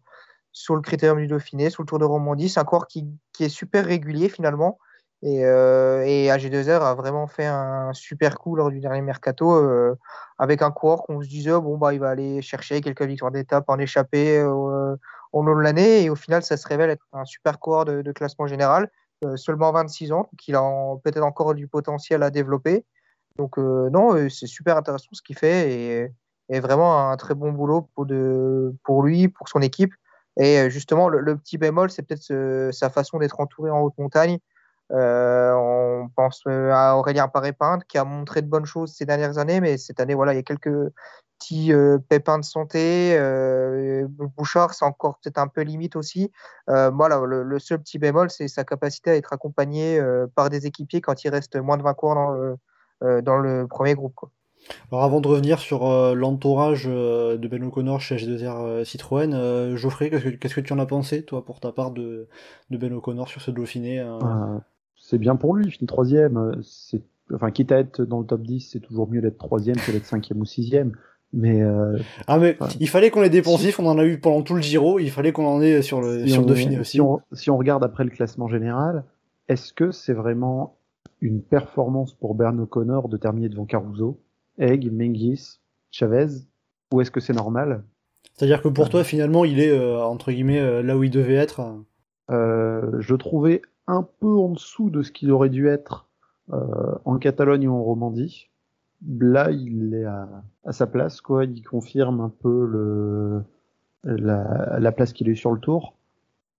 sur 0.52 0.74
le 0.74 0.80
Critérium 0.80 1.18
du 1.18 1.26
Dauphiné, 1.26 1.70
sur 1.70 1.82
le 1.82 1.86
Tour 1.86 1.98
de 1.98 2.04
Romandie. 2.04 2.48
C'est 2.48 2.60
un 2.60 2.64
coureur 2.64 2.86
qui, 2.86 3.06
est 3.40 3.48
super 3.48 3.84
régulier 3.84 4.28
finalement. 4.28 4.78
Et, 5.22 5.44
euh, 5.44 6.04
AG2R 6.04 6.80
a 6.82 6.94
vraiment 6.94 7.26
fait 7.26 7.46
un 7.46 7.92
super 7.92 8.38
coup 8.38 8.54
lors 8.54 8.70
du 8.70 8.80
dernier 8.80 9.00
mercato 9.00 9.52
euh, 9.52 9.96
avec 10.38 10.62
un 10.62 10.70
coureur 10.70 11.02
qu'on 11.02 11.20
se 11.20 11.28
disait 11.28 11.50
bon 11.50 11.76
bah 11.76 11.92
il 11.92 11.98
va 11.98 12.10
aller 12.10 12.40
chercher 12.40 12.80
quelques 12.80 13.02
victoires 13.02 13.32
d'étape 13.32 13.64
en 13.68 13.78
échappée 13.78 14.38
euh, 14.38 14.96
au 15.32 15.42
long 15.42 15.56
de 15.56 15.60
l'année 15.60 16.04
et 16.04 16.10
au 16.10 16.14
final 16.14 16.44
ça 16.44 16.56
se 16.56 16.68
révèle 16.68 16.90
être 16.90 17.04
un 17.12 17.24
super 17.24 17.58
coureur 17.58 17.84
de, 17.84 18.12
classement 18.12 18.46
général 18.46 18.88
seulement 19.34 19.72
26 19.72 20.12
ans 20.12 20.28
donc 20.30 20.46
il 20.46 20.54
a 20.54 20.62
peut-être 21.02 21.24
encore 21.24 21.54
du 21.54 21.66
potentiel 21.66 22.22
à 22.22 22.30
développer 22.30 22.84
donc 23.36 23.58
non 23.58 24.28
c'est 24.28 24.46
super 24.46 24.76
intéressant 24.76 25.08
ce 25.10 25.22
qu'il 25.22 25.36
fait 25.36 26.12
et, 26.48 26.60
vraiment 26.60 27.10
un 27.10 27.16
très 27.16 27.34
bon 27.34 27.50
boulot 27.50 27.88
pour 28.84 29.02
lui 29.02 29.26
pour 29.26 29.48
son 29.48 29.62
équipe 29.62 29.92
Et 30.38 30.70
justement, 30.70 31.08
le, 31.08 31.36
petit 31.36 31.58
bémol, 31.58 31.90
c'est 31.90 32.02
peut-être 32.02 32.70
sa 32.72 32.90
façon 32.90 33.18
d'être 33.18 33.40
entouré 33.40 33.70
en 33.70 33.80
haute 33.80 33.98
montagne. 33.98 34.38
on 34.90 36.08
pense 36.14 36.42
à 36.46 36.96
Aurélien 36.96 37.28
Paré-Pinte 37.28 37.84
qui 37.84 37.98
a 37.98 38.04
montré 38.04 38.42
de 38.42 38.46
bonnes 38.46 38.64
choses 38.64 38.94
ces 38.94 39.04
dernières 39.04 39.38
années, 39.38 39.60
mais 39.60 39.76
cette 39.78 40.00
année, 40.00 40.14
voilà, 40.14 40.32
il 40.34 40.36
y 40.36 40.38
a 40.38 40.44
quelques 40.44 40.72
petits 41.38 41.72
pépins 42.08 42.38
de 42.38 42.44
santé. 42.44 43.18
Bouchard, 44.36 44.74
c'est 44.74 44.84
encore 44.84 45.18
peut-être 45.22 45.38
un 45.38 45.48
peu 45.48 45.62
limite 45.62 45.96
aussi. 45.96 46.30
voilà, 46.68 47.20
le, 47.24 47.58
seul 47.58 47.80
petit 47.80 47.98
bémol, 47.98 48.30
c'est 48.30 48.46
sa 48.46 48.64
capacité 48.64 49.10
à 49.10 49.16
être 49.16 49.32
accompagné 49.32 50.00
par 50.36 50.50
des 50.50 50.66
équipiers 50.66 51.00
quand 51.00 51.24
il 51.24 51.30
reste 51.30 51.56
moins 51.56 51.76
de 51.76 51.82
20 51.82 51.94
coureurs 51.94 52.56
dans 53.00 53.38
le, 53.38 53.66
premier 53.66 53.94
groupe. 53.94 54.14
Alors 54.90 55.04
avant 55.04 55.20
de 55.20 55.28
revenir 55.28 55.58
sur 55.58 55.86
euh, 55.86 56.14
l'entourage 56.14 56.86
euh, 56.86 57.36
de 57.36 57.48
Ben 57.48 57.62
O'Connor 57.62 58.00
chez 58.00 58.16
H2R 58.16 58.64
euh, 58.64 58.84
Citroën, 58.84 59.76
Geoffrey, 59.76 60.10
qu'est-ce 60.40 60.54
que, 60.54 60.60
tu 60.60 60.72
en 60.72 60.78
as 60.78 60.86
pensé, 60.86 61.22
toi, 61.22 61.44
pour 61.44 61.60
ta 61.60 61.72
part 61.72 61.90
de, 61.90 62.28
de 62.70 62.76
Ben 62.76 62.92
O'Connor 62.92 63.28
sur 63.28 63.40
ce 63.40 63.50
Dauphiné 63.50 64.04
C'est 64.96 65.18
bien 65.18 65.36
pour 65.36 65.54
lui, 65.54 65.66
il 65.66 65.72
finit 65.72 65.86
troisième. 65.86 66.60
C'est... 66.62 67.02
Enfin, 67.34 67.50
quitte 67.50 67.72
à 67.72 67.78
être 67.78 68.02
dans 68.02 68.20
le 68.20 68.26
top 68.26 68.42
10, 68.42 68.70
c'est 68.72 68.80
toujours 68.80 69.06
mieux 69.10 69.20
d'être 69.20 69.36
troisième 69.36 69.76
que 69.76 69.92
d'être 69.92 70.06
cinquième 70.06 70.40
ou 70.40 70.46
sixième. 70.46 70.92
Mais 71.34 71.62
ah 72.26 72.38
mais 72.38 72.56
il 72.80 72.88
fallait 72.88 73.10
qu'on 73.10 73.22
ait 73.22 73.28
des 73.28 73.42
poncifs, 73.42 73.78
on 73.78 73.86
en 73.86 73.98
a 73.98 74.04
eu 74.06 74.18
pendant 74.18 74.40
tout 74.40 74.54
le 74.54 74.62
Giro, 74.62 74.98
il 74.98 75.10
fallait 75.10 75.32
qu'on 75.32 75.46
en 75.46 75.60
ait 75.60 75.82
sur 75.82 76.00
le, 76.00 76.26
sur 76.26 76.40
le 76.40 76.46
Dauphiné 76.46 76.78
aussi. 76.78 76.92
Si 76.92 77.00
on, 77.02 77.20
si 77.32 77.50
on 77.50 77.58
regarde 77.58 77.84
après 77.84 78.04
le 78.04 78.10
classement 78.10 78.48
général, 78.48 79.04
est-ce 79.48 79.74
que 79.74 79.90
c'est 79.90 80.14
vraiment 80.14 80.78
une 81.20 81.42
performance 81.42 82.14
pour 82.14 82.34
Ben 82.34 82.58
O'Connor 82.58 83.10
de 83.10 83.18
terminer 83.18 83.50
devant 83.50 83.66
Caruso? 83.66 84.18
Egg, 84.58 84.90
Mengis, 84.92 85.60
Chavez 85.90 86.28
Ou 86.92 87.00
est-ce 87.00 87.10
que 87.10 87.20
c'est 87.20 87.32
normal? 87.32 87.84
C'est-à-dire 88.38 88.62
que 88.62 88.68
pour 88.68 88.88
toi, 88.88 89.02
finalement, 89.02 89.44
il 89.44 89.58
est, 89.58 89.76
euh, 89.76 90.00
entre 90.00 90.30
guillemets, 90.30 90.60
euh, 90.60 90.82
là 90.82 90.96
où 90.96 91.02
il 91.02 91.10
devait 91.10 91.34
être 91.34 91.60
euh, 92.30 92.92
Je 93.00 93.14
trouvais 93.16 93.62
un 93.88 94.06
peu 94.20 94.28
en 94.28 94.50
dessous 94.50 94.90
de 94.90 95.02
ce 95.02 95.10
qu'il 95.10 95.32
aurait 95.32 95.50
dû 95.50 95.68
être 95.68 96.06
en 97.04 97.18
Catalogne 97.18 97.68
ou 97.68 97.74
en 97.74 97.82
Romandie. 97.82 98.48
Là, 99.06 99.50
il 99.50 99.92
est 99.92 100.06
à, 100.06 100.72
sa 100.72 100.86
place, 100.86 101.20
quoi. 101.20 101.44
Il 101.44 101.62
confirme 101.62 102.22
un 102.22 102.30
peu 102.30 102.64
le, 102.64 103.42
la, 104.02 104.92
place 104.92 105.12
qu'il 105.12 105.28
est 105.28 105.34
sur 105.34 105.52
le 105.52 105.60
tour. 105.60 105.94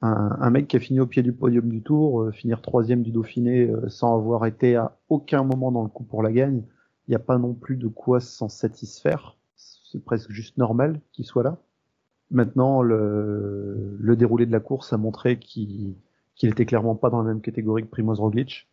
Un, 0.03 0.49
mec 0.51 0.67
qui 0.67 0.77
a 0.77 0.79
fini 0.79 0.99
au 0.99 1.07
pied 1.07 1.23
du 1.23 1.33
podium 1.33 1.67
du 1.69 1.81
tour, 1.81 2.29
finir 2.31 2.61
troisième 2.61 3.01
du 3.01 3.11
Dauphiné 3.11 3.67
sans 3.87 4.15
avoir 4.15 4.45
été 4.45 4.75
à 4.75 4.95
aucun 5.09 5.43
moment 5.43 5.71
dans 5.71 5.81
le 5.81 5.89
coup 5.89 6.03
pour 6.03 6.21
la 6.21 6.31
gagne, 6.31 6.61
n'y 7.09 7.15
a 7.15 7.19
pas 7.19 7.37
non 7.37 7.53
plus 7.53 7.75
de 7.75 7.87
quoi 7.87 8.19
s'en 8.19 8.49
satisfaire. 8.49 9.37
C'est 9.55 10.03
presque 10.03 10.31
juste 10.31 10.57
normal 10.57 10.99
qu'il 11.11 11.25
soit 11.25 11.43
là. 11.43 11.57
Maintenant, 12.31 12.81
le, 12.81 13.97
déroulé 14.17 14.45
de 14.45 14.51
la 14.51 14.59
course 14.59 14.93
a 14.93 14.97
montré 14.97 15.39
qu'il 15.39 15.95
qu'il 16.35 16.49
était 16.49 16.65
clairement 16.65 16.95
pas 16.95 17.09
dans 17.09 17.21
la 17.21 17.27
même 17.27 17.41
catégorie 17.41 17.83
que 17.83 17.89
Primoz 17.89 18.19
Roglic. 18.19 18.69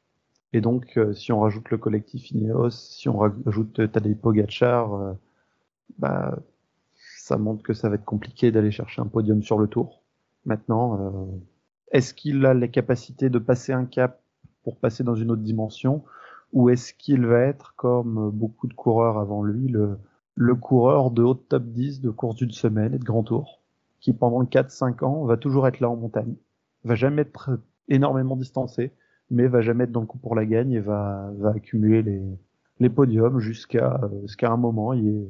Et 0.53 0.61
donc, 0.61 0.97
euh, 0.97 1.13
si 1.13 1.33
on 1.33 1.41
rajoute 1.41 1.69
le 1.71 1.79
collectif 1.79 2.31
Ineos, 2.31 2.71
si 2.71 3.09
on 3.09 3.19
rajoute 3.19 3.91
Tadej 3.91 4.17
Pogacar, 4.17 4.95
euh, 4.95 5.13
bah, 5.99 6.39
ça 7.19 7.37
montre 7.37 7.65
que 7.65 7.75
ça 7.75 7.89
va 7.89 7.97
être 7.97 8.05
compliqué 8.05 8.53
d'aller 8.53 8.71
chercher 8.71 9.03
un 9.03 9.07
podium 9.07 9.43
sur 9.43 9.59
le 9.59 9.67
tour. 9.67 10.03
Maintenant, 10.45 11.01
euh, 11.01 11.39
est-ce 11.91 12.15
qu'il 12.15 12.47
a 12.47 12.55
les 12.55 12.71
capacités 12.71 13.31
de 13.31 13.39
passer 13.41 13.73
un 13.73 13.85
cap 13.85 14.21
pour 14.63 14.77
passer 14.77 15.03
dans 15.03 15.17
une 15.17 15.33
autre 15.33 15.43
dimension? 15.43 16.05
Ou 16.57 16.71
est-ce 16.71 16.95
qu'il 16.95 17.27
va 17.27 17.41
être, 17.41 17.75
comme 17.77 18.31
beaucoup 18.31 18.67
de 18.67 18.73
coureurs 18.73 19.19
avant 19.19 19.43
lui, 19.43 19.69
le, 19.69 20.55
coureur 20.55 21.11
de 21.11 21.23
haut 21.23 21.35
top 21.35 21.65
10 21.65 22.01
de 22.01 22.09
course 22.09 22.37
d'une 22.37 22.51
semaine 22.51 22.95
et 22.95 22.99
de 22.99 23.05
grand 23.05 23.25
tour, 23.25 23.61
qui 24.01 24.15
pendant 24.15 24.43
4-5 24.43 25.05
ans 25.05 25.27
va 25.27 25.37
toujours 25.37 25.69
être 25.69 25.81
là 25.81 25.91
en 25.91 25.97
montagne, 25.97 26.35
va 26.85 26.95
jamais 26.95 27.21
être 27.23 27.61
énormément 27.91 28.37
distancé, 28.37 28.91
mais 29.31 29.49
va 29.49 29.61
jamais 29.61 29.85
être 29.85 29.93
dans 29.93 30.01
le 30.01 30.07
coup 30.07 30.17
pour 30.17 30.35
la 30.35 30.47
gagne 30.47 30.73
et 30.73 30.81
va, 30.81 31.31
va 31.37 31.51
accumuler 31.51 32.03
les, 32.03 32.23
les 32.81 32.89
podiums 32.89 33.39
jusqu'à 33.39 34.01
jusqu'à 34.23 34.51
un 34.51 34.57
moment, 34.57 34.95
il 34.95 35.05
y 35.05 35.09
ait 35.11 35.29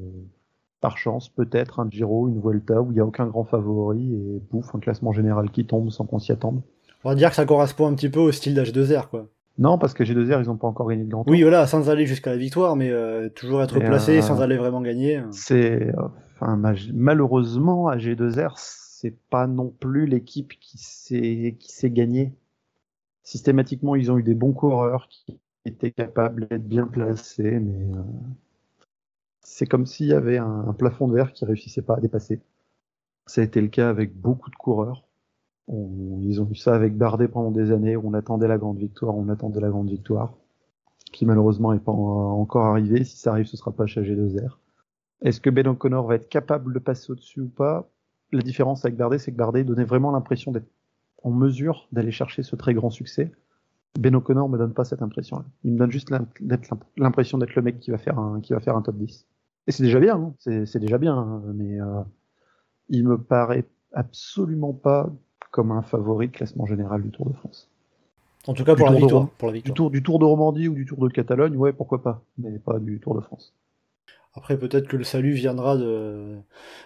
par 0.81 0.97
chance 0.97 1.29
peut-être 1.29 1.81
un 1.81 1.91
Giro, 1.91 2.29
une 2.29 2.41
Vuelta 2.41 2.81
où 2.81 2.93
il 2.93 2.95
n'y 2.95 3.01
a 3.01 3.05
aucun 3.05 3.27
grand 3.27 3.43
favori 3.43 4.15
et 4.15 4.41
pouf, 4.49 4.73
un 4.77 4.79
classement 4.79 5.11
général 5.11 5.51
qui 5.51 5.67
tombe 5.67 5.91
sans 5.91 6.07
qu'on 6.07 6.21
s'y 6.21 6.31
attende. 6.31 6.63
On 7.03 7.09
va 7.09 7.17
dire 7.17 7.31
que 7.31 7.35
ça 7.35 7.47
correspond 7.47 7.89
un 7.89 7.95
petit 7.95 8.11
peu 8.11 8.21
au 8.21 8.31
style 8.31 8.55
d'H2R, 8.55 9.09
quoi. 9.09 9.27
Non, 9.59 9.79
parce 9.79 9.95
que 9.95 10.05
G2R, 10.05 10.43
ils 10.43 10.49
n'ont 10.49 10.57
pas 10.57 10.67
encore 10.67 10.89
gagné 10.89 11.05
de 11.05 11.11
grand 11.11 11.25
tour. 11.25 11.33
Oui, 11.33 11.43
voilà, 11.43 11.67
sans 11.67 11.89
aller 11.89 12.07
jusqu'à 12.07 12.31
la 12.31 12.37
victoire, 12.37 12.77
mais 12.77 12.91
euh, 12.91 13.29
toujours 13.31 13.63
être 13.63 13.79
placé 13.79 14.19
euh, 14.19 14.23
sans 14.23 14.43
aller 14.43 14.57
vraiment 14.57 14.83
gagner. 14.83 15.23
C'est, 15.33 15.93
enfin, 16.35 16.61
malheureusement, 16.93 17.89
à 17.89 17.97
G2R, 17.97 18.53
c'est 18.57 19.17
pas 19.31 19.47
non 19.47 19.71
plus 19.71 20.07
l'équipe 20.07 20.53
qui 20.61 20.79
s'est 20.79 21.57
qui 21.59 21.73
s'est 21.73 21.91
gagnée. 21.91 22.35
Systématiquement, 23.23 23.97
ils 23.97 24.13
ont 24.13 24.19
eu 24.19 24.23
des 24.23 24.35
bons 24.35 24.53
coureurs 24.53 25.09
qui 25.09 25.41
étaient 25.65 25.91
capables 25.91 26.49
d'être 26.49 26.69
bien 26.69 26.87
placés, 26.87 27.59
mais 27.59 27.97
euh, 27.97 28.03
c'est 29.41 29.67
comme 29.67 29.87
s'il 29.87 30.07
y 30.07 30.13
avait 30.13 30.39
un, 30.39 30.67
un, 30.69 30.73
plafond 30.75 31.09
de 31.09 31.15
verre 31.15 31.33
qui 31.33 31.45
réussissait 31.45 31.83
pas 31.83 31.97
à 31.97 32.01
dépasser. 32.01 32.41
Ça 33.27 33.41
a 33.41 33.45
été 33.45 33.61
le 33.61 33.69
cas 33.69 33.89
avec 33.89 34.15
beaucoup 34.15 34.51
de 34.51 34.57
coureurs 34.57 35.06
ils 35.69 36.41
ont 36.41 36.49
eu 36.51 36.55
ça 36.55 36.75
avec 36.75 36.97
Bardet 36.97 37.29
pendant 37.29 37.51
des 37.51 37.73
années, 37.73 37.97
on 37.97 38.15
attendait 38.15 38.49
la 38.49 38.59
grande 38.59 38.79
victoire, 38.79 39.17
on 39.17 39.29
attendait 39.29 39.61
la 39.61 39.69
grande 39.69 39.91
victoire, 39.91 40.35
qui 41.13 41.27
malheureusement 41.27 41.73
n'est 41.73 41.81
pas 41.81 41.93
encore 41.93 42.67
arrivée. 42.67 43.05
Si 43.05 43.17
ça 43.19 43.33
arrive, 43.33 43.47
ce 43.47 43.57
sera 43.57 43.73
pas 43.73 43.87
chez 43.87 44.03
G2R. 44.03 44.59
Est-ce 45.23 45.41
que 45.41 45.51
Ben 45.51 45.67
O'Connor 45.67 46.07
va 46.07 46.17
être 46.17 46.29
capable 46.29 46.73
de 46.73 46.79
passer 46.79 47.11
au-dessus 47.11 47.41
ou 47.41 47.49
pas? 47.49 47.89
La 48.33 48.43
différence 48.43 48.85
avec 48.85 48.97
Bardet, 48.97 49.19
c'est 49.19 49.33
que 49.33 49.37
Bardet 49.37 49.65
donnait 49.65 49.85
vraiment 49.85 50.13
l'impression 50.13 50.53
d'être 50.53 50.69
en 51.23 51.31
mesure 51.31 51.89
d'aller 51.93 52.13
chercher 52.13 52.43
ce 52.43 52.55
très 52.55 52.75
grand 52.75 52.91
succès. 52.91 53.33
Ben 53.99 54.15
O'Connor 54.15 54.49
me 54.49 54.59
donne 54.59 54.75
pas 54.75 54.85
cette 54.85 55.03
impression-là. 55.03 55.45
Il 55.65 55.73
me 55.73 55.79
donne 55.79 55.91
juste 55.91 56.13
l'impression 56.97 57.39
d'être 57.39 57.55
le 57.55 57.63
mec 57.63 57.81
qui 57.81 57.91
va 57.91 57.99
faire 57.99 58.19
un, 58.19 58.41
qui 58.41 58.53
va 58.53 58.61
faire 58.61 58.77
un 58.77 58.83
top 58.83 58.97
10. 58.97 59.27
Et 59.67 59.73
c'est 59.73 59.83
déjà 59.83 59.99
bien, 59.99 60.17
hein. 60.17 60.35
c'est 60.39 60.79
déjà 60.79 60.99
bien, 60.99 61.17
hein. 61.17 61.43
mais 61.55 61.81
euh, 61.81 62.03
il 62.89 63.09
me 63.09 63.19
paraît 63.19 63.65
absolument 63.93 64.75
pas 64.75 65.11
comme 65.57 65.73
un 65.73 65.81
favori 65.81 66.29
de 66.29 66.33
classement 66.33 66.67
général 66.67 67.03
du 67.03 67.09
Tour 67.09 67.31
de 67.31 67.33
France. 67.33 67.71
En 68.47 68.53
tout 68.53 68.63
cas 68.63 68.77
pour, 68.77 68.91
la 68.91 68.99
victoire, 68.99 69.31
pour 69.31 69.49
la 69.49 69.55
victoire, 69.55 69.73
Du, 69.73 69.75
tour, 69.75 69.91
du 69.91 70.03
Tour 70.03 70.19
de 70.19 70.27
Romandie 70.27 70.69
ou 70.69 70.75
du 70.75 70.85
Tour 70.85 70.99
de 70.99 71.09
Catalogne, 71.09 71.57
ouais, 71.57 71.73
pourquoi 71.73 72.03
pas, 72.03 72.23
mais 72.37 72.59
pas 72.59 72.79
du 72.79 73.01
Tour 73.01 73.15
de 73.15 73.23
France. 73.23 73.55
Après, 74.35 74.59
peut-être 74.59 74.87
que 74.87 74.99
le 74.99 75.03
salut 75.03 75.33
viendra 75.33 75.79
de... 75.79 76.37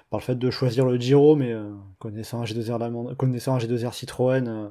par 0.09 0.20
le 0.20 0.24
fait 0.24 0.37
de 0.37 0.50
choisir 0.52 0.87
le 0.87 0.96
Giro, 0.98 1.35
mais 1.35 1.52
euh, 1.52 1.68
connaissant, 1.98 2.42
un 2.42 2.44
G2R 2.44 3.16
connaissant 3.16 3.59
G2R 3.59 3.92
Citroën, 3.92 4.46
euh, 4.46 4.68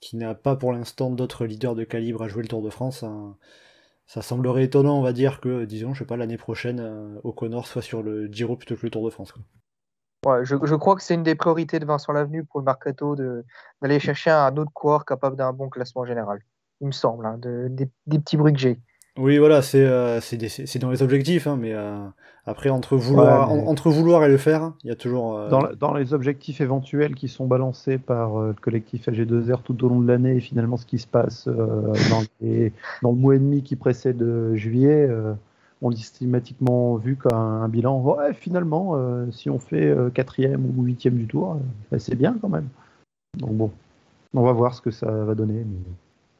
qui 0.00 0.16
n'a 0.16 0.34
pas 0.34 0.56
pour 0.56 0.72
l'instant 0.72 1.10
d'autres 1.10 1.46
leaders 1.46 1.76
de 1.76 1.84
calibre 1.84 2.24
à 2.24 2.28
jouer 2.28 2.42
le 2.42 2.48
Tour 2.48 2.60
de 2.60 2.70
France, 2.70 3.04
hein, 3.04 3.36
ça 4.08 4.20
semblerait 4.20 4.64
étonnant, 4.64 4.98
on 4.98 5.02
va 5.02 5.12
dire, 5.12 5.40
que, 5.40 5.64
disons, 5.64 5.94
je 5.94 6.00
sais 6.00 6.06
pas, 6.06 6.16
l'année 6.16 6.38
prochaine, 6.38 6.80
euh, 6.80 7.20
O'Connor 7.22 7.68
soit 7.68 7.82
sur 7.82 8.02
le 8.02 8.26
Giro 8.26 8.56
plutôt 8.56 8.74
que 8.74 8.84
le 8.84 8.90
Tour 8.90 9.04
de 9.04 9.10
France. 9.10 9.30
Quoi 9.30 9.42
je, 10.42 10.74
crois 10.74 10.96
que 10.96 11.02
c'est 11.02 11.14
une 11.14 11.22
des 11.22 11.34
priorités 11.34 11.78
de 11.78 11.84
Vincent 11.84 12.12
Lavenu 12.12 12.44
pour 12.44 12.60
le 12.60 12.64
mercato 12.64 13.16
d'aller 13.16 14.00
chercher 14.00 14.30
un 14.30 14.56
autre 14.56 14.72
coureur 14.72 15.04
capable 15.04 15.36
d'un 15.36 15.52
bon 15.52 15.68
classement 15.68 16.04
général. 16.04 16.40
Il 16.80 16.88
me 16.88 16.92
semble, 16.92 17.26
hein, 17.26 17.38
des, 17.38 17.88
petits 18.18 18.36
bruits 18.36 18.52
que 18.52 18.58
j'ai. 18.58 18.80
Oui, 19.16 19.38
voilà, 19.38 19.62
c'est 19.62 19.84
euh, 19.84 20.20
dans 20.80 20.90
les 20.90 21.02
objectifs, 21.02 21.48
hein, 21.48 21.58
mais 21.60 21.72
euh, 21.72 21.98
après, 22.46 22.70
entre 22.70 22.96
vouloir, 22.96 23.50
entre 23.50 23.90
vouloir 23.90 24.24
et 24.24 24.28
le 24.28 24.36
faire, 24.36 24.72
il 24.84 24.90
y 24.90 24.92
a 24.92 24.94
toujours. 24.94 25.36
Euh, 25.36 25.74
dans, 25.74 25.92
les 25.92 26.14
objectifs 26.14 26.60
éventuels 26.60 27.16
qui 27.16 27.26
sont 27.26 27.46
balancés 27.48 27.98
par 27.98 28.38
le 28.38 28.52
collectif 28.52 29.08
AG2R 29.08 29.62
tout 29.62 29.84
au 29.84 29.88
long 29.88 30.00
de 30.00 30.06
l'année, 30.06 30.36
et 30.36 30.40
finalement 30.40 30.76
ce 30.76 30.86
qui 30.86 30.98
se 30.98 31.08
passe 31.08 31.48
dans, 31.48 32.22
dans, 33.02 33.10
le 33.10 33.16
mois 33.16 33.34
et 33.34 33.40
demi 33.40 33.64
qui 33.64 33.74
précède 33.74 34.24
juillet, 34.54 35.08
on 35.80 35.90
dit 35.90 36.02
systématiquement 36.02 36.96
vu 36.96 37.16
qu'un 37.16 37.68
bilan, 37.68 38.16
finalement, 38.34 38.96
euh, 38.96 39.30
si 39.30 39.48
on 39.48 39.58
fait 39.58 39.86
euh, 39.86 40.10
quatrième 40.10 40.66
ou 40.66 40.82
huitième 40.82 41.16
du 41.16 41.26
tour, 41.26 41.58
euh, 41.92 41.98
c'est 41.98 42.16
bien 42.16 42.36
quand 42.40 42.48
même. 42.48 42.68
Donc 43.36 43.52
bon, 43.52 43.70
on 44.34 44.42
va 44.42 44.52
voir 44.52 44.74
ce 44.74 44.82
que 44.82 44.90
ça 44.90 45.10
va 45.10 45.34
donner. 45.34 45.64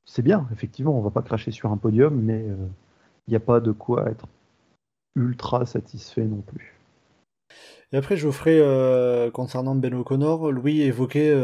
C'est 0.05 0.23
bien, 0.23 0.47
effectivement, 0.53 0.99
on 0.99 1.03
va 1.03 1.11
pas 1.11 1.23
cracher 1.23 1.51
sur 1.53 1.71
un 1.71 1.77
podium, 1.77 2.21
mais 2.21 2.45
il 3.27 3.31
n'y 3.31 3.37
a 3.37 3.41
pas 3.41 3.61
de 3.61 3.73
quoi 3.73 4.09
être 4.09 4.27
ultra 5.15 5.67
satisfait 5.67 6.25
non 6.25 6.41
plus. 6.41 6.75
Et 7.93 7.97
après, 7.97 8.17
Geoffrey, 8.17 8.61
concernant 9.33 9.75
Ben 9.75 9.95
O'Connor, 9.95 10.51
Louis 10.51 10.81
évoquait 10.81 11.35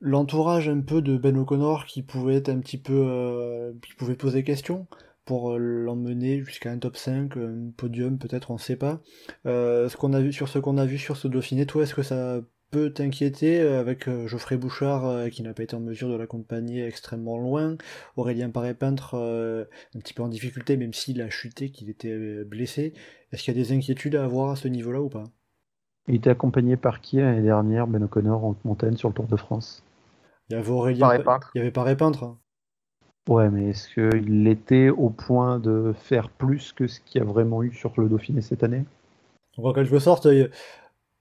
l'entourage 0.00 0.68
un 0.68 0.80
peu 0.80 1.00
de 1.00 1.16
Ben 1.16 1.38
O'Connor 1.38 1.86
qui 1.86 2.02
pouvait 2.02 2.34
être 2.34 2.48
un 2.48 2.58
petit 2.58 2.78
peu, 2.78 3.72
qui 3.82 3.94
pouvait 3.94 4.16
poser 4.16 4.42
question 4.42 4.88
pour 5.24 5.52
euh, 5.52 5.58
l'emmener 5.58 6.42
jusqu'à 6.44 6.70
un 6.70 6.78
top 6.78 6.96
5, 6.96 7.36
un 7.36 7.70
podium 7.76 8.18
peut-être, 8.18 8.50
on 8.50 8.54
ne 8.54 8.58
sait 8.58 8.76
pas. 8.76 9.00
Euh, 9.46 9.88
ce 9.88 9.96
qu'on 9.96 10.12
a 10.12 10.20
vu 10.20 10.32
sur 10.32 10.48
ce 10.48 10.58
qu'on 10.58 10.78
a 10.78 10.84
vu 10.86 10.98
sur 10.98 11.16
ce 11.16 11.28
Dauphiné, 11.28 11.66
toi, 11.66 11.82
est-ce 11.82 11.94
que 11.94 12.02
ça 12.02 12.40
peut 12.70 12.92
t'inquiéter 12.92 13.60
euh, 13.60 13.80
avec 13.80 14.08
Geoffrey 14.26 14.56
Bouchard 14.56 15.30
qui 15.30 15.42
n'a 15.42 15.54
pas 15.54 15.62
été 15.62 15.76
en 15.76 15.80
mesure 15.80 16.08
de 16.08 16.16
l'accompagner 16.16 16.84
extrêmement 16.86 17.38
loin, 17.38 17.76
Aurélien 18.16 18.50
Paré-Peintre 18.50 19.14
un 19.14 19.98
petit 20.00 20.14
peu 20.14 20.22
en 20.22 20.28
difficulté 20.28 20.76
même 20.76 20.92
s'il 20.92 21.20
a 21.22 21.30
chuté, 21.30 21.70
qu'il 21.70 21.88
était 21.90 22.44
blessé. 22.44 22.92
Est-ce 23.32 23.42
qu'il 23.42 23.56
y 23.56 23.60
a 23.60 23.62
des 23.62 23.72
inquiétudes 23.72 24.16
à 24.16 24.24
avoir 24.24 24.50
à 24.50 24.56
ce 24.56 24.68
niveau-là 24.68 25.00
ou 25.00 25.08
pas? 25.08 25.24
Il 26.06 26.16
était 26.16 26.30
accompagné 26.30 26.76
par 26.76 27.00
qui 27.00 27.16
l'année 27.16 27.42
dernière, 27.42 27.86
Ben 27.86 28.02
O'Connor 28.02 28.44
en 28.44 28.56
montagne 28.64 28.96
sur 28.96 29.08
le 29.08 29.14
Tour 29.14 29.26
de 29.26 29.36
France 29.36 29.82
Il 30.50 30.54
y 30.54 30.58
avait 30.58 30.68
Aurélien. 30.68 31.00
Paré 31.00 31.22
Peintre. 31.22 31.50
Il 31.54 31.58
y 31.58 31.60
avait 31.62 31.70
Paré 31.70 31.96
Peintre. 31.96 32.24
hein. 32.24 32.38
Ouais, 33.28 33.50
mais 33.50 33.68
est-ce 33.68 33.88
qu'il 33.92 34.48
était 34.48 34.88
au 34.88 35.10
point 35.10 35.58
de 35.58 35.92
faire 35.94 36.30
plus 36.30 36.72
que 36.72 36.86
ce 36.86 37.00
qu'il 37.00 37.18
y 37.18 37.22
a 37.22 37.26
vraiment 37.26 37.62
eu 37.62 37.70
sur 37.74 37.92
le 38.00 38.08
Dauphiné 38.08 38.40
cette 38.40 38.62
année? 38.64 38.86
Donc 39.56 39.66
en 39.66 39.72
quelque 39.72 39.98
sorte, 39.98 40.26
euh, 40.26 40.48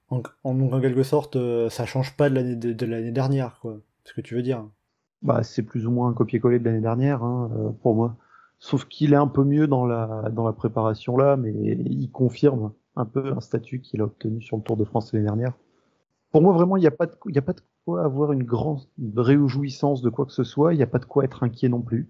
en, 0.09 0.23
en- 0.43 0.81
quelque 0.81 1.03
sorte, 1.03 1.35
euh, 1.37 1.69
ça 1.69 1.85
change 1.85 2.15
pas 2.17 2.29
de 2.29 2.35
l'année 2.35 2.55
de, 2.57 2.73
de 2.73 2.85
l'année 2.85 3.11
dernière, 3.11 3.59
quoi. 3.61 3.77
C'est 4.03 4.11
ce 4.11 4.15
que 4.15 4.21
tu 4.21 4.35
veux 4.35 4.43
dire. 4.43 4.65
Bah, 5.21 5.41
c'est 5.43 5.63
plus 5.63 5.87
ou 5.87 5.91
moins 5.91 6.09
un 6.09 6.13
copier-coller 6.13 6.59
de 6.59 6.65
l'année 6.65 6.81
dernière, 6.81 7.23
hein, 7.23 7.49
euh, 7.57 7.69
pour 7.81 7.95
moi. 7.95 8.15
Sauf 8.59 8.85
qu'il 8.85 9.13
est 9.13 9.17
un 9.17 9.27
peu 9.27 9.43
mieux 9.43 9.67
dans 9.67 9.85
la, 9.85 10.29
dans 10.31 10.45
la 10.45 10.53
préparation 10.53 11.17
là, 11.17 11.37
mais 11.37 11.51
il 11.53 12.09
confirme 12.11 12.71
un 12.95 13.05
peu 13.05 13.31
un 13.33 13.39
statut 13.41 13.79
qu'il 13.81 14.01
a 14.01 14.05
obtenu 14.05 14.41
sur 14.41 14.57
le 14.57 14.63
Tour 14.63 14.77
de 14.77 14.83
France 14.85 15.11
l'année 15.13 15.25
dernière. 15.25 15.53
Pour 16.31 16.41
moi, 16.41 16.53
vraiment, 16.53 16.77
il 16.77 16.81
n'y 16.81 16.87
a 16.87 16.91
pas 16.91 17.07
de, 17.07 17.13
il 17.29 17.35
y 17.35 17.39
a 17.39 17.43
pas 17.43 17.53
de 17.53 17.61
quoi 17.85 18.03
avoir 18.03 18.31
une 18.31 18.43
grande 18.43 18.81
réjouissance 19.15 20.01
de 20.01 20.09
quoi 20.09 20.25
que 20.25 20.31
ce 20.31 20.43
soit. 20.43 20.73
Il 20.73 20.77
n'y 20.77 20.83
a 20.83 20.87
pas 20.87 20.99
de 20.99 21.05
quoi 21.05 21.23
être 21.23 21.43
inquiet 21.43 21.69
non 21.69 21.81
plus. 21.81 22.09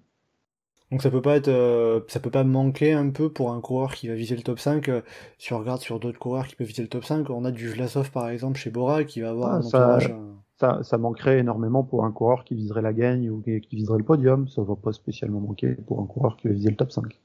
Donc 0.91 1.01
ça 1.01 1.09
peut 1.09 1.21
pas 1.23 1.35
être, 1.37 1.47
euh, 1.47 2.01
ça 2.07 2.19
peut 2.19 2.29
pas 2.29 2.43
manquer 2.43 2.93
un 2.93 3.09
peu 3.09 3.31
pour 3.31 3.51
un 3.51 3.61
coureur 3.61 3.95
qui 3.95 4.07
va 4.09 4.13
viser 4.15 4.35
le 4.35 4.43
top 4.43 4.59
5. 4.59 4.89
euh, 4.89 5.01
si 5.39 5.51
on 5.53 5.59
regarde 5.59 5.81
sur 5.81 5.99
d'autres 5.99 6.19
coureurs 6.19 6.45
qui 6.45 6.55
peuvent 6.55 6.67
viser 6.67 6.83
le 6.83 6.87
top 6.89 7.03
5, 7.03 7.29
on 7.31 7.45
a 7.45 7.51
du 7.51 7.67
Vlasov 7.69 8.11
par 8.11 8.29
exemple 8.29 8.57
chez 8.59 8.69
Bora 8.69 9.03
qui 9.03 9.21
va 9.21 9.31
avoir 9.31 9.53
Ah, 9.53 9.57
un 9.57 9.61
ça- 9.63 9.79
entourage. 9.95 10.09
euh, 10.11 10.33
Ça, 10.59 10.83
ça 10.83 10.97
manquerait 10.99 11.39
énormément 11.39 11.83
pour 11.83 12.05
un 12.05 12.11
coureur 12.11 12.43
qui 12.43 12.53
viserait 12.53 12.83
la 12.83 12.93
gagne 12.93 13.29
ou 13.31 13.41
qui 13.41 13.59
qui 13.61 13.75
viserait 13.75 13.97
le 13.97 14.03
podium. 14.03 14.47
Ça 14.47 14.61
va 14.61 14.75
pas 14.75 14.93
spécialement 14.93 15.39
manquer 15.39 15.73
pour 15.73 15.99
un 15.99 16.05
coureur 16.05 16.37
qui 16.37 16.47
va 16.47 16.53
viser 16.53 16.69
le 16.69 16.75
top 16.75 16.91
5. 16.91 17.19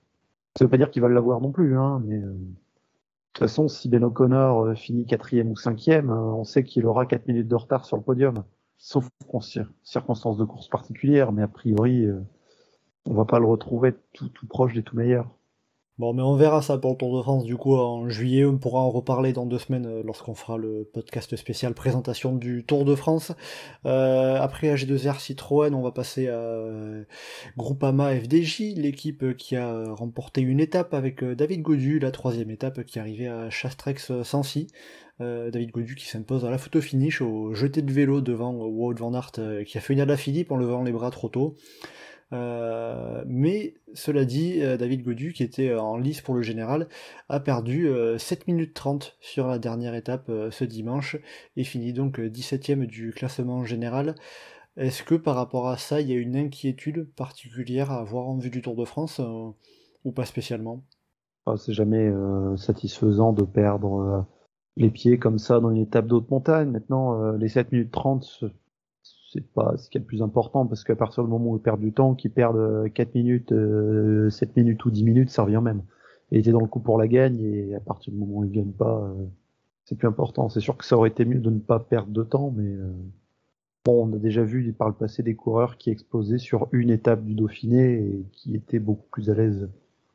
Ça 0.56 0.64
veut 0.64 0.70
pas 0.70 0.78
dire 0.78 0.90
qu'il 0.90 1.02
va 1.02 1.08
l'avoir 1.10 1.40
non 1.42 1.52
plus, 1.52 1.76
hein, 1.76 2.02
mais 2.06 2.20
toute 3.32 3.38
façon, 3.48 3.68
si 3.68 3.88
Ben 3.88 4.04
O'Connor 4.04 4.66
euh, 4.66 4.74
finit 4.74 5.06
quatrième 5.06 5.50
ou 5.50 5.56
cinquième, 5.56 6.10
euh, 6.10 6.14
on 6.16 6.44
sait 6.44 6.64
qu'il 6.64 6.86
aura 6.86 7.06
4 7.06 7.26
minutes 7.28 7.48
de 7.48 7.54
retard 7.54 7.84
sur 7.84 7.96
le 7.96 8.02
podium. 8.02 8.44
Sauf 8.78 9.08
en 9.32 9.38
cir- 9.40 9.68
circonstances 9.82 10.38
de 10.38 10.44
course 10.44 10.68
particulières, 10.68 11.32
mais 11.32 11.42
a 11.42 11.48
priori, 11.48 12.04
euh, 12.06 12.20
on 13.06 13.14
va 13.14 13.24
pas 13.26 13.38
le 13.40 13.46
retrouver 13.46 13.94
tout, 14.12 14.28
tout 14.30 14.46
proche 14.46 14.74
des 14.74 14.82
tout 14.82 14.96
meilleurs. 14.96 15.30
Bon, 15.98 16.14
mais 16.14 16.22
on 16.22 16.36
verra 16.36 16.62
ça 16.62 16.78
pour 16.78 16.92
le 16.92 16.96
Tour 16.96 17.16
de 17.16 17.22
France 17.22 17.44
du 17.44 17.56
coup 17.56 17.74
en 17.74 18.08
juillet. 18.08 18.44
On 18.44 18.56
pourra 18.56 18.80
en 18.80 18.90
reparler 18.90 19.32
dans 19.32 19.46
deux 19.46 19.58
semaines 19.58 19.86
euh, 19.86 20.02
lorsqu'on 20.04 20.34
fera 20.34 20.56
le 20.56 20.88
podcast 20.94 21.34
spécial 21.34 21.74
présentation 21.74 22.36
du 22.36 22.62
Tour 22.64 22.84
de 22.84 22.94
France. 22.94 23.32
Euh, 23.84 24.36
après 24.40 24.72
AG2R 24.72 25.18
Citroën, 25.18 25.74
on 25.74 25.82
va 25.82 25.90
passer 25.90 26.28
à 26.28 26.62
Groupama 27.56 28.14
FDJ, 28.14 28.76
l'équipe 28.76 29.36
qui 29.36 29.56
a 29.56 29.92
remporté 29.92 30.40
une 30.40 30.60
étape 30.60 30.94
avec 30.94 31.24
euh, 31.24 31.34
David 31.34 31.62
Godu, 31.62 31.98
la 31.98 32.12
troisième 32.12 32.52
étape 32.52 32.84
qui 32.84 33.00
arrivait 33.00 33.26
à 33.26 33.50
Chastrex-Sancy. 33.50 34.68
David 35.20 35.72
Godu 35.72 35.96
qui 35.96 36.06
s'impose 36.06 36.44
à 36.44 36.50
la 36.50 36.58
photo 36.58 36.80
finish 36.80 37.22
au 37.22 37.52
jeté 37.52 37.82
de 37.82 37.92
vélo 37.92 38.20
devant 38.20 38.52
Wout 38.52 38.94
van 38.94 39.14
Aert 39.14 39.32
qui 39.66 39.76
a 39.76 39.80
fait 39.80 39.94
une 39.94 40.00
à 40.00 40.16
Philippe 40.16 40.52
en 40.52 40.56
levant 40.56 40.84
les 40.84 40.92
bras 40.92 41.10
trop 41.10 41.28
tôt. 41.28 41.56
Euh, 42.32 43.24
mais 43.26 43.74
cela 43.94 44.24
dit, 44.24 44.62
euh, 44.62 44.76
David 44.76 45.02
Godu, 45.02 45.32
qui 45.32 45.42
était 45.42 45.70
euh, 45.70 45.80
en 45.80 45.96
lice 45.96 46.20
pour 46.20 46.34
le 46.34 46.42
général, 46.42 46.88
a 47.28 47.40
perdu 47.40 47.88
euh, 47.88 48.18
7 48.18 48.46
minutes 48.46 48.74
30 48.74 49.16
sur 49.20 49.46
la 49.46 49.58
dernière 49.58 49.94
étape 49.94 50.30
ce 50.50 50.64
dimanche 50.64 51.16
et 51.56 51.64
finit 51.64 51.92
donc 51.92 52.20
euh, 52.20 52.28
17ème 52.28 52.86
du 52.86 53.12
classement 53.12 53.64
général. 53.64 54.14
Est-ce 54.76 55.02
que 55.04 55.14
par 55.16 55.36
rapport 55.36 55.68
à 55.68 55.78
ça, 55.78 56.00
il 56.00 56.08
y 56.10 56.14
a 56.14 56.18
une 56.18 56.36
inquiétude 56.36 57.08
particulière 57.16 57.90
à 57.92 58.00
avoir 58.00 58.28
en 58.28 58.38
vue 58.38 58.50
du 58.50 58.62
Tour 58.62 58.76
de 58.76 58.84
France 58.86 59.20
ou 60.04 60.12
pas 60.12 60.24
spécialement? 60.26 60.84
Enfin, 61.44 61.56
c'est 61.56 61.72
jamais 61.72 62.12
satisfaisant 62.56 63.32
de 63.32 63.42
perdre 63.42 64.26
les 64.76 64.90
pieds 64.90 65.18
comme 65.18 65.38
ça 65.38 65.60
dans 65.60 65.70
une 65.70 65.82
étape 65.82 66.06
d'autre 66.06 66.28
montagne. 66.30 66.70
Maintenant, 66.70 67.32
les 67.32 67.48
7 67.48 67.72
minutes 67.72 67.90
30, 67.90 68.24
ce- 68.24 68.46
c'est 69.38 69.52
pas 69.52 69.76
ce 69.76 69.88
qui 69.88 69.98
est 69.98 70.00
le 70.00 70.06
plus 70.06 70.22
important 70.22 70.66
parce 70.66 70.84
qu'à 70.84 70.96
partir 70.96 71.22
du 71.22 71.30
moment 71.30 71.50
où 71.50 71.56
ils 71.56 71.62
perdent 71.62 71.80
du 71.80 71.92
temps, 71.92 72.14
qu'ils 72.14 72.30
perdent 72.30 72.56
euh, 72.56 72.88
4 72.88 73.14
minutes, 73.14 73.52
euh, 73.52 74.30
7 74.30 74.56
minutes 74.56 74.84
ou 74.84 74.90
10 74.90 75.04
minutes, 75.04 75.30
ça 75.30 75.44
revient 75.44 75.60
même. 75.62 75.82
Et 76.32 76.40
était 76.40 76.50
dans 76.50 76.60
le 76.60 76.66
coup 76.66 76.80
pour 76.80 76.98
la 76.98 77.08
gagne 77.08 77.40
et 77.40 77.74
à 77.74 77.80
partir 77.80 78.12
du 78.12 78.18
moment 78.18 78.38
où 78.38 78.44
ils 78.44 78.50
gagnent 78.50 78.72
pas, 78.72 79.02
euh, 79.02 79.24
c'est 79.84 79.96
plus 79.96 80.08
important. 80.08 80.48
C'est 80.48 80.60
sûr 80.60 80.76
que 80.76 80.84
ça 80.84 80.96
aurait 80.96 81.08
été 81.08 81.24
mieux 81.24 81.38
de 81.38 81.50
ne 81.50 81.58
pas 81.58 81.78
perdre 81.78 82.10
de 82.10 82.22
temps, 82.22 82.52
mais 82.54 82.68
euh, 82.68 82.92
bon, 83.84 84.08
on 84.08 84.12
a 84.14 84.18
déjà 84.18 84.42
vu 84.42 84.72
par 84.72 84.88
le 84.88 84.94
passé 84.94 85.22
des 85.22 85.34
coureurs 85.34 85.78
qui 85.78 85.90
explosaient 85.90 86.38
sur 86.38 86.68
une 86.72 86.90
étape 86.90 87.24
du 87.24 87.34
Dauphiné 87.34 87.94
et 87.94 88.26
qui 88.32 88.56
étaient 88.56 88.80
beaucoup 88.80 89.06
plus 89.10 89.30
à 89.30 89.34
l'aise 89.34 89.68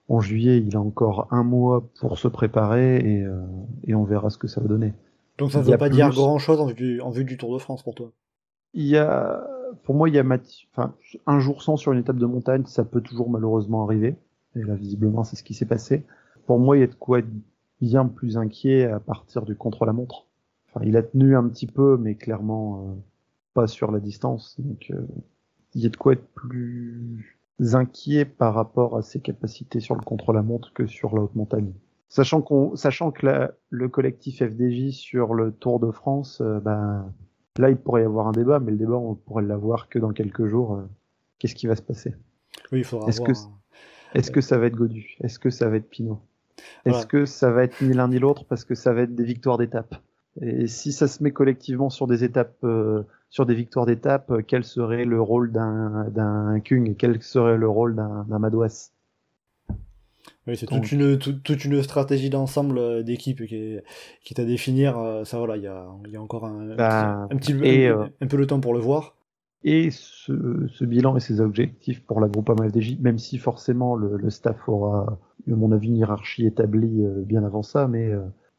en 0.09 0.19
juillet, 0.19 0.57
il 0.57 0.75
a 0.75 0.81
encore 0.81 1.27
un 1.31 1.43
mois 1.43 1.87
pour 1.99 2.19
se 2.19 2.27
préparer 2.27 2.97
et, 2.97 3.23
euh, 3.23 3.41
et 3.87 3.95
on 3.95 4.03
verra 4.03 4.29
ce 4.29 4.37
que 4.37 4.47
ça 4.47 4.59
va 4.59 4.67
donner. 4.67 4.93
Donc 5.37 5.51
ça 5.51 5.59
ne 5.59 5.63
veut 5.63 5.77
pas 5.77 5.89
dire 5.89 6.09
grand 6.09 6.37
chose 6.39 6.59
en 6.59 6.65
vue, 6.65 6.73
du, 6.73 7.01
en 7.01 7.09
vue 7.09 7.23
du 7.23 7.37
Tour 7.37 7.53
de 7.53 7.59
France 7.59 7.83
pour 7.83 7.95
toi? 7.95 8.11
Il 8.73 8.85
y 8.87 8.97
a, 8.97 9.47
pour 9.83 9.95
moi, 9.95 10.09
il 10.09 10.15
y 10.15 10.19
a 10.19 10.23
enfin, 10.71 10.93
un 11.27 11.39
jour 11.39 11.61
sans 11.63 11.77
sur 11.77 11.91
une 11.93 11.99
étape 11.99 12.17
de 12.17 12.25
montagne, 12.25 12.65
ça 12.65 12.83
peut 12.83 13.01
toujours 13.01 13.29
malheureusement 13.29 13.83
arriver. 13.83 14.15
Et 14.55 14.63
là, 14.63 14.75
visiblement, 14.75 15.23
c'est 15.23 15.35
ce 15.35 15.43
qui 15.43 15.53
s'est 15.53 15.65
passé. 15.65 16.05
Pour 16.45 16.59
moi, 16.59 16.77
il 16.77 16.81
y 16.81 16.83
a 16.83 16.87
de 16.87 16.95
quoi 16.95 17.19
être 17.19 17.27
bien 17.81 18.05
plus 18.07 18.37
inquiet 18.37 18.85
à 18.85 18.99
partir 18.99 19.43
du 19.43 19.55
contre-la-montre. 19.55 20.25
Enfin, 20.69 20.85
il 20.85 20.97
a 20.97 21.03
tenu 21.03 21.35
un 21.35 21.47
petit 21.49 21.67
peu, 21.67 21.97
mais 21.97 22.15
clairement 22.15 22.87
euh, 22.89 22.93
pas 23.53 23.67
sur 23.67 23.91
la 23.91 23.99
distance. 23.99 24.55
Donc, 24.59 24.87
euh, 24.91 25.05
il 25.75 25.81
y 25.81 25.85
a 25.85 25.89
de 25.89 25.97
quoi 25.97 26.13
être 26.13 26.27
plus 26.33 27.25
inquiet 27.73 28.25
par 28.25 28.53
rapport 28.53 28.97
à 28.97 29.01
ses 29.01 29.19
capacités 29.19 29.79
sur 29.79 29.95
le 29.95 30.01
contre-la-montre 30.01 30.73
que 30.73 30.87
sur 30.87 31.15
la 31.15 31.21
haute 31.23 31.35
montagne. 31.35 31.73
Sachant 32.09 32.41
qu'on, 32.41 32.75
sachant 32.75 33.11
que 33.11 33.25
la- 33.25 33.51
le 33.69 33.89
collectif 33.89 34.39
FDJ 34.39 34.91
sur 34.91 35.33
le 35.33 35.51
Tour 35.51 35.79
de 35.79 35.91
France, 35.91 36.41
euh, 36.41 36.59
ben, 36.59 37.11
là, 37.59 37.69
il 37.69 37.77
pourrait 37.77 38.01
y 38.01 38.05
avoir 38.05 38.27
un 38.27 38.31
débat, 38.31 38.59
mais 38.59 38.71
le 38.71 38.77
débat, 38.77 38.95
on 38.95 39.15
pourrait 39.15 39.43
l'avoir 39.43 39.89
que 39.89 39.99
dans 39.99 40.11
quelques 40.11 40.47
jours. 40.47 40.75
euh, 40.75 40.83
Qu'est-ce 41.39 41.55
qui 41.55 41.67
va 41.67 41.75
se 41.75 41.81
passer? 41.81 42.13
Oui, 42.71 42.79
il 42.79 42.83
faudra 42.85 43.09
Est-ce 43.09 43.21
que 43.21 43.31
Est-ce 44.13 44.31
que 44.31 44.41
ça 44.41 44.57
va 44.57 44.67
être 44.67 44.75
Godu? 44.75 45.17
Est-ce 45.21 45.39
que 45.39 45.49
ça 45.49 45.69
va 45.69 45.77
être 45.77 45.89
Pinot? 45.89 46.19
Est-ce 46.85 46.89
Voilà. 46.89 47.05
que 47.05 47.25
ça 47.25 47.51
va 47.51 47.63
être 47.63 47.81
ni 47.81 47.93
l'un 47.93 48.07
ni 48.07 48.19
l'autre 48.19 48.45
parce 48.45 48.63
que 48.63 48.75
ça 48.75 48.93
va 48.93 49.01
être 49.01 49.15
des 49.15 49.23
victoires 49.23 49.57
d'étape 49.57 49.95
Et 50.41 50.67
si 50.67 50.91
ça 50.91 51.07
se 51.07 51.21
met 51.23 51.31
collectivement 51.31 51.89
sur 51.89 52.07
des 52.07 52.23
étapes, 52.23 52.55
euh, 52.63 53.03
sur 53.29 53.45
des 53.45 53.55
victoires 53.55 53.85
d'étape, 53.85 54.31
euh, 54.31 54.41
quel 54.45 54.63
serait 54.63 55.05
le 55.05 55.21
rôle 55.21 55.51
d'un 55.51 56.05
d'un 56.09 56.59
Kung 56.61 56.87
et 56.89 56.95
quel 56.95 57.21
serait 57.21 57.57
le 57.57 57.67
rôle 57.67 57.95
d'un 57.95 58.23
d'un 58.29 58.39
Madouas? 58.39 58.91
Oui, 60.45 60.57
c'est 60.57 60.65
toute 60.65 60.91
une, 60.91 61.17
toute, 61.17 61.41
toute 61.43 61.63
une 61.63 61.81
stratégie 61.83 62.29
d'ensemble 62.29 62.77
euh, 62.77 63.03
d'équipe 63.03 63.45
qui 63.45 63.55
est, 63.55 63.83
qui 64.23 64.33
est 64.33 64.41
à 64.41 64.45
définir. 64.45 64.97
euh, 64.97 65.23
Ça, 65.23 65.37
voilà, 65.37 65.55
il 65.57 65.63
y 65.63 65.67
a, 65.67 65.87
il 66.05 66.11
y 66.11 66.17
a 66.17 66.21
encore 66.21 66.45
un, 66.45 66.71
un 66.71 66.75
Bah, 66.75 67.27
petit, 67.29 67.53
un, 67.53 67.59
petit- 67.61 67.65
et, 67.67 67.87
un- 67.87 68.01
euh, 68.01 68.07
un 68.21 68.27
peu 68.27 68.37
le 68.37 68.45
temps 68.47 68.59
pour 68.59 68.73
le 68.73 68.79
voir. 68.79 69.15
et 69.63 69.89
ce, 69.91 70.67
ce 70.67 70.83
bilan 70.83 71.15
et 71.15 71.21
ses 71.21 71.39
objectifs 71.39 72.03
pour 72.05 72.19
la 72.19 72.27
Groupama 72.27 72.67
FDJ, 72.67 72.97
même 72.99 73.17
si 73.17 73.37
forcément 73.37 73.95
le, 73.95 74.17
le 74.17 74.29
staff 74.29 74.67
aura, 74.67 75.17
à 75.49 75.55
mon 75.55 75.71
avis, 75.71 75.87
une 75.87 75.95
hiérarchie 75.97 76.45
établie 76.45 77.03
bien 77.25 77.43
avant 77.45 77.63
ça, 77.63 77.87
mais 77.87 78.11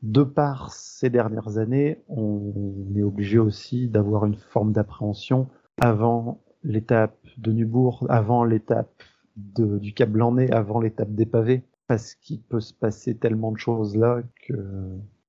de 0.03 0.23
par 0.23 0.73
ces 0.73 1.11
dernières 1.11 1.59
années, 1.59 1.99
on 2.09 2.53
est 2.97 3.03
obligé 3.03 3.39
aussi 3.39 3.89
d'avoir 3.89 4.25
une 4.25 4.37
forme 4.37 4.73
d'appréhension 4.73 5.49
avant 5.81 6.41
l'étape 6.63 7.17
de 7.37 7.53
Nubourg, 7.53 8.07
avant 8.09 8.43
l'étape 8.45 8.91
de- 9.37 9.79
du 9.79 9.93
Cap 9.93 10.09
Blanc-Nez, 10.09 10.51
avant 10.53 10.81
l'étape 10.81 11.13
des 11.13 11.27
pavés, 11.27 11.63
parce 11.87 12.15
qu'il 12.15 12.41
peut 12.41 12.61
se 12.61 12.73
passer 12.75 13.17
tellement 13.17 13.53
de 13.53 13.59
choses 13.59 13.97
là 13.97 14.23
que 14.47 14.55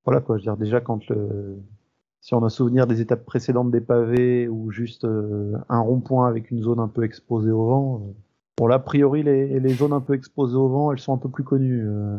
voilà 0.05 0.21
quoi, 0.21 0.37
je 0.37 0.41
veux 0.41 0.45
dire 0.51 0.57
déjà 0.57 0.81
quand 0.81 1.07
le 1.09 1.57
si 2.21 2.33
on 2.33 2.43
a 2.43 2.49
souvenir 2.49 2.87
des 2.87 3.01
étapes 3.01 3.23
précédentes 3.25 3.69
des 3.71 3.81
pavés 3.81 4.47
ou 4.47 4.71
juste 4.71 5.05
euh, 5.05 5.53
un 5.69 5.79
rond-point 5.79 6.27
avec 6.27 6.49
une 6.49 6.61
zone 6.63 6.79
un 6.79 6.87
peu 6.87 7.03
exposée 7.03 7.51
au 7.51 7.65
vent. 7.65 8.01
euh, 8.03 8.11
Bon, 8.57 8.67
là, 8.67 8.75
a 8.75 8.79
priori, 8.79 9.21
les, 9.21 9.59
les 9.59 9.73
zones 9.73 9.91
un 9.91 9.99
peu 9.99 10.13
exposées 10.13 10.55
au 10.55 10.69
vent, 10.69 10.91
elles 10.93 10.97
sont 10.99 11.13
un 11.13 11.17
peu 11.17 11.27
plus 11.29 11.43
connues. 11.43 11.83
euh. 11.85 12.17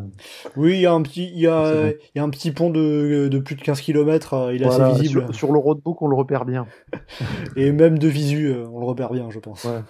Oui, 0.55 0.75
il 0.75 0.81
y 0.81 0.85
a 0.85 0.93
un 0.93 1.01
petit, 1.01 1.31
il 1.33 1.39
y 1.39 1.47
a, 1.47 1.87
il 1.89 1.97
y 2.15 2.19
a 2.19 2.23
un 2.23 2.29
petit 2.29 2.51
pont 2.51 2.69
de, 2.69 3.27
de 3.27 3.39
plus 3.39 3.55
de 3.55 3.61
15 3.61 3.81
km, 3.81 4.51
il 4.53 4.61
est 4.61 4.65
Voilà, 4.65 4.85
assez 4.85 5.01
visible. 5.01 5.21
Sur, 5.25 5.35
sur 5.35 5.51
le 5.51 5.57
roadbook, 5.57 5.99
on 6.01 6.07
le 6.07 6.15
repère 6.15 6.45
bien. 6.45 6.67
Et 7.55 7.71
même 7.71 7.97
de 7.97 8.07
visu, 8.07 8.53
on 8.71 8.79
le 8.79 8.85
repère 8.85 9.11
bien, 9.11 9.29
je 9.31 9.39
pense. 9.39 9.63
Ouais. 9.65 9.81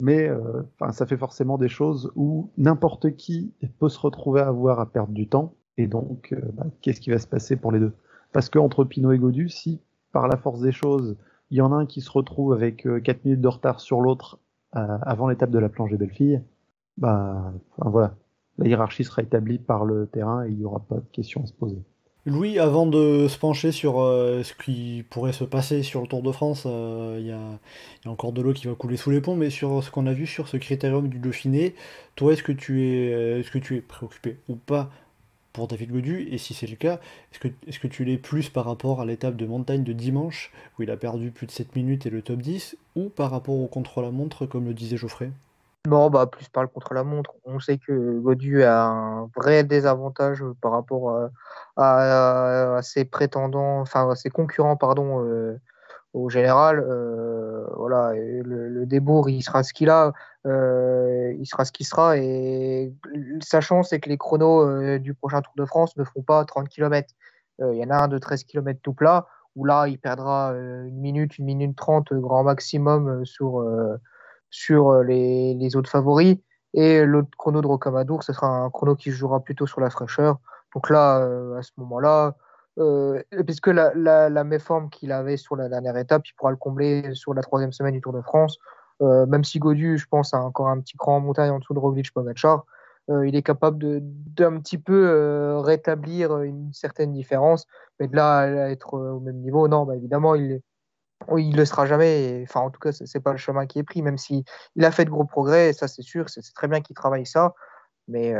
Mais 0.00 0.28
euh, 0.28 0.62
ça 0.92 1.06
fait 1.06 1.16
forcément 1.16 1.58
des 1.58 1.68
choses 1.68 2.12
où 2.14 2.50
n'importe 2.58 3.16
qui 3.16 3.52
peut 3.78 3.88
se 3.88 3.98
retrouver 3.98 4.40
à 4.40 4.48
avoir 4.48 4.80
à 4.80 4.86
perdre 4.86 5.12
du 5.12 5.28
temps. 5.28 5.54
Et 5.76 5.86
donc, 5.86 6.32
euh, 6.32 6.40
bah, 6.54 6.66
qu'est-ce 6.80 7.00
qui 7.00 7.10
va 7.10 7.18
se 7.18 7.26
passer 7.26 7.56
pour 7.56 7.72
les 7.72 7.80
deux? 7.80 7.92
Parce 8.32 8.48
que 8.48 8.58
entre 8.58 8.84
Pinot 8.84 9.12
et 9.12 9.18
Godu, 9.18 9.48
si 9.48 9.80
par 10.12 10.28
la 10.28 10.36
force 10.36 10.60
des 10.60 10.72
choses, 10.72 11.16
il 11.50 11.58
y 11.58 11.60
en 11.60 11.72
a 11.72 11.76
un 11.76 11.86
qui 11.86 12.00
se 12.00 12.10
retrouve 12.10 12.52
avec 12.52 12.86
euh, 12.86 13.00
4 13.00 13.24
minutes 13.24 13.40
de 13.40 13.48
retard 13.48 13.80
sur 13.80 14.00
l'autre 14.00 14.38
euh, 14.76 14.98
avant 15.02 15.28
l'étape 15.28 15.50
de 15.50 15.58
la 15.58 15.68
planche 15.68 15.90
des 15.90 15.98
belles-filles, 15.98 16.42
bah, 16.96 17.52
voilà, 17.78 18.14
la 18.58 18.68
hiérarchie 18.68 19.04
sera 19.04 19.22
établie 19.22 19.58
par 19.58 19.84
le 19.84 20.06
terrain 20.06 20.44
et 20.44 20.50
il 20.50 20.58
n'y 20.58 20.64
aura 20.64 20.80
pas 20.80 20.96
de 20.96 21.08
questions 21.12 21.42
à 21.42 21.46
se 21.46 21.52
poser. 21.52 21.82
Louis, 22.24 22.60
avant 22.60 22.86
de 22.86 23.26
se 23.28 23.36
pencher 23.36 23.72
sur 23.72 24.00
euh, 24.00 24.44
ce 24.44 24.54
qui 24.54 25.04
pourrait 25.10 25.32
se 25.32 25.42
passer 25.42 25.82
sur 25.82 26.00
le 26.00 26.06
Tour 26.06 26.22
de 26.22 26.30
France, 26.30 26.64
euh, 26.66 27.16
il 27.18 27.26
y, 27.26 27.32
a, 27.32 27.58
encore 28.08 28.32
de 28.32 28.40
l'eau 28.40 28.52
qui 28.52 28.68
va 28.68 28.74
couler 28.76 28.96
sous 28.96 29.10
les 29.10 29.20
ponts, 29.20 29.34
mais 29.34 29.50
sur 29.50 29.82
ce 29.82 29.90
qu'on 29.90 30.06
a 30.06 30.12
vu 30.12 30.28
sur 30.28 30.46
ce 30.46 30.56
critérium 30.56 31.08
du 31.08 31.18
Dauphiné, 31.18 31.74
toi, 32.14 32.32
est-ce 32.32 32.44
que 32.44 32.52
tu 32.52 32.84
es, 32.84 33.40
est-ce 33.40 33.50
que 33.50 33.58
tu 33.58 33.76
es 33.76 33.80
préoccupé 33.80 34.36
ou 34.48 34.54
pas 34.54 34.88
pour 35.52 35.66
David 35.66 35.90
Godu 35.90 36.28
Et 36.30 36.38
si 36.38 36.54
c'est 36.54 36.68
le 36.68 36.76
cas, 36.76 37.00
est-ce 37.32 37.40
que, 37.40 37.48
est 37.66 37.78
que 37.80 37.88
tu 37.88 38.04
l'es 38.04 38.18
plus 38.18 38.48
par 38.50 38.66
rapport 38.66 39.00
à 39.00 39.04
l'étape 39.04 39.34
de 39.34 39.46
montagne 39.46 39.82
de 39.82 39.92
dimanche, 39.92 40.52
où 40.78 40.84
il 40.84 40.92
a 40.92 40.96
perdu 40.96 41.32
plus 41.32 41.48
de 41.48 41.52
7 41.52 41.74
minutes 41.74 42.06
et 42.06 42.10
le 42.10 42.22
top 42.22 42.40
10, 42.40 42.76
ou 42.94 43.08
par 43.08 43.32
rapport 43.32 43.56
au 43.56 43.66
contre-la-montre, 43.66 44.46
comme 44.46 44.66
le 44.66 44.74
disait 44.74 44.96
Geoffrey? 44.96 45.32
Non, 45.88 46.10
bah, 46.10 46.26
plus 46.26 46.48
par 46.48 46.62
le 46.62 46.68
contre-la-montre. 46.68 47.32
On 47.44 47.58
sait 47.58 47.78
que 47.78 48.18
Godu 48.20 48.62
a 48.62 48.84
un 48.84 49.26
vrai 49.36 49.64
désavantage 49.64 50.44
par 50.60 50.72
rapport 50.72 51.28
à, 51.76 52.80
ses 52.82 53.04
prétendants, 53.04 53.80
enfin 53.80 54.08
à 54.10 54.14
ses 54.14 54.30
concurrents, 54.30 54.76
pardon. 54.76 55.24
Euh, 55.24 55.60
au 56.14 56.28
général, 56.28 56.78
euh, 56.86 57.64
voilà, 57.76 58.12
le, 58.14 58.68
le, 58.68 59.30
il 59.30 59.42
sera 59.42 59.62
ce 59.62 59.72
qu'il 59.72 59.88
a, 59.88 60.12
euh, 60.46 61.32
il 61.38 61.46
sera 61.46 61.64
ce 61.64 61.72
qu'il 61.72 61.86
sera. 61.86 62.18
Et 62.18 62.92
sa 63.40 63.60
chance, 63.60 63.90
c'est 63.90 64.00
que 64.00 64.10
les 64.10 64.18
chronos 64.18 64.66
euh, 64.66 64.98
du 64.98 65.14
prochain 65.14 65.40
Tour 65.40 65.54
de 65.56 65.64
France 65.64 65.96
ne 65.96 66.04
feront 66.04 66.22
pas 66.22 66.44
30 66.44 66.68
km. 66.68 67.08
Il 67.60 67.76
y 67.76 67.84
en 67.84 67.90
a 67.90 67.96
un 67.96 68.08
de 68.08 68.18
13 68.18 68.44
km 68.44 68.80
tout 68.82 68.92
plat, 68.92 69.26
où 69.54 69.64
là, 69.64 69.86
il 69.86 69.98
perdra 69.98 70.48
une 70.50 70.98
minute, 70.98 71.38
une 71.38 71.44
minute 71.44 71.76
trente 71.76 72.12
grand 72.12 72.42
maximum 72.42 73.24
sur, 73.24 73.64
sur 74.52 75.02
les, 75.02 75.54
les, 75.54 75.74
autres 75.74 75.90
favoris. 75.90 76.36
Et 76.74 77.04
l'autre 77.04 77.30
chrono 77.36 77.60
de 77.60 77.66
Rocamadour, 77.66 78.22
ce 78.22 78.32
sera 78.32 78.46
un 78.46 78.70
chrono 78.70 78.94
qui 78.94 79.10
jouera 79.10 79.40
plutôt 79.40 79.66
sur 79.66 79.80
la 79.80 79.90
fraîcheur. 79.90 80.38
Donc 80.74 80.88
là, 80.88 81.16
à 81.58 81.62
ce 81.62 81.72
moment-là, 81.78 82.36
euh, 82.78 83.22
puisque 83.46 83.66
la, 83.66 83.92
la, 83.94 84.44
méforme 84.44 84.88
qu'il 84.88 85.12
avait 85.12 85.36
sur 85.36 85.56
la 85.56 85.68
dernière 85.68 85.96
étape, 85.96 86.26
il 86.26 86.32
pourra 86.34 86.50
le 86.50 86.56
combler 86.56 87.14
sur 87.14 87.34
la 87.34 87.42
troisième 87.42 87.72
semaine 87.72 87.94
du 87.94 88.00
Tour 88.00 88.12
de 88.12 88.22
France. 88.22 88.58
Euh, 89.02 89.26
même 89.26 89.44
si 89.44 89.58
Godu, 89.58 89.98
je 89.98 90.06
pense, 90.06 90.32
a 90.32 90.38
encore 90.38 90.68
un 90.68 90.80
petit 90.80 90.96
cran 90.96 91.16
en 91.16 91.20
montagne 91.20 91.50
en 91.50 91.58
dessous 91.58 91.74
de 91.74 91.78
Roglic 91.78 92.12
Pogacar, 92.12 92.64
euh, 93.10 93.26
il 93.26 93.34
est 93.34 93.42
capable 93.42 94.00
d'un 94.00 94.58
petit 94.60 94.78
peu 94.78 95.58
rétablir 95.58 96.38
une 96.40 96.72
certaine 96.72 97.12
différence. 97.12 97.66
Mais 98.00 98.08
de 98.08 98.16
là 98.16 98.38
à 98.38 98.70
être 98.70 98.94
au 98.94 99.20
même 99.20 99.40
niveau, 99.40 99.68
non, 99.68 99.84
bah, 99.84 99.96
évidemment, 99.96 100.34
il 100.34 100.62
il 101.36 101.56
le 101.56 101.64
sera 101.64 101.86
jamais. 101.86 102.44
enfin, 102.48 102.60
en 102.60 102.70
tout 102.70 102.80
cas, 102.80 102.92
c'est 102.92 103.20
pas 103.20 103.32
le 103.32 103.38
chemin 103.38 103.66
qui 103.66 103.78
est 103.78 103.82
pris, 103.82 104.02
même 104.02 104.18
si 104.18 104.44
il 104.76 104.84
a 104.84 104.90
fait 104.90 105.04
de 105.04 105.10
gros 105.10 105.24
progrès, 105.24 105.72
ça 105.72 105.88
c'est 105.88 106.02
sûr, 106.02 106.28
c'est 106.28 106.42
très 106.54 106.68
bien 106.68 106.80
qu'il 106.80 106.96
travaille 106.96 107.26
ça. 107.26 107.54
Mais, 108.08 108.34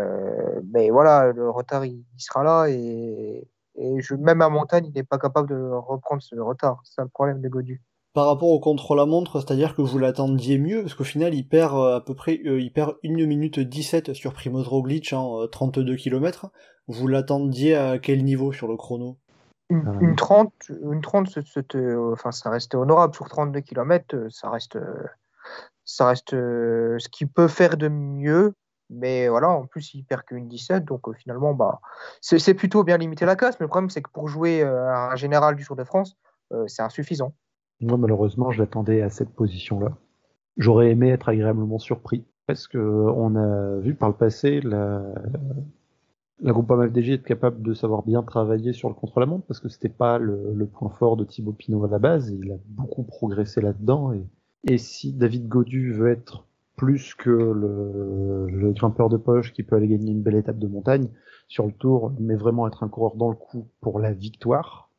mais 0.72 0.91
voilà, 0.91 1.33
le 1.33 1.49
retard, 1.51 1.85
il 1.85 2.05
sera 2.18 2.43
là 2.43 2.68
et, 2.68 3.49
même 4.18 4.43
à 4.43 4.49
montagne, 4.49 4.87
il 4.87 4.93
n'est 4.93 5.05
pas 5.05 5.18
capable 5.18 5.49
de 5.49 5.70
reprendre 5.72 6.22
ce 6.22 6.37
retard. 6.37 6.80
C'est 6.85 7.03
le 7.03 7.09
problème 7.09 7.41
de 7.41 7.49
Godu. 7.49 7.83
Par 8.12 8.26
rapport 8.26 8.51
au 8.51 8.61
contre-la-montre, 8.61 9.41
c'est-à-dire 9.41 9.74
que 9.74 9.80
vous 9.80 9.99
l'attendiez 9.99 10.59
mieux, 10.59 10.83
parce 10.83 10.95
qu'au 10.95 11.05
final, 11.05 11.33
il 11.33 11.49
perd 11.49 11.74
euh, 11.74 11.97
à 11.97 12.01
peu 12.03 12.14
près 12.14 12.41
euh, 12.45 12.61
il 12.61 12.70
perd 12.70 12.97
1 13.03 13.26
minute 13.26 13.59
17 13.59 14.12
sur 14.12 14.35
Primoz 14.35 14.68
Roglic 14.68 15.14
en 15.14 15.47
32 15.49 15.97
km. 15.97 16.51
Vous 16.89 17.09
l'attendiez 17.09 17.74
à 17.74 17.99
quel 17.99 18.22
niveau 18.22 18.53
sur 18.53 18.68
le 18.68 18.76
chrono? 18.76 19.16
Une, 20.01 20.16
30, 20.16 20.53
une 20.83 21.01
30 21.01 21.39
enfin, 22.12 22.33
ça 22.33 22.51
restait 22.51 22.77
honorable 22.77 23.14
sur 23.14 23.29
32 23.29 23.61
km, 23.61 24.27
ça 24.31 24.51
reste, 24.51 24.79
ça 25.85 26.07
reste 26.07 26.35
euh, 26.35 26.99
ce 26.99 27.09
qu'il 27.09 27.29
peut 27.29 27.49
faire 27.49 27.77
de 27.77 27.89
mieux. 27.89 28.55
Mais 28.93 29.29
voilà, 29.29 29.49
en 29.49 29.66
plus, 29.66 29.95
il 29.95 30.05
perd 30.05 30.23
qu'une 30.23 30.49
17, 30.49 30.85
donc 30.85 31.09
euh, 31.09 31.12
finalement, 31.14 31.55
bah, 31.55 31.81
c'est 32.20 32.55
plutôt 32.55 32.85
bien 32.85 32.99
limité 32.99 33.25
la 33.25 33.37
casse. 33.37 33.59
Mais 33.59 33.64
le 33.64 33.68
problème, 33.68 33.89
c'est 33.89 34.03
que 34.03 34.11
pour 34.11 34.29
jouer 34.29 34.62
euh, 34.62 34.93
un 34.93 35.16
général 35.16 35.57
du 35.57 35.64
Tour 35.64 35.77
de 35.77 35.85
France, 35.85 36.18
euh, 36.53 36.64
c'est 36.66 36.83
insuffisant. 36.83 37.35
Moi, 37.81 37.97
malheureusement, 37.97 38.51
je 38.51 38.61
l'attendais 38.61 39.01
à 39.01 39.09
cette 39.09 39.31
position-là. 39.31 39.97
J'aurais 40.59 40.91
aimé 40.91 41.09
être 41.09 41.31
agréablement 41.31 41.79
surpris, 41.79 42.27
parce 42.47 42.68
qu'on 42.68 43.35
a 43.37 43.79
vu 43.79 43.95
par 43.95 44.11
le 44.11 44.14
passé 44.14 44.61
la, 44.61 45.03
la 46.43 46.53
groupe 46.53 46.72
FDG 46.72 47.14
être 47.14 47.24
capable 47.24 47.62
de 47.62 47.72
savoir 47.72 48.03
bien 48.03 48.22
travailler 48.22 48.72
sur 48.72 48.88
le 48.88 48.95
contre-la-montre, 48.95 49.47
parce 49.47 49.61
que 49.61 49.68
c'était 49.68 49.88
pas 49.88 50.18
le, 50.18 50.66
point 50.66 50.90
fort 50.90 51.16
de 51.16 51.24
Thibaut 51.24 51.53
Pinot 51.53 51.84
à 51.84 51.88
la 51.88 51.99
base. 51.99 52.30
Il 52.30 52.51
a 52.51 52.57
beaucoup 52.66 53.05
progressé 53.05 53.61
là-dedans. 53.61 54.12
Et, 54.12 54.24
et 54.64 54.78
si 54.78 55.12
David 55.12 55.49
Godu 55.49 55.93
veut 55.93 56.11
être 56.11 56.45
plus 56.76 57.14
que 57.14 57.30
le, 57.30 58.72
grimpeur 58.72 59.09
de 59.09 59.16
poche 59.16 59.53
qui 59.53 59.62
peut 59.62 59.76
aller 59.76 59.88
gagner 59.88 60.11
une 60.11 60.22
belle 60.22 60.34
étape 60.34 60.59
de 60.59 60.66
montagne 60.66 61.09
sur 61.47 61.66
le 61.66 61.72
tour, 61.72 62.12
mais 62.18 62.34
vraiment 62.34 62.66
être 62.66 62.82
un 62.82 62.88
coureur 62.88 63.14
dans 63.14 63.28
le 63.28 63.36
coup 63.36 63.68
pour 63.80 64.01
la 64.01 64.12
victoire, 64.12 64.90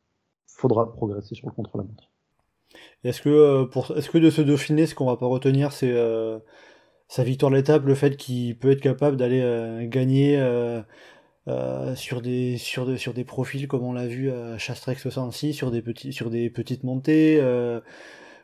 faudra 0.47 0.93
progresser 0.93 1.35
sur 1.35 1.47
le 1.47 1.53
contre-la-montre. 1.53 2.09
Est-ce 3.03 3.21
que, 3.21 3.29
euh, 3.29 3.65
pour, 3.65 3.91
est-ce 3.97 4.09
que 4.09 4.17
de 4.17 4.29
ce 4.29 4.41
Dauphiné, 4.41 4.85
ce 4.85 4.95
qu'on 4.95 5.07
va 5.07 5.17
pas 5.17 5.25
retenir, 5.25 5.73
c'est 5.73 5.91
euh, 5.91 6.39
sa 7.07 7.23
victoire 7.23 7.51
de 7.51 7.57
l'étape, 7.57 7.85
le 7.85 7.95
fait 7.95 8.15
qu'il 8.15 8.57
peut 8.57 8.71
être 8.71 8.81
capable 8.81 9.17
d'aller 9.17 9.41
euh, 9.41 9.85
gagner 9.87 10.37
sur, 11.95 12.21
des, 12.21 12.57
sur, 12.57 12.97
sur 12.97 13.13
des 13.13 13.23
profils 13.23 13.67
comme 13.67 13.83
on 13.83 13.93
l'a 13.93 14.07
vu 14.07 14.31
à 14.31 14.57
Chastrex 14.57 15.01
66, 15.01 15.53
sur 15.53 15.71
des, 15.71 15.81
petits, 15.81 16.13
sur 16.13 16.29
des 16.29 16.49
petites 16.49 16.83
montées 16.83 17.39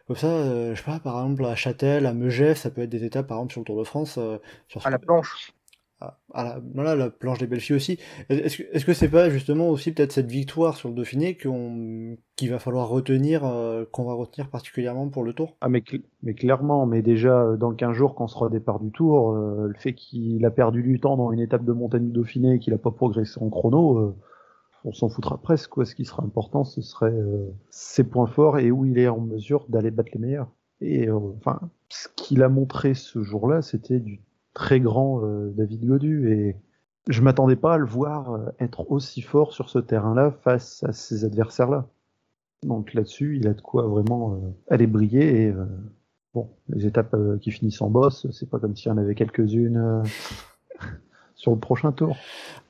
comme 0.09 0.17
ça, 0.17 0.27
euh, 0.27 0.73
je 0.73 0.79
sais 0.79 0.85
pas, 0.85 0.99
par 0.99 1.21
exemple 1.21 1.45
à 1.45 1.55
Châtel, 1.55 2.07
à 2.07 2.15
Megève, 2.15 2.57
ça 2.57 2.71
peut 2.71 2.81
être 2.81 2.89
des 2.89 3.03
étapes, 3.03 3.27
par 3.27 3.37
exemple 3.37 3.51
sur 3.51 3.61
le 3.61 3.65
Tour 3.65 3.77
de 3.77 3.83
France. 3.83 4.17
Euh, 4.17 4.39
sur 4.67 4.83
à 4.83 4.89
la 4.89 4.97
planche. 4.97 5.53
À, 6.01 6.43
la, 6.43 6.61
voilà, 6.73 6.95
la 6.95 7.09
planche 7.09 7.39
des 7.39 7.47
belles 7.47 7.59
filles 7.59 7.75
aussi. 7.75 7.99
Est-ce 8.29 8.57
que 8.57 8.63
est-ce 8.71 8.85
que 8.85 8.93
c'est 8.93 9.09
pas 9.09 9.29
justement 9.29 9.69
aussi 9.69 9.91
peut-être 9.91 10.13
cette 10.13 10.31
victoire 10.31 10.77
sur 10.77 10.87
le 10.87 10.95
Dauphiné 10.95 11.35
qu'on 11.37 12.17
qu'il 12.37 12.49
va 12.49 12.59
falloir 12.59 12.87
retenir, 12.87 13.43
euh, 13.43 13.83
qu'on 13.91 14.05
va 14.05 14.13
retenir 14.13 14.49
particulièrement 14.49 15.09
pour 15.09 15.23
le 15.23 15.33
Tour? 15.33 15.57
Ah 15.59 15.67
mais, 15.67 15.83
mais 16.23 16.33
clairement, 16.33 16.85
mais 16.85 17.01
déjà 17.01 17.57
dans 17.57 17.73
15 17.73 17.93
jours 17.93 18.15
quand 18.15 18.27
sera 18.27 18.49
départ 18.49 18.79
du 18.79 18.91
Tour, 18.91 19.33
le 19.33 19.73
fait 19.77 19.93
qu'il 19.93 20.45
a 20.45 20.51
perdu 20.51 20.83
du 20.83 20.99
temps 20.99 21.17
dans 21.17 21.31
une 21.31 21.41
étape 21.41 21.65
de 21.65 21.73
montagne 21.73 22.05
du 22.05 22.11
Dauphiné 22.13 22.55
et 22.55 22.59
qu'il 22.59 22.73
a 22.73 22.77
pas 22.77 22.91
progressé 22.91 23.39
en 23.41 23.49
chrono 23.49 24.15
on 24.83 24.93
s'en 24.93 25.09
foutra 25.09 25.37
presque. 25.37 25.69
Quoi. 25.69 25.85
Ce 25.85 25.95
qui 25.95 26.05
sera 26.05 26.23
important, 26.23 26.63
ce 26.63 26.81
serait 26.81 27.11
euh, 27.11 27.51
ses 27.69 28.03
points 28.03 28.27
forts 28.27 28.59
et 28.59 28.71
où 28.71 28.85
il 28.85 28.97
est 28.97 29.07
en 29.07 29.19
mesure 29.19 29.65
d'aller 29.69 29.91
battre 29.91 30.11
les 30.13 30.19
meilleurs. 30.19 30.51
Et 30.81 31.07
euh, 31.07 31.17
enfin, 31.37 31.59
ce 31.89 32.07
qu'il 32.15 32.43
a 32.43 32.49
montré 32.49 32.93
ce 32.93 33.21
jour-là, 33.21 33.61
c'était 33.61 33.99
du 33.99 34.21
très 34.53 34.79
grand 34.79 35.23
euh, 35.23 35.51
David 35.55 35.85
Godu 35.85 36.31
et 36.31 36.55
je 37.07 37.21
m'attendais 37.21 37.55
pas 37.55 37.73
à 37.73 37.77
le 37.77 37.85
voir 37.85 38.39
être 38.59 38.91
aussi 38.91 39.21
fort 39.21 39.53
sur 39.53 39.69
ce 39.69 39.79
terrain-là 39.79 40.31
face 40.43 40.83
à 40.83 40.93
ces 40.93 41.25
adversaires-là. 41.25 41.87
Donc 42.63 42.93
là-dessus, 42.93 43.37
il 43.37 43.47
a 43.47 43.53
de 43.53 43.61
quoi 43.61 43.87
vraiment 43.87 44.39
aller 44.69 44.85
briller 44.85 45.43
et 45.43 45.53
bon, 46.35 46.49
les 46.67 46.85
étapes 46.85 47.15
qui 47.41 47.51
finissent 47.51 47.81
en 47.81 47.89
boss, 47.89 48.27
c'est 48.31 48.47
pas 48.47 48.59
comme 48.59 48.75
s'il 48.75 48.89
y 48.89 48.91
en 48.91 48.97
avait 48.97 49.15
quelques-unes 49.15 50.03
sur 51.39 51.51
le 51.51 51.57
prochain 51.57 51.93
tour. 51.93 52.17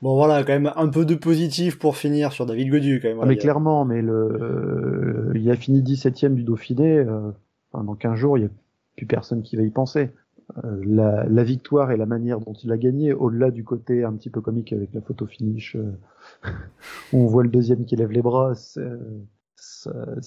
Bon 0.00 0.14
voilà, 0.14 0.44
quand 0.44 0.52
même 0.52 0.72
un 0.76 0.88
peu 0.88 1.04
de 1.04 1.16
positif 1.16 1.78
pour 1.78 1.96
finir 1.96 2.32
sur 2.32 2.46
David 2.46 2.70
Godu 2.70 3.00
quand 3.02 3.08
même. 3.08 3.18
Ah, 3.20 3.26
mais 3.26 3.36
clairement, 3.36 3.84
mais 3.84 4.00
le, 4.00 5.32
il 5.34 5.50
a 5.50 5.56
fini 5.56 5.82
17ème 5.82 6.34
du 6.34 6.44
Dauphiné. 6.44 6.98
Euh, 6.98 7.32
dans 7.74 7.94
15 7.94 8.14
jours, 8.14 8.38
il 8.38 8.42
n'y 8.42 8.46
a 8.46 8.50
plus 8.96 9.06
personne 9.06 9.42
qui 9.42 9.56
va 9.56 9.62
y 9.62 9.70
penser. 9.70 10.10
Euh, 10.64 10.82
la, 10.84 11.24
la, 11.26 11.44
victoire 11.44 11.90
et 11.92 11.96
la 11.96 12.06
manière 12.06 12.40
dont 12.40 12.52
il 12.52 12.72
a 12.72 12.76
gagné, 12.76 13.12
au-delà 13.12 13.50
du 13.50 13.64
côté 13.64 14.04
un 14.04 14.12
petit 14.14 14.30
peu 14.30 14.40
comique 14.40 14.72
avec 14.72 14.92
la 14.94 15.00
photo 15.00 15.26
finish, 15.26 15.76
euh, 15.76 15.92
où 17.12 17.18
on 17.18 17.26
voit 17.26 17.42
le 17.42 17.50
deuxième 17.50 17.84
qui 17.84 17.96
lève 17.96 18.10
les 18.10 18.22
bras, 18.22 18.54
s'il 18.54 18.82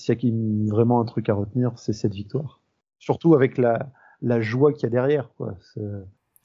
y 0.08 0.12
a 0.12 0.74
vraiment 0.74 1.02
un 1.02 1.06
truc 1.06 1.30
à 1.30 1.34
retenir, 1.34 1.72
c'est 1.78 1.94
cette 1.94 2.14
victoire. 2.14 2.62
Surtout 3.00 3.36
avec 3.36 3.58
la, 3.58 3.92
la 4.22 4.40
joie 4.40 4.72
qu'il 4.72 4.84
y 4.84 4.86
a 4.88 4.90
derrière. 4.90 5.32
Quoi. 5.36 5.56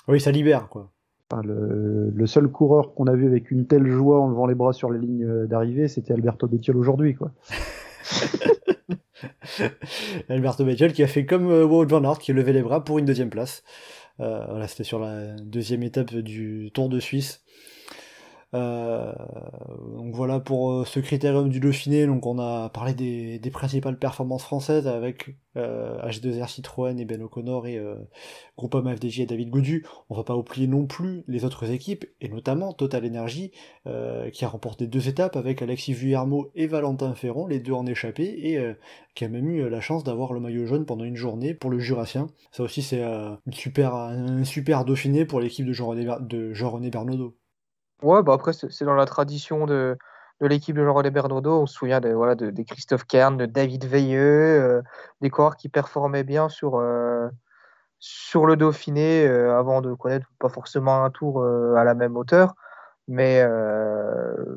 Oui, 0.09 0.20
ça 0.20 0.33
libère. 0.33 0.68
quoi 0.68 0.91
le, 1.45 2.26
seul 2.26 2.49
coureur 2.49 2.95
qu'on 2.95 3.07
a 3.07 3.14
vu 3.14 3.26
avec 3.26 3.51
une 3.51 3.66
telle 3.66 3.87
joie 3.87 4.20
en 4.20 4.29
levant 4.29 4.47
les 4.47 4.55
bras 4.55 4.72
sur 4.72 4.91
la 4.91 4.99
ligne 4.99 5.24
euh, 5.24 5.47
d'arrivée, 5.47 5.89
c'était 5.89 6.14
Alberto 6.14 6.47
Bettiol 6.47 6.76
aujourd'hui, 6.76 7.14
quoi. 7.14 7.33
Alberto 10.28 10.64
Bettiol 10.64 10.92
qui 10.92 11.02
a 11.02 11.06
fait 11.06 11.26
comme 11.26 11.50
euh, 11.50 11.64
Wout 11.64 11.86
van 11.86 12.04
Aert, 12.04 12.18
qui 12.18 12.32
levait 12.32 12.52
les 12.52 12.62
bras 12.62 12.84
pour 12.84 12.98
une 12.98 13.04
deuxième 13.04 13.30
place. 13.30 13.62
Euh, 14.20 14.44
voilà, 14.48 14.66
c'était 14.68 14.84
sur 14.84 14.98
la 14.98 15.36
deuxième 15.36 15.82
étape 15.82 16.14
du 16.14 16.70
Tour 16.74 16.88
de 16.88 17.00
Suisse. 17.00 17.44
Euh, 18.55 19.12
donc 19.96 20.14
voilà 20.14 20.40
pour 20.40 20.70
euh, 20.72 20.84
ce 20.84 21.01
critérium 21.01 21.49
du 21.49 21.61
Dauphiné. 21.61 22.07
Donc 22.07 22.26
on 22.26 22.38
a 22.38 22.70
parlé 22.70 22.94
des, 22.94 23.38
des 23.38 23.51
principales 23.51 23.99
performances 23.99 24.44
françaises 24.44 24.88
avec 24.88 25.36
euh, 25.57 25.99
H2R 26.03 26.49
Citroën 26.49 26.99
et 26.99 27.05
Ben 27.05 27.20
O'Connor 27.22 27.66
et 27.66 27.76
euh, 27.76 27.96
Groupama 28.57 28.94
FDJ 28.96 29.20
et 29.20 29.26
David 29.26 29.51
Godu. 29.51 29.84
On 30.09 30.16
va 30.16 30.24
pas 30.24 30.36
oublier 30.36 30.66
non 30.66 30.86
plus 30.86 31.24
les 31.28 31.44
autres 31.44 31.70
équipes 31.70 32.07
et 32.20 32.28
notamment 32.28 32.72
Total 32.72 33.05
Energy 33.05 33.53
euh, 33.86 34.30
qui 34.30 34.44
a 34.44 34.49
remporté 34.49 34.86
deux 34.86 35.09
étapes 35.09 35.36
avec 35.36 35.61
Alexis 35.61 35.92
Vuillermo 35.92 36.51
et 36.55 36.66
Valentin 36.66 37.14
Ferron, 37.14 37.46
les 37.46 37.61
deux 37.61 37.72
en 37.72 37.86
échappé 37.86 38.24
et 38.24 38.59
qui 39.14 39.24
a 39.24 39.28
même 39.28 39.49
eu 39.49 39.68
la 39.68 39.80
chance 39.80 40.05
d'avoir 40.05 40.32
le 40.32 40.40
maillot 40.40 40.66
jaune 40.66 40.86
pendant 40.86 41.05
une 41.05 41.16
journée 41.16 41.55
pour 41.55 41.70
le 41.70 41.78
Jurassien. 41.78 42.28
Ça 42.53 42.62
aussi 42.62 42.82
c'est 42.82 43.05
super, 43.51 43.94
un 43.94 44.44
super 44.44 44.84
Dauphiné 44.84 45.24
pour 45.24 45.40
l'équipe 45.40 45.66
de 45.66 45.72
Jean-René 45.72 46.90
Bernaudot. 46.90 47.34
Ouais, 48.03 48.22
bah 48.22 48.32
après, 48.34 48.53
c'est 48.53 48.84
dans 48.84 48.94
la 48.94 49.07
tradition 49.07 49.66
de, 49.66 49.96
de 50.40 50.46
l'équipe 50.46 50.76
de 50.76 50.84
Jean-René 50.84 51.11
Bernaudot. 51.11 51.62
On 51.62 51.66
se 51.66 51.74
souvient 51.74 52.01
de, 52.01 52.11
voilà, 52.11 52.34
de, 52.34 52.62
Christophe 52.62 53.05
Kern, 53.05 53.36
de 53.36 53.46
David 53.46 53.84
Veilleux, 53.84 54.20
euh, 54.20 54.82
des 55.20 55.30
coureurs 55.30 55.57
qui 55.57 55.68
performaient 55.68 56.24
bien 56.24 56.49
sur, 56.49 56.76
euh, 56.76 57.28
sur 57.99 58.46
le 58.46 58.57
Dauphiné 58.57 59.26
euh, 59.26 59.59
avant 59.59 59.80
de 59.80 59.92
connaître 59.94 60.26
pas 60.38 60.49
forcément 60.49 61.05
un 61.05 61.11
tour 61.11 61.44
à 61.44 61.84
la 61.84 61.94
même 61.94 62.16
hauteur. 62.16 62.55
Mais, 63.09 63.42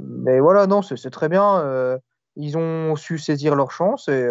mais 0.02 0.40
voilà, 0.42 0.68
non, 0.68 0.82
c'est 0.82 1.10
très 1.10 1.30
bien. 1.30 1.98
ils 2.36 2.58
ont 2.58 2.96
su 2.98 3.18
saisir 3.18 3.56
leur 3.56 3.72
chance 3.72 4.10
et 4.10 4.30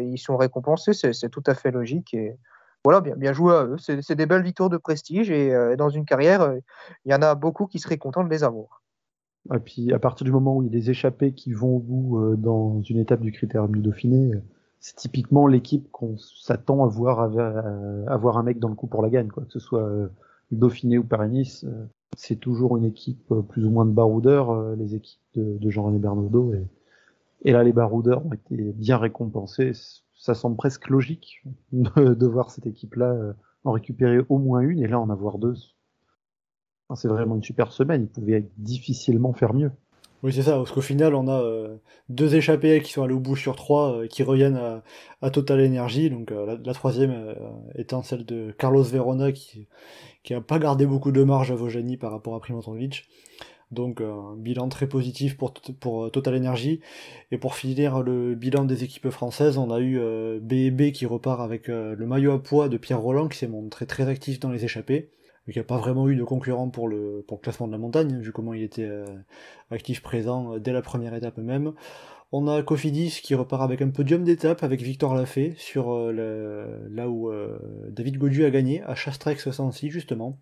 ils 0.00 0.18
sont 0.18 0.36
récompensés. 0.36 0.92
C'est 0.92 1.28
tout 1.28 1.42
à 1.46 1.54
fait 1.54 1.72
logique. 1.72 2.14
Et 2.14 2.38
voilà, 2.86 3.00
bien, 3.00 3.32
joué 3.32 3.52
à 3.52 3.64
eux. 3.64 3.76
C'est 3.78 4.14
des 4.14 4.26
belles 4.26 4.44
victoires 4.44 4.70
de 4.70 4.76
prestige 4.76 5.30
et 5.30 5.52
dans 5.76 5.88
une 5.88 6.04
carrière, 6.04 6.54
il 7.04 7.10
y 7.10 7.14
en 7.14 7.22
a 7.22 7.34
beaucoup 7.34 7.66
qui 7.66 7.80
seraient 7.80 7.98
contents 7.98 8.22
de 8.22 8.30
les 8.30 8.44
avoir. 8.44 8.82
Et 9.52 9.58
puis 9.58 9.92
à 9.92 9.98
partir 9.98 10.24
du 10.24 10.30
moment 10.30 10.56
où 10.56 10.62
il 10.62 10.66
y 10.66 10.68
a 10.68 10.72
des 10.72 10.90
échappés 10.90 11.32
qui 11.32 11.52
vont 11.52 11.76
au 11.76 11.80
bout 11.80 12.36
dans 12.36 12.82
une 12.82 12.98
étape 12.98 13.22
du 13.22 13.32
critère 13.32 13.66
du 13.68 13.80
Dauphiné, 13.80 14.32
c'est 14.86 14.94
typiquement 14.94 15.48
l'équipe 15.48 15.90
qu'on 15.90 16.16
s'attend 16.16 16.84
à 16.84 16.86
voir 16.86 17.22
avoir 18.06 18.38
un 18.38 18.44
mec 18.44 18.60
dans 18.60 18.68
le 18.68 18.76
coup 18.76 18.86
pour 18.86 19.02
la 19.02 19.10
gagne, 19.10 19.26
quoi. 19.26 19.44
Que 19.44 19.52
ce 19.52 19.58
soit 19.58 19.82
euh, 19.82 20.08
Dauphiné 20.52 20.96
ou 20.96 21.02
Paris-Nice, 21.02 21.64
euh, 21.64 21.86
c'est 22.16 22.36
toujours 22.36 22.76
une 22.76 22.84
équipe 22.84 23.32
euh, 23.32 23.42
plus 23.42 23.66
ou 23.66 23.70
moins 23.70 23.84
de 23.84 23.90
baroudeurs, 23.90 24.76
les 24.76 24.94
équipes 24.94 25.20
de, 25.34 25.70
Jean-René 25.70 25.98
Bernaudot. 25.98 26.54
Et, 26.54 26.66
et, 27.42 27.52
là, 27.52 27.64
les 27.64 27.72
baroudeurs 27.72 28.24
ont 28.24 28.32
été 28.32 28.72
bien 28.74 28.96
récompensés. 28.96 29.72
Ça 30.26 30.34
semble 30.34 30.56
presque 30.56 30.88
logique 30.88 31.44
de, 31.72 32.26
voir 32.26 32.50
cette 32.50 32.66
équipe-là 32.66 33.14
en 33.62 33.70
récupérer 33.70 34.18
au 34.28 34.38
moins 34.38 34.58
une 34.58 34.82
et 34.82 34.88
là 34.88 34.98
en 34.98 35.08
avoir 35.08 35.38
deux. 35.38 35.54
c'est 36.96 37.06
vraiment 37.06 37.36
une 37.36 37.44
super 37.44 37.70
semaine. 37.70 38.02
Ils 38.02 38.08
pouvaient 38.08 38.50
difficilement 38.56 39.32
faire 39.34 39.54
mieux. 39.54 39.70
Oui, 40.24 40.32
c'est 40.32 40.42
ça, 40.42 40.56
parce 40.56 40.72
qu'au 40.72 40.80
final, 40.80 41.14
on 41.14 41.28
a 41.28 41.40
euh, 41.40 41.76
deux 42.08 42.34
échappés 42.34 42.80
qui 42.80 42.90
sont 42.90 43.04
allés 43.04 43.14
au 43.14 43.20
bout 43.20 43.36
sur 43.36 43.54
trois, 43.54 43.92
euh, 43.92 44.06
qui 44.08 44.24
reviennent 44.24 44.58
à, 45.22 45.30
Total 45.30 45.64
Energy, 45.64 46.10
donc 46.10 46.32
euh, 46.32 46.58
la, 46.64 46.74
troisième 46.74 47.36
étant 47.76 48.02
celle 48.02 48.24
de 48.24 48.52
Carlos 48.58 48.82
Verona, 48.82 49.30
qui 49.30 49.68
n'a 50.28 50.40
pas 50.40 50.58
gardé 50.58 50.84
beaucoup 50.84 51.12
de 51.12 51.22
marge 51.22 51.52
à 51.52 51.54
Vojani 51.54 51.96
par 51.96 52.10
rapport 52.10 52.34
à 52.34 52.40
Primotovic. 52.40 53.04
Donc 53.72 54.00
un 54.00 54.36
bilan 54.36 54.68
très 54.68 54.88
positif 54.88 55.36
pour, 55.36 55.52
pour 55.80 56.10
Total 56.10 56.36
Energy. 56.36 56.80
Et 57.30 57.38
pour 57.38 57.54
finir 57.54 58.02
le 58.02 58.34
bilan 58.34 58.64
des 58.64 58.84
équipes 58.84 59.10
françaises, 59.10 59.58
on 59.58 59.70
a 59.70 59.80
eu 59.80 59.98
BB 60.40 60.92
qui 60.92 61.06
repart 61.06 61.40
avec 61.40 61.68
le 61.68 62.06
maillot 62.06 62.32
à 62.32 62.42
poids 62.42 62.68
de 62.68 62.76
Pierre 62.76 63.00
Roland, 63.00 63.28
qui 63.28 63.38
s'est 63.38 63.48
montré 63.48 63.86
très 63.86 64.08
actif 64.08 64.38
dans 64.38 64.50
les 64.50 64.64
échappées 64.64 65.10
il 65.48 65.56
n'y 65.56 65.62
pas 65.62 65.78
vraiment 65.78 66.08
eu 66.08 66.16
de 66.16 66.24
concurrent 66.24 66.68
pour 66.68 66.88
le, 66.88 67.24
pour 67.26 67.40
classement 67.40 67.66
de 67.66 67.72
la 67.72 67.78
montagne, 67.78 68.20
vu 68.20 68.32
comment 68.32 68.52
il 68.52 68.62
était 68.62 68.84
euh, 68.84 69.04
actif 69.70 70.02
présent 70.02 70.54
euh, 70.54 70.58
dès 70.58 70.72
la 70.72 70.82
première 70.82 71.14
étape 71.14 71.38
même. 71.38 71.72
On 72.32 72.48
a 72.48 72.62
Cofidis 72.62 73.20
qui 73.22 73.34
repart 73.36 73.62
avec 73.62 73.80
un 73.80 73.90
podium 73.90 74.24
d'étape 74.24 74.64
avec 74.64 74.82
Victor 74.82 75.14
Lafay 75.14 75.54
sur 75.56 75.92
euh, 75.92 76.88
là 76.90 77.08
où 77.08 77.30
David 77.88 78.18
Godu 78.18 78.44
a 78.44 78.50
gagné, 78.50 78.82
à 78.82 78.96
Chastrex 78.96 79.40
66 79.40 79.90
justement. 79.90 80.36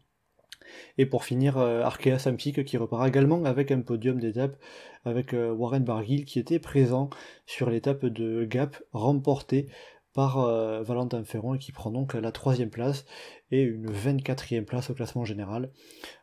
Et 0.98 1.06
pour 1.06 1.24
finir, 1.24 1.58
Arkea 1.58 2.18
Samsic 2.18 2.64
qui 2.64 2.76
repart 2.76 3.06
également 3.06 3.44
avec 3.44 3.70
un 3.70 3.80
podium 3.80 4.20
d'étape 4.20 4.56
avec 5.04 5.34
Warren 5.34 5.84
Barguil 5.84 6.24
qui 6.24 6.38
était 6.38 6.58
présent 6.58 7.10
sur 7.46 7.68
l'étape 7.68 8.06
de 8.06 8.44
Gap 8.44 8.76
remportée 8.92 9.68
par 10.12 10.46
Valentin 10.84 11.24
Ferron 11.24 11.54
et 11.54 11.58
qui 11.58 11.72
prend 11.72 11.90
donc 11.90 12.14
la 12.14 12.30
troisième 12.32 12.70
place 12.70 13.04
et 13.50 13.62
une 13.62 13.90
24e 13.90 14.64
place 14.64 14.90
au 14.90 14.94
classement 14.94 15.24
général. 15.24 15.70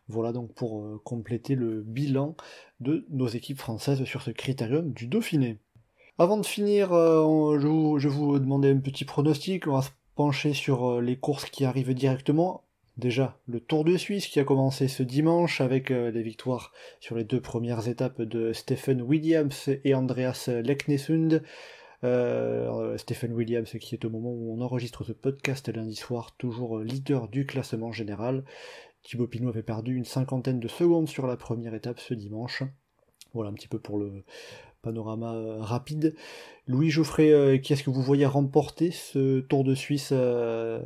Voilà 0.08 0.34
donc 0.34 0.54
pour 0.54 0.82
euh, 0.82 1.02
compléter 1.04 1.56
le 1.56 1.82
bilan 1.82 2.36
de 2.82 3.06
nos 3.10 3.28
équipes 3.28 3.60
françaises 3.60 4.04
sur 4.04 4.22
ce 4.22 4.32
critérium 4.32 4.92
du 4.92 5.08
Dauphiné. 5.08 5.60
Avant 6.18 6.38
de 6.38 6.46
finir, 6.46 6.92
euh, 6.92 7.58
je, 7.60 7.68
vous, 7.68 8.00
je 8.00 8.10
vous 8.10 8.38
demandais 8.38 8.70
un 8.72 8.80
petit 8.80 9.06
pronostic, 9.06 9.68
on 9.68 9.74
va 9.74 9.82
se 9.82 9.92
pencher 10.16 10.54
sur 10.54 10.92
euh, 10.92 11.02
les 11.02 11.18
courses 11.18 11.46
qui 11.46 11.64
arrivent 11.64 11.94
directement. 11.94 12.66
Déjà, 13.02 13.40
le 13.48 13.60
Tour 13.60 13.84
de 13.84 13.98
Suisse 13.98 14.28
qui 14.28 14.40
a 14.40 14.44
commencé 14.44 14.88
ce 14.88 15.02
dimanche 15.02 15.60
avec 15.60 15.90
les 15.90 16.22
victoires 16.22 16.72
sur 17.00 17.16
les 17.16 17.24
deux 17.24 17.42
premières 17.42 17.88
étapes 17.88 18.22
de 18.22 18.54
Stephen 18.54 19.02
Williams 19.02 19.72
et 19.84 19.96
Andreas 19.96 20.48
Leknesund. 20.48 21.42
Euh, 22.04 22.98
Stephen 22.98 23.34
Williams, 23.34 23.72
qui 23.80 23.96
est 23.96 24.06
au 24.06 24.12
moment 24.12 24.32
où 24.32 24.56
on 24.56 24.62
enregistre 24.62 25.04
ce 25.04 25.14
podcast 25.14 25.68
lundi 25.70 25.96
soir, 25.96 26.36
toujours 26.38 26.78
leader 26.78 27.28
du 27.28 27.48
classement 27.48 27.92
général. 27.92 28.44
Thibaut 29.02 29.26
Pinot 29.26 29.50
avait 29.50 29.64
perdu 29.64 29.96
une 29.96 30.06
cinquantaine 30.06 30.60
de 30.60 30.68
secondes 30.68 31.10
sur 31.10 31.26
la 31.26 31.38
première 31.38 31.74
étape 31.74 32.00
ce 32.00 32.14
dimanche. 32.14 32.62
Voilà 33.34 33.50
un 33.50 33.54
petit 33.54 33.68
peu 33.68 33.80
pour 33.80 33.98
le 33.98 34.24
panorama 34.84 35.34
euh, 35.34 35.58
rapide. 35.60 36.16
Louis 36.68 36.92
Geoffrey, 36.92 37.32
euh, 37.32 37.58
qui 37.58 37.74
est-ce 37.74 37.84
que 37.84 37.90
vous 37.90 38.04
voyez 38.04 38.28
remporter 38.28 38.92
ce 38.92 39.40
Tour 39.40 39.64
de 39.64 39.74
Suisse 39.74 40.14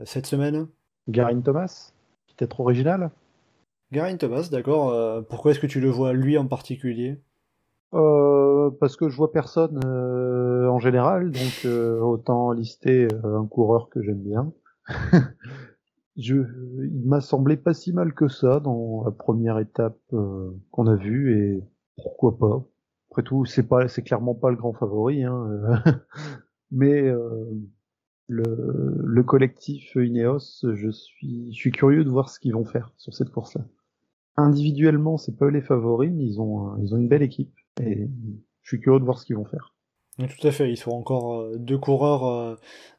cette 0.06 0.28
semaine? 0.28 0.68
Garin 1.08 1.42
Thomas, 1.42 1.92
qui 2.36 2.44
était 2.44 2.48
trop 2.48 2.64
original. 2.64 3.12
Garin 3.92 4.18
Thomas, 4.18 4.50
d'accord. 4.52 5.24
pourquoi 5.30 5.52
est-ce 5.52 5.60
que 5.60 5.68
tu 5.68 5.80
le 5.80 5.90
vois 5.90 6.14
lui 6.14 6.38
en 6.38 6.48
particulier? 6.48 7.20
Euh, 7.96 8.72
parce 8.80 8.98
que 8.98 9.10
je 9.10 9.16
vois 9.16 9.32
personne 9.32 9.80
euh, 9.86 10.68
en 10.68 10.80
général, 10.80 11.32
donc 11.32 11.62
euh, 11.66 12.00
autant 12.00 12.52
lister 12.52 13.08
un 13.24 13.46
coureur 13.46 13.90
que 13.90 14.02
j'aime 14.02 14.22
bien. 14.22 14.52
je, 16.18 16.36
il 16.36 17.04
m'a 17.06 17.22
semblé 17.22 17.56
pas 17.56 17.74
si 17.74 17.94
mal 17.94 18.14
que 18.14 18.28
ça 18.28 18.60
dans 18.60 19.04
la 19.06 19.12
première 19.12 19.60
étape 19.60 19.98
qu'on 20.10 20.88
a 20.88 20.96
vue 20.96 21.38
et 21.38 21.64
pourquoi 21.96 22.38
pas. 22.38 22.66
Après 23.12 23.24
tout, 23.24 23.46
c'est 23.46 23.68
pas, 23.68 23.88
c'est 23.88 24.02
clairement 24.02 24.36
pas 24.36 24.50
le 24.50 24.58
grand 24.58 24.74
favori, 24.74 25.24
hein, 25.24 25.82
mais 26.72 27.10
le, 28.28 28.96
le 29.04 29.24
collectif 29.24 29.96
Ineos, 29.96 30.64
je 30.64 30.90
suis, 30.90 31.72
curieux 31.72 32.04
de 32.04 32.10
voir 32.10 32.30
ce 32.30 32.40
qu'ils 32.40 32.54
vont 32.54 32.66
faire 32.66 32.92
sur 32.98 33.14
cette 33.14 33.30
course-là. 33.30 33.66
Individuellement, 34.38 35.18
c'est 35.18 35.38
pas 35.38 35.50
les 35.50 35.62
favoris, 35.62 36.12
mais 36.12 36.26
ils 36.26 36.42
ont, 36.42 36.76
une 36.78 37.08
belle 37.08 37.22
équipe. 37.22 37.54
Et 37.82 38.10
je 38.62 38.68
suis 38.68 38.80
curieux 38.80 39.00
de 39.00 39.06
voir 39.06 39.20
ce 39.20 39.26
qu'ils 39.26 39.36
vont 39.36 39.46
faire. 39.46 39.74
tout 40.18 40.48
à 40.48 40.52
fait, 40.52 40.70
ils 40.72 40.78
sont 40.78 40.92
encore 40.92 41.40
euh, 41.40 41.58
deux 41.58 41.78
coureurs 41.78 42.26
euh, 42.26 42.56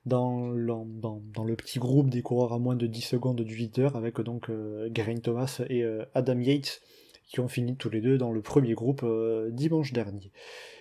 dans, 0.06 0.50
le 0.50 1.54
petit 1.56 1.78
groupe 1.78 2.08
des 2.08 2.22
coureurs 2.22 2.52
à 2.52 2.58
moins 2.58 2.76
de 2.76 2.86
10 2.86 3.00
secondes 3.02 3.40
du 3.40 3.56
leader, 3.56 3.96
avec 3.96 4.20
donc 4.20 4.48
euh, 4.48 4.88
Geraint 4.94 5.18
Thomas 5.18 5.60
et 5.68 5.84
Adam 6.14 6.38
Yates, 6.38 6.80
qui 7.26 7.40
ont 7.40 7.48
fini 7.48 7.76
tous 7.76 7.90
les 7.90 8.00
deux 8.00 8.18
dans 8.18 8.32
le 8.32 8.40
premier 8.40 8.74
groupe 8.74 9.04
dimanche 9.50 9.92
dernier. 9.92 10.32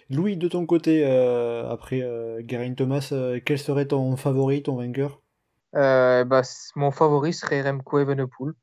Louis, 0.09 0.37
de 0.37 0.47
ton 0.47 0.65
côté, 0.65 1.03
après 1.03 2.01
Geraint 2.47 2.73
Thomas, 2.73 3.13
quel 3.45 3.57
serait 3.57 3.87
ton 3.87 4.15
favori, 4.15 4.61
ton 4.63 4.75
vainqueur? 4.75 5.21
Bah, 5.73 6.41
Mon 6.75 6.91
favori 6.91 7.33
serait 7.33 7.61
Remco 7.61 7.99
Evenepoel 7.99 8.53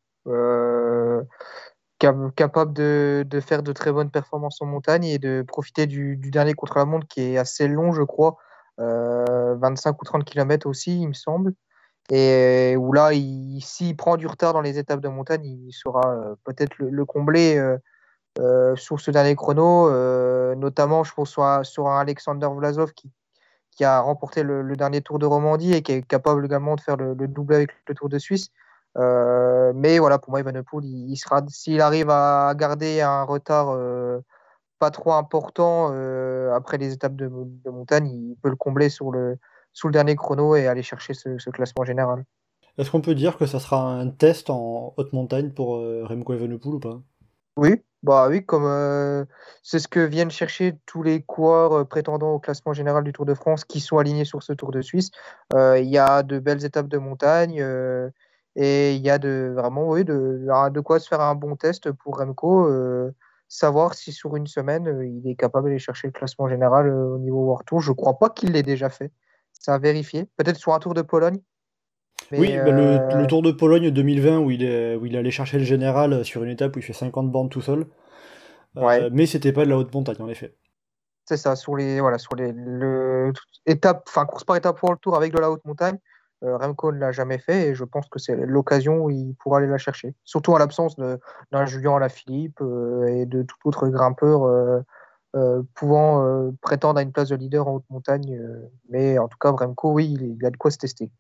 capable 2.09 2.73
de, 2.73 3.25
de, 3.27 3.41
faire 3.41 3.63
de 3.63 3.73
très 3.73 3.93
bonnes 3.93 4.11
performances 4.11 4.61
en 4.61 4.67
montagne 4.67 5.05
et 5.05 5.19
de 5.19 5.45
profiter 5.47 5.87
du, 5.87 6.17
du 6.17 6.31
dernier 6.31 6.55
contre-la-montre 6.55 7.07
qui 7.07 7.21
est 7.21 7.39
assez 7.39 7.69
long, 7.69 7.93
je 7.93 8.03
crois, 8.03 8.37
euh, 8.81 9.55
25 9.57 10.01
ou 10.01 10.05
30 10.05 10.25
km 10.25 10.67
aussi, 10.67 11.01
il 11.01 11.09
me 11.09 11.13
semble. 11.13 11.55
Et 12.11 12.77
où 12.77 12.93
là, 12.93 13.11
s'il 13.61 13.97
prend 13.97 14.17
du 14.17 14.27
retard 14.27 14.53
dans 14.53 14.61
les 14.61 14.79
étapes 14.79 15.01
de 15.01 15.09
montagne, 15.09 15.45
il 15.45 15.73
saura 15.73 16.03
euh, 16.07 16.35
peut-être 16.45 16.77
le, 16.79 17.05
combler 17.05 17.57
euh, 17.57 17.79
euh, 18.41 18.77
sur 18.77 19.01
ce 19.01 19.11
dernier 19.11 19.37
chrono, 19.37 19.91
notamment, 20.57 21.05
je 21.05 21.15
pense, 21.15 21.31
sur, 21.31 21.89
un 21.89 22.01
Alexander 22.01 22.49
Vlasov 22.55 22.93
qui, 22.93 23.11
a 23.85 24.01
remporté 24.01 24.43
le, 24.43 24.77
dernier 24.77 25.01
Tour 25.01 25.19
de 25.19 25.27
Romandie 25.27 25.75
et 25.75 25.83
qui 25.83 25.93
est 25.93 26.03
capable 26.03 26.45
également 26.45 26.77
de 26.77 26.81
faire 26.81 26.97
le, 26.97 27.15
le 27.15 27.29
double 27.29 27.55
avec 27.55 27.71
le 27.89 27.95
Tour 27.95 28.09
de 28.09 28.19
Suisse. 28.19 28.51
Euh, 28.99 29.73
mais 29.75 29.99
voilà, 29.99 30.19
pour 30.19 30.31
moi, 30.31 30.41
Evenepoel, 30.41 30.85
il, 30.85 31.11
il 31.11 31.17
sera, 31.17 31.43
s'il 31.49 31.81
arrive 31.81 32.11
à 32.11 32.53
garder 32.55 33.01
un 33.01 33.23
retard 33.25 33.71
euh, 33.71 34.21
pas 34.79 34.91
trop 34.91 35.13
important 35.15 35.91
euh, 35.93 36.53
après 36.55 36.79
les 36.79 36.93
étapes 36.93 37.17
de, 37.17 37.29
montagne, 37.71 38.09
il 38.09 38.37
peut 38.43 38.51
le 38.51 38.57
combler 38.57 38.89
sur 38.89 39.11
le, 39.11 39.39
sous 39.73 39.89
le 39.89 39.93
dernier 39.93 40.17
chrono 40.17 40.57
et 40.57 40.67
aller 40.67 40.83
chercher 40.83 41.15
ce, 41.15 41.51
classement 41.51 41.85
général. 41.85 42.25
Est-ce 42.79 42.91
qu'on 42.91 43.01
peut 43.01 43.15
dire 43.15 43.37
que 43.37 43.47
ça 43.47 43.61
sera 43.61 43.93
un 43.93 44.09
test 44.09 44.49
en 44.49 44.95
haute 44.97 45.13
montagne 45.13 45.51
pour 45.51 45.79
Remco 45.79 46.33
Evenepoel 46.33 46.75
ou 46.75 46.81
pas? 46.81 47.01
Oui, 47.57 47.83
bah 48.03 48.29
oui, 48.29 48.45
comme 48.47 49.27
c'est 49.63 49.79
ce 49.79 49.89
que 49.89 50.01
viennent 50.01 50.31
chercher 50.31 50.79
tous 50.87 51.03
les 51.03 51.23
coureurs 51.23 51.87
prétendant 51.87 52.33
au 52.33 52.39
classement 52.39 52.73
général 52.73 53.05
du 53.05 53.13
Tour 53.13 53.27
de 53.27 53.35
France 53.35 53.65
qui 53.65 53.81
sont 53.81 53.99
alignés 53.99 54.25
sur 54.25 54.43
ce 54.43 54.55
Tour 54.55 54.71
de 54.71 54.81
Suisse. 54.81 55.11
Il 55.55 55.89
y 55.89 55.99
a 55.99 56.23
de 56.23 56.39
belles 56.39 56.65
étapes 56.65 56.89
de 56.89 56.99
montagne. 56.99 57.63
Et 58.57 58.95
il 58.95 59.03
y 59.03 59.11
a 59.11 59.19
de, 59.19 59.53
vraiment 59.55 59.89
oui, 59.89 60.05
de, 60.05 60.47
de 60.71 60.81
quoi 60.81 61.01
se 61.01 61.09
faire 61.09 61.21
un 61.21 61.35
bon 61.35 61.57
test 61.57 61.91
pour 61.93 62.19
Remco, 62.19 62.67
euh, 62.67 63.15
savoir 63.49 63.95
si 63.95 64.13
sur 64.13 64.37
une 64.37 64.47
semaine, 64.47 64.89
euh, 64.89 65.07
il 65.07 65.27
est 65.29 65.37
capable 65.37 65.69
d'aller 65.69 65.79
chercher 65.79 66.09
le 66.09 66.13
classement 66.13 66.49
général 66.49 66.87
euh, 66.89 67.15
au 67.15 67.19
niveau 67.19 67.45
World 67.47 67.67
Tour. 67.67 67.81
Je 67.81 67.91
ne 67.91 67.97
crois 67.97 68.19
pas 68.19 68.29
qu'il 68.29 68.53
l'ait 68.53 68.63
déjà 68.63 68.91
fait. 68.91 69.11
Ça 69.63 69.75
à 69.75 69.79
vérifier. 69.79 70.29
Peut-être 70.37 70.57
sur 70.57 70.75
un 70.75 70.81
Tour 70.81 70.93
de 70.93 71.03
Pologne. 71.03 71.39
oui, 72.33 72.57
bah, 72.57 72.71
le, 72.71 73.27
Tour 73.27 73.43
de 73.43 73.53
Pologne 73.53 73.91
2020 73.91 74.39
où 74.41 74.51
il, 74.51 74.65
est, 74.65 74.97
où 74.97 75.07
il 75.07 75.17
allait 75.17 75.31
chercher 75.31 75.59
le 75.59 75.65
général 75.65 76.25
sur 76.25 76.43
une 76.43 76.51
étape 76.51 76.75
où 76.77 76.81
il 76.81 76.83
fait 76.83 76.93
50 76.93 77.31
bandes 77.31 77.51
tout 77.51 77.63
seul. 77.63 77.87
Ouais. 78.75 79.11
mais 79.11 79.27
c'était 79.27 79.53
pas 79.53 79.65
de 79.65 79.71
la 79.71 79.77
haute 79.77 79.93
montagne 79.95 80.17
en 80.21 80.29
effet. 80.29 80.57
C'est 81.27 81.37
ça, 81.37 81.57
sur 81.57 81.77
les 81.77 82.01
voilà, 82.01 82.19
sur 82.19 82.35
les 82.35 82.53
le, 82.53 83.33
étape, 83.67 84.05
enfin 84.09 84.25
course 84.27 84.45
par 84.45 84.57
étape 84.57 84.79
pour 84.79 84.91
le 84.91 84.99
Tour 84.99 85.15
avec 85.15 85.33
de 85.33 85.39
la 85.39 85.51
haute 85.51 85.65
montagne, 85.65 85.99
Remco 86.43 86.91
ne 86.91 86.99
l'a 86.99 87.13
jamais 87.13 87.39
fait 87.39 87.69
et 87.69 87.75
je 87.75 87.85
pense 87.85 88.09
que 88.09 88.19
c'est 88.19 88.35
l'occasion 88.35 89.05
où 89.05 89.11
il 89.11 89.37
pourra 89.39 89.59
aller 89.59 89.69
la 89.69 89.79
chercher. 89.79 90.15
Surtout 90.25 90.53
en 90.53 90.59
l'absence 90.59 90.97
d'un 90.97 91.67
Julien 91.67 91.97
Alaphilippe 91.97 92.61
et 93.09 93.27
de 93.27 93.43
tout 93.43 93.57
autre 93.65 93.87
grimpeur 93.89 94.83
pouvant 95.75 96.53
prétendre 96.61 96.99
à 96.99 97.03
une 97.03 97.13
place 97.13 97.29
de 97.29 97.37
leader 97.37 97.69
en 97.69 97.77
haute 97.77 97.91
montagne. 97.91 98.39
mais 98.89 99.19
en 99.19 99.29
tout 99.29 99.39
cas, 99.39 99.51
Remco, 99.51 99.93
oui, 99.93 100.17
il, 100.21 100.45
a 100.45 100.51
de 100.51 100.57
quoi 100.57 100.71
se 100.71 100.79
tester. 100.79 101.11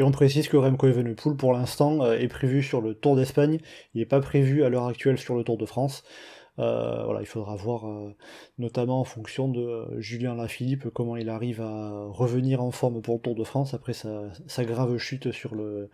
Et 0.00 0.02
on 0.02 0.12
précise 0.12 0.48
que 0.48 0.56
Remco 0.56 0.86
Evenepoel, 0.86 1.36
pour 1.36 1.52
l'instant, 1.52 2.02
euh, 2.02 2.14
est 2.14 2.28
prévu 2.28 2.62
sur 2.62 2.80
le 2.80 2.94
Tour 2.94 3.16
d'Espagne. 3.16 3.58
Il 3.92 3.98
n'est 3.98 4.06
pas 4.06 4.20
prévu 4.20 4.64
à 4.64 4.70
l'heure 4.70 4.86
actuelle 4.86 5.18
sur 5.18 5.36
le 5.36 5.44
Tour 5.44 5.58
de 5.58 5.66
France. 5.66 6.04
Euh, 6.58 7.04
voilà, 7.04 7.20
il 7.20 7.26
faudra 7.26 7.54
voir, 7.54 7.86
euh, 7.86 8.16
notamment 8.56 9.00
en 9.00 9.04
fonction 9.04 9.48
de 9.48 10.00
Julien 10.00 10.34
Lafilippe, 10.34 10.88
comment 10.88 11.16
il 11.16 11.28
arrive 11.28 11.60
à 11.60 12.06
revenir 12.08 12.62
en 12.62 12.70
forme 12.70 13.02
pour 13.02 13.16
le 13.16 13.20
Tour 13.20 13.34
de 13.34 13.44
France 13.44 13.74
après 13.74 13.92
sa 13.92 14.64
grave 14.64 14.96
chute 14.96 15.32
sur 15.32 15.54
le, 15.54 15.90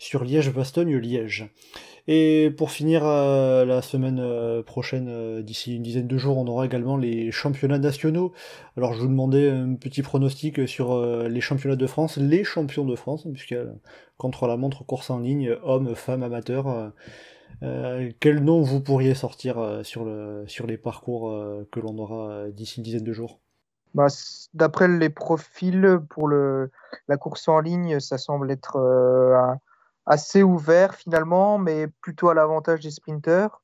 sur 0.00 0.24
Liège-Bastogne-Liège. 0.24 1.50
Et 2.08 2.50
pour 2.56 2.70
finir, 2.70 3.02
euh, 3.04 3.66
la 3.66 3.82
semaine 3.82 4.18
euh, 4.18 4.62
prochaine, 4.62 5.08
euh, 5.08 5.42
d'ici 5.42 5.76
une 5.76 5.82
dizaine 5.82 6.08
de 6.08 6.16
jours, 6.16 6.38
on 6.38 6.46
aura 6.46 6.64
également 6.64 6.96
les 6.96 7.30
championnats 7.30 7.78
nationaux. 7.78 8.32
Alors 8.78 8.94
je 8.94 9.02
vous 9.02 9.08
demandais 9.08 9.50
un 9.50 9.74
petit 9.74 10.02
pronostic 10.02 10.66
sur 10.66 10.98
les 11.28 11.40
championnats 11.42 11.76
de 11.76 11.86
France, 11.86 12.16
les 12.16 12.44
champions 12.44 12.86
de 12.86 12.96
France, 12.96 13.28
puisque 13.32 13.54
contre 14.16 14.46
la 14.46 14.56
montre 14.56 14.84
course 14.84 15.10
en 15.10 15.18
ligne, 15.18 15.54
hommes, 15.62 15.94
femmes, 15.94 16.22
amateurs. 16.22 16.92
quel 18.20 18.42
nom 18.42 18.62
vous 18.62 18.80
pourriez 18.80 19.14
sortir 19.14 19.80
sur, 19.82 20.04
le, 20.04 20.44
sur 20.46 20.66
les 20.66 20.78
parcours 20.78 21.30
que 21.70 21.78
l'on 21.78 21.98
aura 21.98 22.48
d'ici 22.50 22.78
une 22.78 22.84
dizaine 22.84 23.04
de 23.04 23.12
jours? 23.12 23.38
Bah, 23.92 24.06
D'après 24.54 24.88
les 24.88 25.10
profils 25.10 25.98
pour 26.08 26.26
le, 26.26 26.70
la 27.06 27.18
course 27.18 27.48
en 27.48 27.60
ligne, 27.60 28.00
ça 28.00 28.16
semble 28.16 28.50
être 28.50 28.78
assez 30.10 30.42
ouvert 30.42 30.96
finalement, 30.96 31.56
mais 31.56 31.86
plutôt 31.86 32.30
à 32.30 32.34
l'avantage 32.34 32.80
des 32.80 32.90
sprinteurs. 32.90 33.62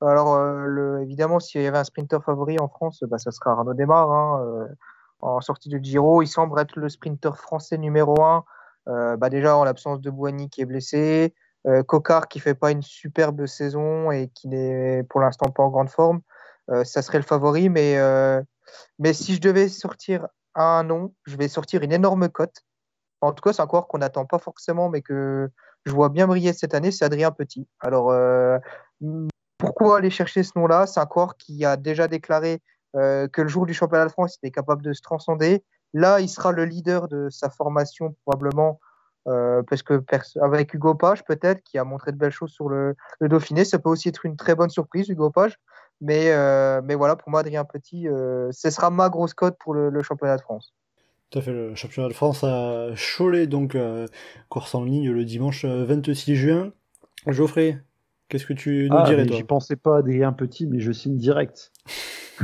Alors, 0.00 0.36
euh, 0.36 0.98
évidemment, 0.98 1.40
s'il 1.40 1.60
y 1.60 1.66
avait 1.66 1.76
un 1.76 1.82
sprinter 1.82 2.22
favori 2.22 2.56
en 2.60 2.68
France, 2.68 3.02
bah, 3.02 3.18
ça 3.18 3.32
sera 3.32 3.50
Arnaud 3.50 3.74
Desmar. 3.74 4.08
Hein, 4.12 4.44
euh, 4.44 4.68
en 5.20 5.40
sortie 5.40 5.68
de 5.68 5.78
Giro, 5.78 6.22
il 6.22 6.28
semble 6.28 6.60
être 6.60 6.76
le 6.76 6.88
sprinter 6.88 7.36
français 7.36 7.78
numéro 7.78 8.22
un. 8.22 8.44
Euh, 8.86 9.16
bah, 9.16 9.28
déjà, 9.28 9.56
en 9.56 9.64
l'absence 9.64 10.00
de 10.00 10.08
Boigny 10.08 10.48
qui 10.48 10.62
est 10.62 10.66
blessé, 10.66 11.34
Cocard 11.86 12.28
qui 12.28 12.38
fait 12.38 12.54
pas 12.54 12.70
une 12.70 12.80
superbe 12.80 13.44
saison 13.44 14.10
et 14.10 14.28
qui 14.28 14.48
n'est 14.48 15.02
pour 15.02 15.20
l'instant 15.20 15.50
pas 15.50 15.62
en 15.64 15.68
grande 15.68 15.90
forme, 15.90 16.20
ça 16.84 17.02
serait 17.02 17.18
le 17.18 17.24
favori. 17.24 17.68
Mais, 17.68 17.98
mais 18.98 19.12
si 19.12 19.34
je 19.34 19.40
devais 19.40 19.68
sortir 19.68 20.28
un 20.54 20.82
nom, 20.84 21.12
je 21.24 21.36
vais 21.36 21.48
sortir 21.48 21.82
une 21.82 21.92
énorme 21.92 22.30
cote. 22.30 22.62
En 23.20 23.32
tout 23.32 23.42
cas, 23.42 23.52
c'est 23.52 23.60
un 23.60 23.66
coureur 23.66 23.86
qu'on 23.86 23.98
n'attend 23.98 24.24
pas 24.24 24.38
forcément, 24.38 24.88
mais 24.88 25.02
que 25.02 25.50
je 25.88 25.92
vois 25.92 26.10
bien 26.10 26.26
briller 26.26 26.52
cette 26.52 26.74
année, 26.74 26.90
c'est 26.90 27.04
Adrien 27.04 27.32
Petit. 27.32 27.66
Alors, 27.80 28.10
euh, 28.10 28.58
pourquoi 29.56 29.98
aller 29.98 30.10
chercher 30.10 30.42
ce 30.42 30.52
nom-là? 30.56 30.86
C'est 30.86 31.00
un 31.00 31.06
corps 31.06 31.36
qui 31.36 31.64
a 31.64 31.76
déjà 31.76 32.08
déclaré 32.08 32.62
euh, 32.94 33.26
que 33.26 33.42
le 33.42 33.48
jour 33.48 33.66
du 33.66 33.74
championnat 33.74 34.04
de 34.04 34.10
France, 34.10 34.36
il 34.36 34.46
était 34.46 34.54
capable 34.54 34.82
de 34.82 34.92
se 34.92 35.02
transcender. 35.02 35.64
Là, 35.94 36.20
il 36.20 36.28
sera 36.28 36.52
le 36.52 36.64
leader 36.64 37.08
de 37.08 37.28
sa 37.30 37.48
formation, 37.48 38.14
probablement, 38.24 38.78
euh, 39.26 39.62
parce 39.62 39.82
que 39.82 40.02
avec 40.42 40.74
Hugo 40.74 40.94
Page, 40.94 41.24
peut-être, 41.24 41.62
qui 41.62 41.78
a 41.78 41.84
montré 41.84 42.12
de 42.12 42.18
belles 42.18 42.30
choses 42.30 42.52
sur 42.52 42.68
le, 42.68 42.94
Dauphiné, 43.22 43.64
ça 43.64 43.78
peut 43.78 43.88
aussi 43.88 44.08
être 44.08 44.26
une 44.26 44.36
très 44.36 44.54
bonne 44.54 44.70
surprise, 44.70 45.08
Hugo 45.08 45.30
Page. 45.30 45.58
Mais, 46.00 46.32
mais 46.82 46.94
voilà, 46.94 47.16
pour 47.16 47.30
moi, 47.30 47.40
Adrien 47.40 47.64
Petit, 47.64 48.04
ce 48.04 48.70
sera 48.70 48.90
ma 48.90 49.08
grosse 49.08 49.34
cote 49.34 49.56
pour 49.58 49.74
le 49.74 50.02
championnat 50.02 50.36
de 50.36 50.42
France. 50.42 50.74
Tout 51.30 51.40
à 51.40 51.42
fait, 51.42 51.52
le 51.52 51.74
championnat 51.74 52.08
de 52.08 52.14
France 52.14 52.42
à 52.42 52.88
Cholet, 52.96 53.46
donc 53.46 53.74
euh, 53.74 54.06
course 54.48 54.74
en 54.74 54.84
ligne 54.84 55.10
le 55.10 55.24
dimanche 55.26 55.66
26 55.66 56.30
euh, 56.30 56.34
juin. 56.34 56.72
Geoffrey, 57.26 57.78
qu'est-ce 58.28 58.46
que 58.46 58.54
tu 58.54 58.88
nous 58.90 58.96
ah, 58.96 59.04
dirais 59.04 59.26
toi? 59.26 59.36
J'y 59.36 59.44
pensais 59.44 59.76
pas 59.76 59.98
un 59.98 60.32
Petit, 60.32 60.66
mais 60.66 60.80
je 60.80 60.90
signe 60.90 61.16
direct. 61.16 61.72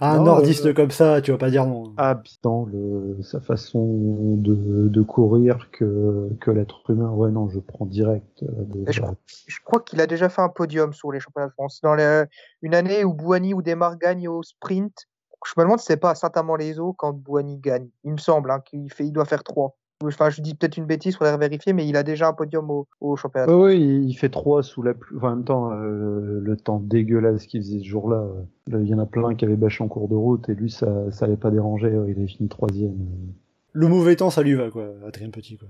Un 0.00 0.22
nordiste 0.22 0.66
euh, 0.66 0.74
comme 0.74 0.90
ça, 0.90 1.22
tu 1.22 1.30
vas 1.30 1.38
pas 1.38 1.50
dire 1.50 1.66
non. 1.66 1.94
Ah, 1.96 2.14
putain, 2.14 2.66
le, 2.70 3.22
sa 3.22 3.40
façon 3.40 4.36
de, 4.36 4.88
de 4.88 5.02
courir 5.02 5.70
que, 5.72 6.28
que 6.40 6.50
l'être 6.50 6.82
humain, 6.90 7.10
ouais, 7.10 7.30
non, 7.30 7.48
je 7.48 7.58
prends 7.58 7.86
direct. 7.86 8.44
je, 8.88 9.00
je, 9.46 9.58
crois 9.64 9.80
qu'il 9.80 10.00
a 10.02 10.06
déjà 10.06 10.28
fait 10.28 10.42
un 10.42 10.50
podium 10.50 10.92
sur 10.92 11.10
les 11.10 11.20
championnats 11.20 11.48
de 11.48 11.52
France. 11.52 11.80
Dans 11.82 11.94
les, 11.94 12.24
une 12.60 12.74
année 12.74 13.02
où 13.04 13.14
Bouani 13.14 13.54
ou 13.54 13.62
Desmar 13.62 13.96
gagnent 13.96 14.28
au 14.28 14.42
sprint, 14.42 15.08
je 15.46 15.52
me 15.56 15.64
demande 15.64 15.78
si 15.78 15.86
c'est 15.86 15.96
pas 15.96 16.10
à 16.10 16.14
Saint-Amand-les-Eaux 16.14 16.92
quand 16.92 17.12
Boigny 17.12 17.58
gagne. 17.58 17.88
Il 18.04 18.12
me 18.12 18.18
semble 18.18 18.50
hein, 18.50 18.60
qu'il 18.60 18.92
fait, 18.92 19.06
il 19.06 19.12
doit 19.12 19.24
faire 19.24 19.44
3. 19.44 19.76
Enfin, 20.04 20.30
je 20.30 20.40
dis 20.40 20.54
peut-être 20.54 20.76
une 20.76 20.86
bêtise, 20.86 21.16
faudrait 21.16 21.36
vérifier, 21.38 21.72
mais 21.72 21.86
il 21.86 21.96
a 21.96 22.02
déjà 22.02 22.28
un 22.28 22.32
podium 22.32 22.68
au, 23.00 23.16
championnat. 23.16 23.56
oui, 23.56 24.04
il 24.04 24.14
fait 24.14 24.30
3 24.30 24.62
sous 24.62 24.82
la 24.82 24.94
pluie. 24.94 25.16
en 25.22 25.30
même 25.30 25.44
temps, 25.44 25.70
euh, 25.72 26.40
le 26.40 26.56
temps 26.56 26.80
dégueulasse 26.80 27.46
qu'il 27.46 27.60
faisait 27.60 27.78
ce 27.78 27.84
jour-là, 27.84 28.26
euh, 28.72 28.80
il 28.82 28.88
y 28.88 28.94
en 28.94 28.98
a 28.98 29.06
plein 29.06 29.34
qui 29.34 29.44
avaient 29.44 29.56
bâché 29.56 29.84
en 29.84 29.88
cours 29.88 30.08
de 30.08 30.16
route, 30.16 30.48
et 30.48 30.54
lui, 30.54 30.70
ça 30.70 30.90
n'allait 31.20 31.36
pas 31.36 31.50
déranger, 31.50 31.96
il 32.08 32.20
est 32.20 32.26
fini 32.26 32.48
troisième. 32.48 32.96
Le 33.72 33.88
mauvais 33.88 34.16
temps, 34.16 34.30
ça 34.30 34.42
lui 34.42 34.54
va, 34.54 34.70
quoi, 34.70 34.88
Adrien 35.06 35.30
Petit. 35.30 35.56
Quoi. 35.56 35.68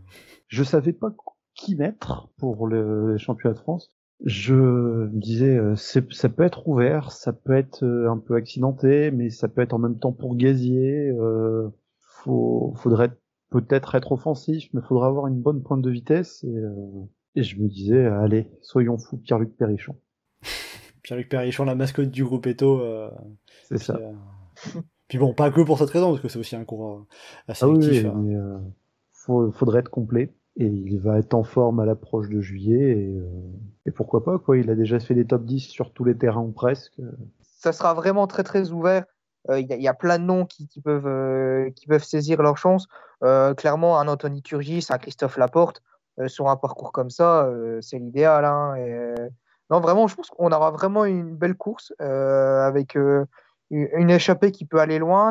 Je 0.49 0.65
savais 0.65 0.93
pas 0.93 1.13
qui 1.55 1.77
mettre 1.77 2.29
pour 2.39 2.67
le 2.67 3.19
championnat 3.19 3.55
de 3.55 3.61
France 3.61 3.93
je 4.25 4.55
me 4.55 5.21
disais, 5.21 5.57
euh, 5.57 5.75
ça 5.77 6.29
peut 6.29 6.45
être 6.45 6.69
ouvert, 6.69 7.11
ça 7.11 7.33
peut 7.33 7.55
être 7.55 7.85
euh, 7.85 8.11
un 8.11 8.19
peu 8.19 8.35
accidenté, 8.35 9.11
mais 9.11 9.31
ça 9.31 9.49
peut 9.49 9.63
être 9.63 9.73
en 9.73 9.79
même 9.79 9.99
temps 9.99 10.13
pour 10.13 10.37
gazier. 10.37 11.09
Euh, 11.09 11.69
faut, 11.99 12.73
faudrait 12.77 13.11
peut-être 13.51 13.97
être 13.97 14.13
offensif, 14.13 14.69
mais 14.73 14.81
faudra 14.81 15.09
avoir 15.09 15.27
une 15.27 15.41
bonne 15.41 15.63
pointe 15.63 15.83
de 15.83 15.91
vitesse. 15.91 16.45
Et, 16.45 16.57
euh, 16.57 17.05
et 17.35 17.43
je 17.43 17.61
me 17.61 17.69
disais, 17.69 18.07
allez, 18.07 18.49
soyons 18.61 18.97
fous, 18.97 19.17
Pierre-Luc 19.17 19.57
Perrichon. 19.57 19.97
Pierre-Luc 21.03 21.29
Perrichon, 21.29 21.65
la 21.65 21.75
mascotte 21.75 22.11
du 22.11 22.25
groupe 22.25 22.47
Eto. 22.47 22.81
c'est 23.65 23.79
ça. 23.79 23.99
puis 25.09 25.19
bon, 25.19 25.35
pas 25.35 25.51
que 25.51 25.63
pour 25.63 25.79
cette 25.79 25.91
raison, 25.91 26.11
parce 26.11 26.21
que 26.23 26.29
c'est 26.29 26.39
aussi 26.39 26.55
un 26.55 26.65
coureur 26.65 27.07
assez 27.49 27.65
ah 27.65 27.75
actif. 27.75 27.91
Oui, 27.91 28.07
hein. 28.07 28.15
mais, 28.23 28.37
faut, 29.11 29.51
faudrait 29.51 29.81
être 29.81 29.91
complet 29.91 30.33
et 30.57 30.67
il 30.67 30.99
va 31.01 31.19
être 31.19 31.35
en 31.35 31.45
forme 31.45 31.81
à 31.81 31.87
l'approche 31.87 32.29
de 32.29 32.41
juillet 32.41 32.99
et, 32.99 33.19
euh, 33.19 33.93
pourquoi 33.95 34.23
pas 34.23 34.39
quoi. 34.39 34.59
Il 34.59 34.71
a 34.71 34.75
déjà 34.75 35.01
fait 35.01 35.15
des 35.15 35.27
top 35.27 35.45
10 35.45 35.61
sur 35.61 35.93
tous 35.93 36.05
les 36.05 36.17
terrains 36.17 36.43
ou 36.43 36.53
presque. 36.53 36.95
Ça 37.43 37.73
sera 37.73 37.95
vraiment 37.95 38.27
très 38.27 38.43
très 38.43 38.71
ouvert. 38.71 39.05
Euh, 39.51 39.59
il 39.59 39.67
y, 39.67 39.89
a 39.89 39.95
plein 39.95 40.21
de 40.21 40.25
noms 40.25 40.47
qui, 40.47 40.69
peuvent 40.85 41.07
euh, 41.07 41.69
qui 41.71 41.87
peuvent 41.89 42.05
saisir 42.05 42.43
leur 42.43 42.57
chance 42.57 42.87
clairement 43.57 44.01
un 44.01 44.09
Anthony 44.09 44.43
Turgis 44.43 44.87
un 44.91 44.99
Christophe 44.99 45.37
Laporte 45.37 45.81
sur 46.27 46.49
un 46.49 46.57
parcours 46.57 46.91
comme 46.91 47.11
ça 47.11 47.49
c'est 47.81 48.01
l'idéal 48.01 48.45
hein, 48.45 48.75
non 49.71 49.79
vraiment 49.79 50.09
je 50.09 50.17
pense 50.17 50.29
qu'on 50.29 50.51
aura 50.51 50.73
vraiment 50.73 51.05
une 51.05 51.37
belle 51.37 51.55
course 51.55 51.93
avec 52.01 52.97
une 53.71 54.11
échappée 54.11 54.51
qui 54.51 54.65
peut 54.65 54.81
aller 54.81 54.99
loin 54.99 55.31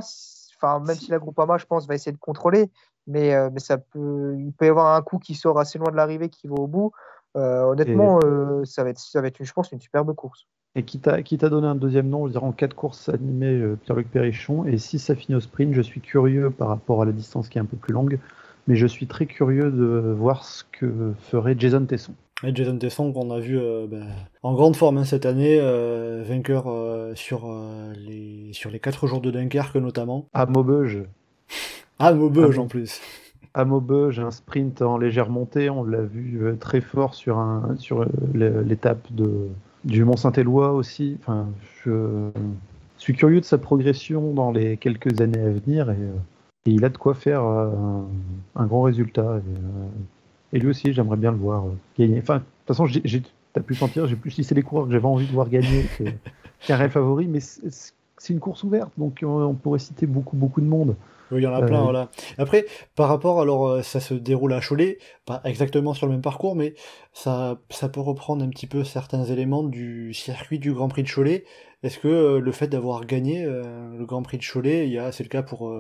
enfin 0.62 0.80
même 0.80 0.96
si 0.96 1.10
la 1.12 1.20
Groupama 1.20 1.58
je 1.58 1.66
pense 1.66 1.88
va 1.88 1.96
essayer 1.96 2.12
de 2.12 2.18
contrôler 2.18 2.70
mais, 3.08 3.34
euh, 3.34 3.50
mais 3.52 3.60
ça 3.60 3.78
peut, 3.78 4.36
il 4.38 4.52
peut 4.54 4.66
y 4.66 4.70
avoir 4.70 4.96
un 4.96 5.02
coup 5.02 5.20
qui 5.20 5.36
sort 5.36 5.60
assez 5.60 5.80
loin 5.80 5.92
de 5.92 5.96
l'arrivée 5.96 6.30
qui 6.30 6.48
va 6.48 6.56
au 6.56 6.68
bout. 6.68 6.92
Euh, 7.38 7.64
honnêtement, 7.64 8.20
euh, 8.24 8.64
ça, 8.66 8.84
va 8.84 8.90
être, 8.90 9.00
ça 9.00 9.22
va 9.22 9.28
être, 9.28 9.44
je 9.44 9.54
pense, 9.54 9.72
une 9.72 9.80
superbe 9.80 10.14
course. 10.14 10.48
Et 10.76 10.84
qui 10.84 11.00
t'a 11.00 11.50
donné 11.50 11.68
un 11.68 11.76
deuxième 11.76 12.08
nom, 12.08 12.28
je 12.28 12.32
dirais 12.32 12.46
en 12.46 12.54
quatre 12.54 12.76
courses 12.76 13.10
animées, 13.10 13.76
Pierre-Luc 13.84 14.10
Perrichon. 14.10 14.66
Et 14.66 14.78
si 14.78 15.00
ça 15.00 15.16
finit 15.16 15.36
au 15.36 15.42
sprint, 15.42 15.74
je 15.74 15.82
suis 15.82 16.00
curieux 16.00 16.50
par 16.50 16.70
rapport 16.70 17.02
à 17.02 17.06
la 17.06 17.12
distance 17.12 17.50
qui 17.50 17.58
est 17.58 17.62
un 17.62 17.66
peu 17.66 17.76
plus 17.76 17.94
longue, 17.94 18.20
mais 18.68 18.76
je 18.76 18.88
suis 18.88 19.06
très 19.06 19.26
curieux 19.26 19.70
de 19.70 20.14
voir 20.18 20.46
ce 20.46 20.64
que 20.72 21.14
ferait 21.20 21.56
Jason 21.58 21.86
Tesson. 21.86 22.14
Et 22.44 22.56
Jason 22.56 22.78
Tesson 22.78 23.14
qu'on 23.14 23.30
a 23.32 23.40
vu 23.40 23.60
ben, 23.88 24.08
en 24.42 24.54
grande 24.54 24.76
forme 24.76 24.98
hein, 24.98 25.06
cette 25.06 25.26
année, 25.26 25.60
vainqueur 26.24 26.66
sur, 27.16 27.48
les, 27.96 28.50
sur 28.54 28.72
les 28.72 28.80
4 28.80 29.06
jours 29.08 29.22
de 29.22 29.30
Dunkerque 29.30 29.76
notamment. 29.76 30.26
À 30.34 30.46
Maubeuge. 30.46 31.04
Ah, 32.04 32.14
Maubeuge 32.14 32.58
en 32.58 32.66
plus. 32.66 33.00
À 33.54 33.64
Maubeuge, 33.64 34.20
un 34.20 34.32
sprint 34.32 34.82
en 34.82 34.98
légère 34.98 35.30
montée, 35.30 35.70
on 35.70 35.84
l'a 35.84 36.02
vu 36.02 36.40
euh, 36.42 36.56
très 36.56 36.82
fort 36.82 37.14
sur, 37.14 37.38
un, 37.38 37.76
sur 37.78 38.02
euh, 38.02 38.64
l'étape 38.64 39.06
de, 39.12 39.50
du 39.84 40.04
Mont-Saint-Éloi 40.04 40.72
aussi. 40.72 41.18
Enfin, 41.20 41.48
je 41.86 42.32
suis 42.98 43.14
curieux 43.14 43.40
de 43.42 43.46
sa 43.46 43.60
progression 43.60 44.34
dans 44.34 44.52
les 44.52 44.78
quelques 44.78 45.20
années 45.22 45.42
à 45.42 45.50
venir 45.50 45.92
et, 45.92 45.96
euh, 45.96 46.14
il 46.66 46.86
a 46.86 46.90
de 46.90 46.98
quoi 46.98 47.14
faire 47.14 47.42
un, 47.42 48.66
grand 48.66 48.84
résultat. 48.84 49.40
Et, 49.40 50.21
lui 50.60 50.68
aussi, 50.68 50.94
j'aimerais 50.94 51.18
bien 51.18 51.32
le 51.32 51.38
voir 51.38 51.64
gagner. 51.98 52.20
Enfin, 52.22 52.38
de 52.38 52.44
toute 52.66 52.76
façon, 52.76 52.86
tu 52.86 53.24
as 53.56 53.60
pu 53.62 53.76
sentir, 53.76 54.08
j'ai 54.08 54.16
plus 54.16 54.36
lissé 54.38 54.56
les 54.56 54.62
coureurs 54.62 54.86
que 54.86 54.92
j'avais 54.92 55.06
envie 55.06 55.28
de 55.28 55.32
voir 55.32 55.50
gagner 55.50 55.86
qu'un 56.66 56.76
réel 56.76 56.92
favori, 56.92 57.28
mais 57.28 57.40
c'est 57.40 58.34
une 58.34 58.40
course 58.40 58.64
ouverte, 58.64 58.92
donc 58.98 59.24
on 59.24 59.54
pourrait 59.54 59.80
citer 59.80 60.06
beaucoup, 60.06 60.36
beaucoup 60.36 60.62
de 60.62 60.68
monde. 60.68 60.96
Oui, 61.32 61.40
il 61.40 61.44
y 61.44 61.48
en 61.48 61.54
a 61.54 61.62
plein, 61.62 61.82
voilà. 61.82 62.10
Après, 62.38 62.66
par 62.96 63.08
rapport, 63.08 63.40
alors, 63.40 63.82
ça 63.86 64.02
se 64.02 64.14
déroule 64.14 64.52
à 64.52 64.60
Cholet, 64.60 64.98
pas 65.26 65.40
exactement 65.46 65.94
sur 65.94 66.06
le 66.06 66.12
même 66.12 66.22
parcours, 66.22 66.58
mais 66.58 66.74
ça, 67.14 67.58
ça 67.70 67.88
peut 67.88 68.02
reprendre 68.02 68.44
un 68.44 68.50
petit 68.50 68.68
peu 68.68 68.84
certains 68.84 69.24
éléments 69.24 69.64
du 69.64 70.14
circuit 70.14 70.60
du 70.60 70.74
Grand 70.74 70.90
Prix 70.90 71.04
de 71.04 71.10
Cholet. 71.10 71.46
Est-ce 71.84 72.00
que 72.00 72.38
le 72.38 72.52
fait 72.52 72.68
d'avoir 72.68 73.06
gagné 73.06 73.46
le 73.46 74.06
Grand 74.06 74.24
Prix 74.24 74.40
de 74.40 74.44
Cholet, 74.44 74.88
il 74.88 74.92
y 74.92 75.00
a, 75.00 75.14
c'est 75.14 75.24
le 75.24 75.30
cas 75.30 75.42
pour 75.42 75.74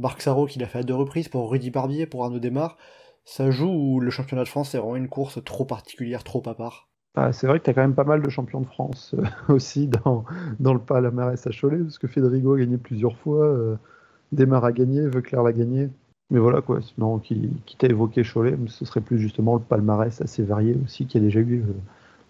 Marc 0.00 0.22
Sarro 0.22 0.46
qui 0.46 0.58
l'a 0.58 0.66
fait 0.66 0.80
à 0.80 0.82
deux 0.82 0.94
reprises, 0.96 1.28
pour 1.28 1.48
Rudy 1.48 1.70
Barbier, 1.70 2.06
pour 2.06 2.24
Arnaud 2.24 2.40
Desmar, 2.40 2.76
ça 3.24 3.50
joue 3.50 3.70
ou 3.70 4.00
le 4.00 4.10
championnat 4.10 4.44
de 4.44 4.48
France 4.48 4.70
c'est 4.70 4.78
vraiment 4.78 4.96
une 4.96 5.08
course 5.08 5.42
trop 5.44 5.64
particulière, 5.64 6.24
trop 6.24 6.42
à 6.46 6.54
part? 6.54 6.90
Ah, 7.16 7.32
c'est 7.32 7.48
vrai 7.48 7.58
que 7.58 7.64
tu 7.64 7.70
as 7.70 7.74
quand 7.74 7.80
même 7.80 7.94
pas 7.94 8.04
mal 8.04 8.22
de 8.22 8.28
champions 8.30 8.60
de 8.60 8.66
France 8.66 9.14
euh, 9.18 9.24
aussi 9.52 9.88
dans, 9.88 10.24
dans 10.60 10.72
le 10.74 10.80
palmarès 10.80 11.44
à 11.44 11.50
Cholet, 11.50 11.78
parce 11.78 11.98
que 11.98 12.06
Federico 12.06 12.54
a 12.54 12.58
gagné 12.58 12.78
plusieurs 12.78 13.16
fois, 13.16 13.44
euh, 13.46 13.76
a 14.38 14.72
gagné, 14.72 15.00
Veuclair 15.08 15.42
l'a 15.42 15.52
gagné. 15.52 15.88
Mais 16.30 16.38
voilà 16.38 16.60
quoi, 16.60 16.80
sinon, 16.80 17.18
qui, 17.18 17.50
qui 17.66 17.76
t'a 17.76 17.88
évoqué 17.88 18.22
Cholet, 18.22 18.56
ce 18.68 18.84
serait 18.84 19.00
plus 19.00 19.18
justement 19.18 19.54
le 19.56 19.60
palmarès 19.60 20.20
assez 20.20 20.44
varié 20.44 20.76
aussi 20.84 21.06
qu'il 21.06 21.20
y 21.20 21.24
a 21.24 21.26
déjà 21.26 21.40
eu 21.40 21.62
euh, 21.62 21.72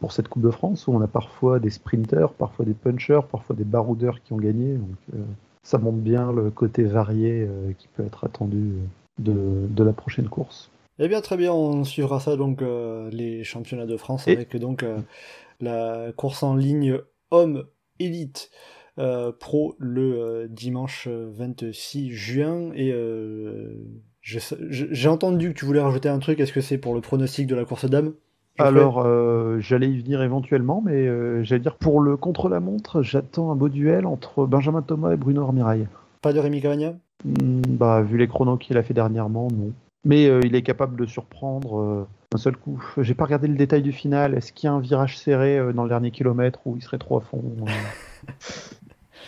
pour 0.00 0.12
cette 0.12 0.28
Coupe 0.28 0.42
de 0.42 0.50
France, 0.50 0.86
où 0.86 0.92
on 0.92 1.02
a 1.02 1.06
parfois 1.06 1.58
des 1.58 1.68
sprinters, 1.68 2.32
parfois 2.32 2.64
des 2.64 2.72
punchers, 2.72 3.20
parfois 3.30 3.54
des 3.54 3.64
baroudeurs 3.64 4.22
qui 4.22 4.32
ont 4.32 4.38
gagné. 4.38 4.76
Donc 4.76 4.96
euh, 5.14 5.18
ça 5.62 5.76
montre 5.76 5.98
bien 5.98 6.32
le 6.32 6.50
côté 6.50 6.84
varié 6.84 7.46
qui 7.76 7.86
peut 7.88 8.02
être 8.02 8.24
attendu 8.24 8.72
de 9.18 9.84
la 9.84 9.92
prochaine 9.92 10.26
course. 10.26 10.70
Eh 11.02 11.08
bien, 11.08 11.22
très 11.22 11.38
bien, 11.38 11.50
on 11.50 11.82
suivra 11.84 12.20
ça 12.20 12.36
donc 12.36 12.60
euh, 12.60 13.08
les 13.10 13.42
championnats 13.42 13.86
de 13.86 13.96
France 13.96 14.28
avec 14.28 14.54
donc 14.58 14.82
euh, 14.82 14.98
la 15.58 16.12
course 16.14 16.42
en 16.42 16.54
ligne 16.54 16.98
homme 17.30 17.64
élite 17.98 18.50
euh, 18.98 19.32
pro 19.32 19.74
le 19.78 20.46
dimanche 20.50 21.08
26 21.08 22.10
juin. 22.10 22.72
Et 22.74 22.94
j'ai 24.20 25.08
entendu 25.08 25.54
que 25.54 25.58
tu 25.58 25.64
voulais 25.64 25.80
rajouter 25.80 26.10
un 26.10 26.18
truc. 26.18 26.38
Est-ce 26.38 26.52
que 26.52 26.60
c'est 26.60 26.76
pour 26.76 26.94
le 26.94 27.00
pronostic 27.00 27.46
de 27.46 27.54
la 27.54 27.64
course 27.64 27.86
dame 27.86 28.12
alors, 28.58 29.06
j'allais 29.58 29.88
y 29.88 29.98
venir 29.98 30.20
éventuellement, 30.20 30.82
mais 30.84 31.06
j'allais 31.42 31.62
dire 31.62 31.76
pour 31.76 32.00
le 32.00 32.18
contre-la-montre, 32.18 33.00
j'attends 33.00 33.50
un 33.50 33.56
beau 33.56 33.70
duel 33.70 34.04
entre 34.04 34.44
Benjamin 34.44 34.82
Thomas 34.82 35.12
et 35.12 35.16
Bruno 35.16 35.40
Armirail. 35.40 35.88
Pas 36.20 36.34
de 36.34 36.40
Rémi 36.40 36.60
Cavagna? 36.60 36.92
Hmm, 37.24 37.62
Bah, 37.66 38.02
vu 38.02 38.18
les 38.18 38.28
chronos 38.28 38.58
qu'il 38.58 38.76
a 38.76 38.82
fait 38.82 38.92
dernièrement, 38.92 39.48
non. 39.50 39.72
Mais 40.04 40.26
euh, 40.26 40.40
il 40.44 40.54
est 40.54 40.62
capable 40.62 40.96
de 40.96 41.06
surprendre 41.06 41.78
euh, 41.78 42.08
un 42.34 42.38
seul 42.38 42.56
coup. 42.56 42.82
J'ai 42.98 43.14
pas 43.14 43.24
regardé 43.24 43.48
le 43.48 43.56
détail 43.56 43.82
du 43.82 43.92
final. 43.92 44.34
Est-ce 44.34 44.52
qu'il 44.52 44.66
y 44.66 44.70
a 44.70 44.72
un 44.72 44.80
virage 44.80 45.18
serré 45.18 45.58
euh, 45.58 45.72
dans 45.72 45.82
le 45.82 45.88
dernier 45.88 46.10
kilomètre 46.10 46.60
où 46.64 46.76
il 46.76 46.82
serait 46.82 46.98
trop 46.98 47.18
à 47.18 47.20
fond 47.20 47.42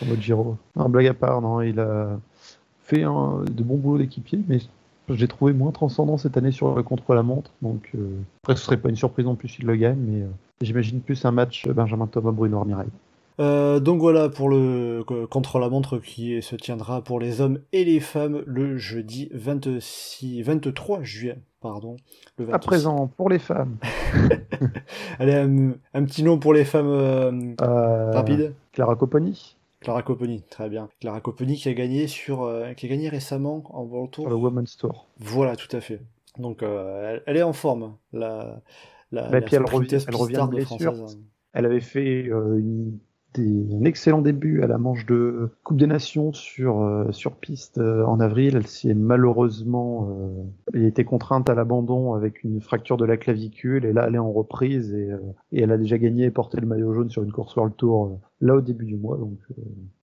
en 0.01 0.05
mode 0.05 0.21
Giro 0.21 0.57
Un 0.75 0.89
blague 0.89 1.07
à 1.07 1.13
part, 1.13 1.41
non. 1.41 1.61
Il 1.61 1.79
a 1.79 2.19
fait 2.83 3.03
un, 3.03 3.43
de 3.43 3.63
bons 3.63 3.77
boulots 3.77 3.99
d'équipier, 3.99 4.39
mais 4.47 4.59
j'ai 5.09 5.27
trouvé 5.27 5.53
moins 5.53 5.71
transcendant 5.71 6.17
cette 6.17 6.37
année 6.37 6.51
sur 6.51 6.73
le 6.75 6.81
contre-la-montre. 6.81 7.51
Donc, 7.61 7.91
après, 8.43 8.55
ce 8.55 8.63
serait 8.63 8.77
pas 8.77 8.89
une 8.89 8.95
surprise 8.95 9.25
non 9.25 9.35
plus 9.35 9.49
s'il 9.49 9.65
le 9.65 9.75
gagne, 9.75 9.99
mais 9.99 10.23
j'imagine 10.61 10.99
plus 11.01 11.23
un 11.25 11.31
match 11.31 11.67
Benjamin 11.67 12.07
Thomas-Bruno 12.07 12.57
Armirail. 12.57 12.87
Euh, 13.39 13.79
donc 13.79 13.99
voilà 13.99 14.29
pour 14.29 14.49
le 14.49 15.03
contre-la-montre 15.29 15.97
qui 15.97 16.41
se 16.41 16.55
tiendra 16.55 17.01
pour 17.01 17.19
les 17.19 17.41
hommes 17.41 17.59
et 17.71 17.83
les 17.83 17.99
femmes 17.99 18.43
le 18.45 18.77
jeudi 18.77 19.29
26, 19.33 20.41
23 20.43 21.03
juillet. 21.03 21.37
Pardon, 21.61 21.95
le 22.37 22.53
À 22.53 22.59
présent, 22.59 23.07
pour 23.07 23.29
les 23.29 23.39
femmes. 23.39 23.77
Allez, 25.19 25.33
un, 25.93 26.03
petit 26.03 26.21
nom 26.21 26.37
pour 26.37 26.53
les 26.53 26.65
femmes 26.65 26.89
euh, 26.89 27.31
euh, 27.61 28.11
rapide. 28.11 28.53
Clara 28.73 28.97
Copponi. 28.97 29.55
Clara 29.79 30.03
Copponi, 30.03 30.41
très 30.49 30.69
bien. 30.69 30.89
Clara 30.99 31.21
Copponi 31.21 31.55
qui 31.55 31.69
a 31.69 31.73
gagné 31.73 32.07
sur, 32.07 32.51
qui 32.75 32.85
a 32.85 32.89
gagné 32.89 33.07
récemment 33.07 33.63
en 33.69 33.83
World 33.83 34.11
Tour. 34.11 34.29
le 34.29 34.35
Women's 34.35 34.77
Tour. 34.77 35.07
Voilà, 35.19 35.55
tout 35.55 35.73
à 35.75 35.79
fait. 35.79 36.01
Donc 36.37 36.63
elle, 36.63 37.37
est 37.37 37.43
en 37.43 37.53
forme. 37.53 37.95
La, 38.11 38.61
la, 39.11 39.29
bah, 39.29 39.39
elle, 39.49 39.65
revient, 39.65 40.03
elle 40.07 40.15
revient 40.15 40.45
de 40.45 40.47
blessure. 40.47 40.93
Elle 41.53 41.65
avait 41.65 41.81
fait 41.81 42.23
une 42.23 42.97
un 43.41 43.83
excellent 43.85 44.21
début 44.21 44.63
à 44.63 44.67
la 44.67 44.77
manche 44.77 45.05
de 45.05 45.49
Coupe 45.63 45.77
des 45.77 45.87
Nations 45.87 46.33
sur, 46.33 46.81
euh, 46.81 47.11
sur 47.11 47.35
piste 47.35 47.77
euh, 47.77 48.05
en 48.05 48.19
avril. 48.19 48.55
Elle 48.55 48.67
s'est 48.67 48.93
malheureusement 48.93 50.09
euh, 50.75 50.85
été 50.85 51.05
contrainte 51.05 51.49
à 51.49 51.55
l'abandon 51.55 52.13
avec 52.13 52.43
une 52.43 52.61
fracture 52.61 52.97
de 52.97 53.05
la 53.05 53.17
clavicule 53.17 53.85
et 53.85 53.93
là 53.93 54.05
elle 54.07 54.15
est 54.15 54.19
en 54.19 54.31
reprise 54.31 54.93
et, 54.93 55.09
et 55.51 55.61
elle 55.61 55.71
a 55.71 55.77
déjà 55.77 55.97
gagné 55.97 56.25
et 56.25 56.31
porté 56.31 56.59
le 56.59 56.67
maillot 56.67 56.93
jaune 56.93 57.09
sur 57.09 57.23
une 57.23 57.31
course 57.31 57.55
World 57.55 57.75
Tour 57.75 58.19
là 58.41 58.55
au 58.55 58.61
début 58.61 58.85
du 58.85 58.97
mois. 58.97 59.17
Donc 59.17 59.39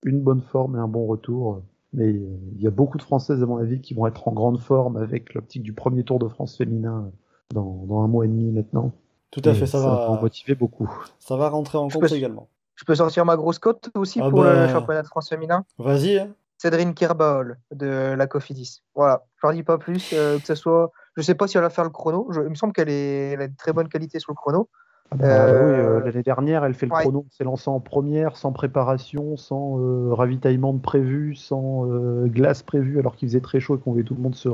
une 0.05 0.21
bonne 0.21 0.43
forme 0.43 0.77
et 0.77 0.81
un 0.81 0.89
bon 0.89 1.07
retour. 1.07 1.63
Mais 1.93 2.11
il 2.11 2.63
y 2.63 2.69
a 2.69 2.71
beaucoup 2.71 2.99
de 2.99 3.03
Françaises 3.03 3.43
à 3.43 3.47
mon 3.47 3.57
avis 3.57 3.81
qui 3.81 3.95
vont 3.95 4.07
être 4.07 4.29
en 4.29 4.33
grande 4.33 4.61
forme 4.61 4.97
avec 4.97 5.35
l'optique 5.35 5.63
du 5.63 5.73
premier 5.73 6.05
Tour 6.05 6.21
de 6.21 6.29
France 6.29 6.57
féminin 6.57 7.11
dans, 7.53 7.85
dans 7.89 8.03
un 8.03 8.07
mois 8.07 8.25
et 8.25 8.29
demi 8.29 8.51
maintenant. 8.53 8.93
Tout 9.31 9.43
à 9.45 9.55
fait, 9.55 9.67
ça, 9.67 9.79
va, 9.79 10.11
en 10.11 10.21
motiver 10.21 10.55
beaucoup. 10.57 10.91
Ça 11.21 11.37
va 11.37 11.49
rentrer 11.49 11.79
en 11.79 11.89
compte 11.89 12.11
également. 12.11 12.49
Je 12.81 12.87
peux 12.87 12.95
sortir 12.95 13.27
ma 13.27 13.37
grosse 13.37 13.59
cote 13.59 13.91
aussi 13.95 14.21
ah 14.23 14.31
pour 14.31 14.43
le 14.43 14.49
bah. 14.49 14.69
championnat 14.73 15.03
de 15.03 15.07
France 15.07 15.29
féminin? 15.29 15.67
Vas-y. 15.79 16.19
Hein. 16.19 16.29
Cédrine 16.57 16.95
Kirbaol 16.95 17.59
de 17.73 18.15
la 18.15 18.27
Cofidis. 18.27 18.83
Voilà, 18.95 19.25
je 19.37 19.47
n'en 19.47 19.53
dis 19.53 19.63
pas 19.63 19.77
plus. 19.77 20.15
Euh, 20.15 20.39
que 20.39 20.47
ce 20.47 20.55
soit, 20.55 20.91
je 21.15 21.21
sais 21.21 21.35
pas 21.35 21.47
si 21.47 21.59
elle 21.59 21.63
va 21.63 21.69
faire 21.69 21.85
le 21.85 21.91
chrono. 21.91 22.27
il 22.33 22.49
me 22.49 22.55
semble 22.55 22.73
qu'elle 22.73 22.89
est... 22.89 23.37
a 23.39 23.45
une 23.45 23.55
très 23.55 23.75
bonne 23.75 23.89
qualité 23.89 24.19
sur 24.19 24.33
le 24.33 24.37
chrono. 24.37 24.71
Ah 25.11 25.17
bah, 25.17 25.27
euh, 25.27 25.63
oui, 25.63 25.79
euh, 25.79 26.07
l'année 26.07 26.23
dernière, 26.23 26.65
elle 26.65 26.73
fait 26.73 26.87
le 26.87 26.93
chrono, 26.93 27.27
s'est 27.31 27.45
lancée 27.45 27.69
en 27.69 27.81
première, 27.81 28.39
sans 28.39 28.53
préparation, 28.53 29.37
sans 29.37 30.15
ravitaillement 30.15 30.73
de 30.73 30.81
prévu, 30.81 31.35
sans 31.35 31.85
glace 32.29 32.63
prévue, 32.63 32.99
alors 32.99 33.15
qu'il 33.15 33.29
faisait 33.29 33.41
très 33.41 33.61
chaud 33.61 33.77
et 33.77 33.79
qu'on 33.79 33.93
voulait 33.93 34.05
tout 34.05 34.15
le 34.15 34.23
monde 34.23 34.37
se 34.37 34.49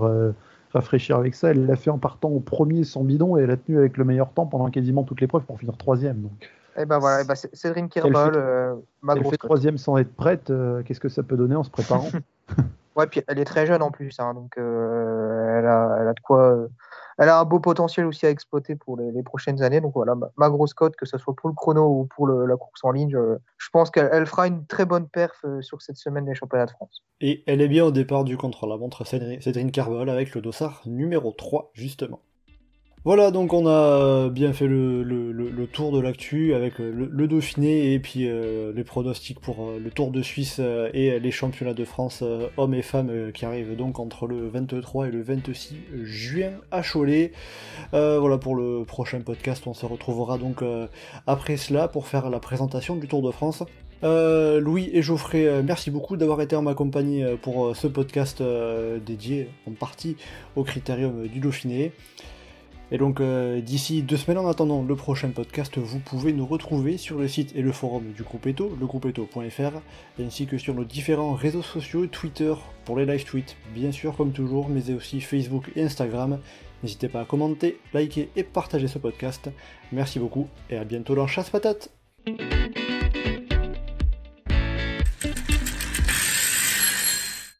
rafraîchir 0.72 1.16
avec 1.16 1.36
ça. 1.36 1.52
Elle 1.52 1.64
l'a 1.64 1.76
fait 1.76 1.90
en 1.90 1.98
partant 1.98 2.30
au 2.30 2.40
premier 2.40 2.82
sans 2.82 3.04
bidon 3.04 3.36
et 3.36 3.42
elle 3.42 3.52
a 3.52 3.56
tenu 3.56 3.78
avec 3.78 3.96
le 3.96 4.04
meilleur 4.04 4.32
temps 4.32 4.46
pendant 4.46 4.68
quasiment 4.68 5.04
toutes 5.04 5.20
les 5.20 5.28
preuves 5.28 5.44
pour 5.44 5.60
finir 5.60 5.76
troisième. 5.76 6.22
Donc. 6.22 6.50
Et 6.76 6.82
eh 6.82 6.84
ben 6.84 6.98
voilà, 6.98 7.22
eh 7.22 7.24
ben 7.24 7.34
Cédric 7.34 7.88
Kirbol, 7.88 8.34
euh, 8.36 8.74
ma 9.00 9.14
elle 9.14 9.24
fait 9.24 9.38
troisième 9.38 9.78
sans 9.78 9.96
être 9.96 10.14
prête. 10.14 10.50
Euh, 10.50 10.82
qu'est-ce 10.82 11.00
que 11.00 11.08
ça 11.08 11.22
peut 11.22 11.36
donner 11.36 11.56
en 11.56 11.64
se 11.64 11.70
préparant 11.70 12.08
Ouais, 12.96 13.06
puis 13.06 13.22
elle 13.28 13.38
est 13.38 13.44
très 13.44 13.66
jeune 13.66 13.82
en 13.82 13.90
plus, 13.90 14.18
hein, 14.20 14.34
donc 14.34 14.56
euh, 14.58 15.58
elle, 15.58 15.66
a, 15.66 15.98
elle, 16.00 16.08
a, 16.08 16.12
de 16.14 16.20
quoi. 16.20 16.66
elle 17.18 17.28
a 17.28 17.40
un 17.40 17.44
beau 17.44 17.60
potentiel 17.60 18.06
aussi 18.06 18.24
à 18.24 18.30
exploiter 18.30 18.74
pour 18.74 18.98
les, 18.98 19.22
prochaines 19.22 19.62
années. 19.62 19.80
Donc 19.80 19.92
voilà, 19.94 20.14
ma, 20.36 20.50
grosse 20.50 20.74
cote, 20.74 20.96
que 20.96 21.06
ce 21.06 21.16
soit 21.18 21.34
pour 21.34 21.48
le 21.48 21.54
chrono 21.54 21.86
ou 21.86 22.08
pour 22.14 22.26
la 22.28 22.56
course 22.56 22.80
en 22.84 22.92
ligne, 22.92 23.10
je, 23.58 23.68
pense 23.70 23.90
qu'elle 23.90 24.26
fera 24.26 24.46
une 24.46 24.64
très 24.66 24.86
bonne 24.86 25.08
perf 25.08 25.44
sur 25.60 25.82
cette 25.82 25.96
semaine 25.96 26.24
des 26.24 26.34
championnats 26.34 26.66
de 26.66 26.70
France. 26.70 27.02
Et 27.20 27.42
elle 27.46 27.60
est 27.60 27.68
bien 27.68 27.84
au 27.84 27.90
départ 27.90 28.24
du 28.24 28.38
contre-la-montre 28.38 29.06
Cédric 29.06 29.72
Carvol 29.72 30.08
avec 30.08 30.34
le 30.34 30.40
dossard 30.40 30.82
numéro 30.86 31.32
3, 31.32 31.70
justement. 31.74 32.20
Voilà, 33.06 33.30
donc 33.30 33.52
on 33.52 33.68
a 33.68 34.30
bien 34.30 34.52
fait 34.52 34.66
le, 34.66 35.68
tour 35.72 35.92
de 35.92 36.00
l'actu 36.00 36.54
avec 36.54 36.80
le, 36.80 37.28
Dauphiné 37.28 37.92
et 37.92 38.00
puis 38.00 38.26
euh, 38.26 38.72
les 38.74 38.82
pronostics 38.82 39.38
pour 39.38 39.62
euh, 39.62 39.78
le 39.78 39.92
Tour 39.92 40.10
de 40.10 40.22
Suisse 40.22 40.56
euh, 40.58 40.90
et 40.92 41.20
les 41.20 41.30
championnats 41.30 41.72
de 41.72 41.84
France 41.84 42.24
hommes 42.56 42.74
et 42.74 42.82
femmes 42.82 43.30
qui 43.32 43.44
arrivent 43.44 43.76
donc 43.76 44.00
entre 44.00 44.26
le 44.26 44.48
23 44.48 45.06
et 45.06 45.10
le 45.12 45.22
26 45.22 45.76
juin 46.02 46.50
à 46.72 46.82
Cholet. 46.82 47.30
voilà 47.92 48.38
pour 48.38 48.56
le 48.56 48.84
prochain 48.84 49.20
podcast, 49.20 49.68
on 49.68 49.74
se 49.74 49.86
retrouvera 49.86 50.36
donc 50.36 50.64
après 51.28 51.56
cela 51.56 51.86
pour 51.86 52.08
faire 52.08 52.28
la 52.28 52.40
présentation 52.40 52.96
du 52.96 53.06
Tour 53.06 53.22
de 53.22 53.30
France. 53.30 53.62
Louis 54.02 54.90
et 54.92 55.02
Geoffrey, 55.02 55.62
merci 55.62 55.92
beaucoup 55.92 56.16
d'avoir 56.16 56.40
été 56.40 56.56
en 56.56 56.62
ma 56.62 56.74
compagnie 56.74 57.22
pour 57.40 57.76
ce 57.76 57.86
podcast 57.86 58.42
dédié 59.06 59.48
en 59.68 59.72
partie 59.74 60.16
au 60.56 60.64
critérium 60.64 61.28
du 61.28 61.38
Dauphiné. 61.38 61.92
Et 62.92 62.98
donc 62.98 63.20
euh, 63.20 63.60
d'ici 63.60 64.02
deux 64.02 64.16
semaines 64.16 64.38
en 64.38 64.48
attendant 64.48 64.82
le 64.82 64.94
prochain 64.94 65.30
podcast, 65.30 65.76
vous 65.78 65.98
pouvez 65.98 66.32
nous 66.32 66.46
retrouver 66.46 66.98
sur 66.98 67.18
le 67.18 67.26
site 67.26 67.54
et 67.56 67.62
le 67.62 67.72
forum 67.72 68.12
du 68.12 68.22
groupe 68.22 68.46
Eto, 68.46 68.76
legroupeeto.fr, 68.80 69.80
ainsi 70.20 70.46
que 70.46 70.56
sur 70.56 70.74
nos 70.74 70.84
différents 70.84 71.34
réseaux 71.34 71.62
sociaux, 71.62 72.06
Twitter 72.06 72.54
pour 72.84 72.96
les 72.96 73.06
live 73.06 73.24
tweets, 73.24 73.56
bien 73.74 73.90
sûr 73.90 74.16
comme 74.16 74.32
toujours, 74.32 74.68
mais 74.68 74.92
aussi 74.92 75.20
Facebook 75.20 75.70
et 75.74 75.82
Instagram. 75.82 76.38
N'hésitez 76.82 77.08
pas 77.08 77.22
à 77.22 77.24
commenter, 77.24 77.80
liker 77.92 78.28
et 78.36 78.44
partager 78.44 78.86
ce 78.86 78.98
podcast. 78.98 79.50
Merci 79.90 80.20
beaucoup 80.20 80.48
et 80.70 80.76
à 80.76 80.84
bientôt 80.84 81.14
dans 81.14 81.26
Chasse 81.26 81.50
Patate 81.50 81.90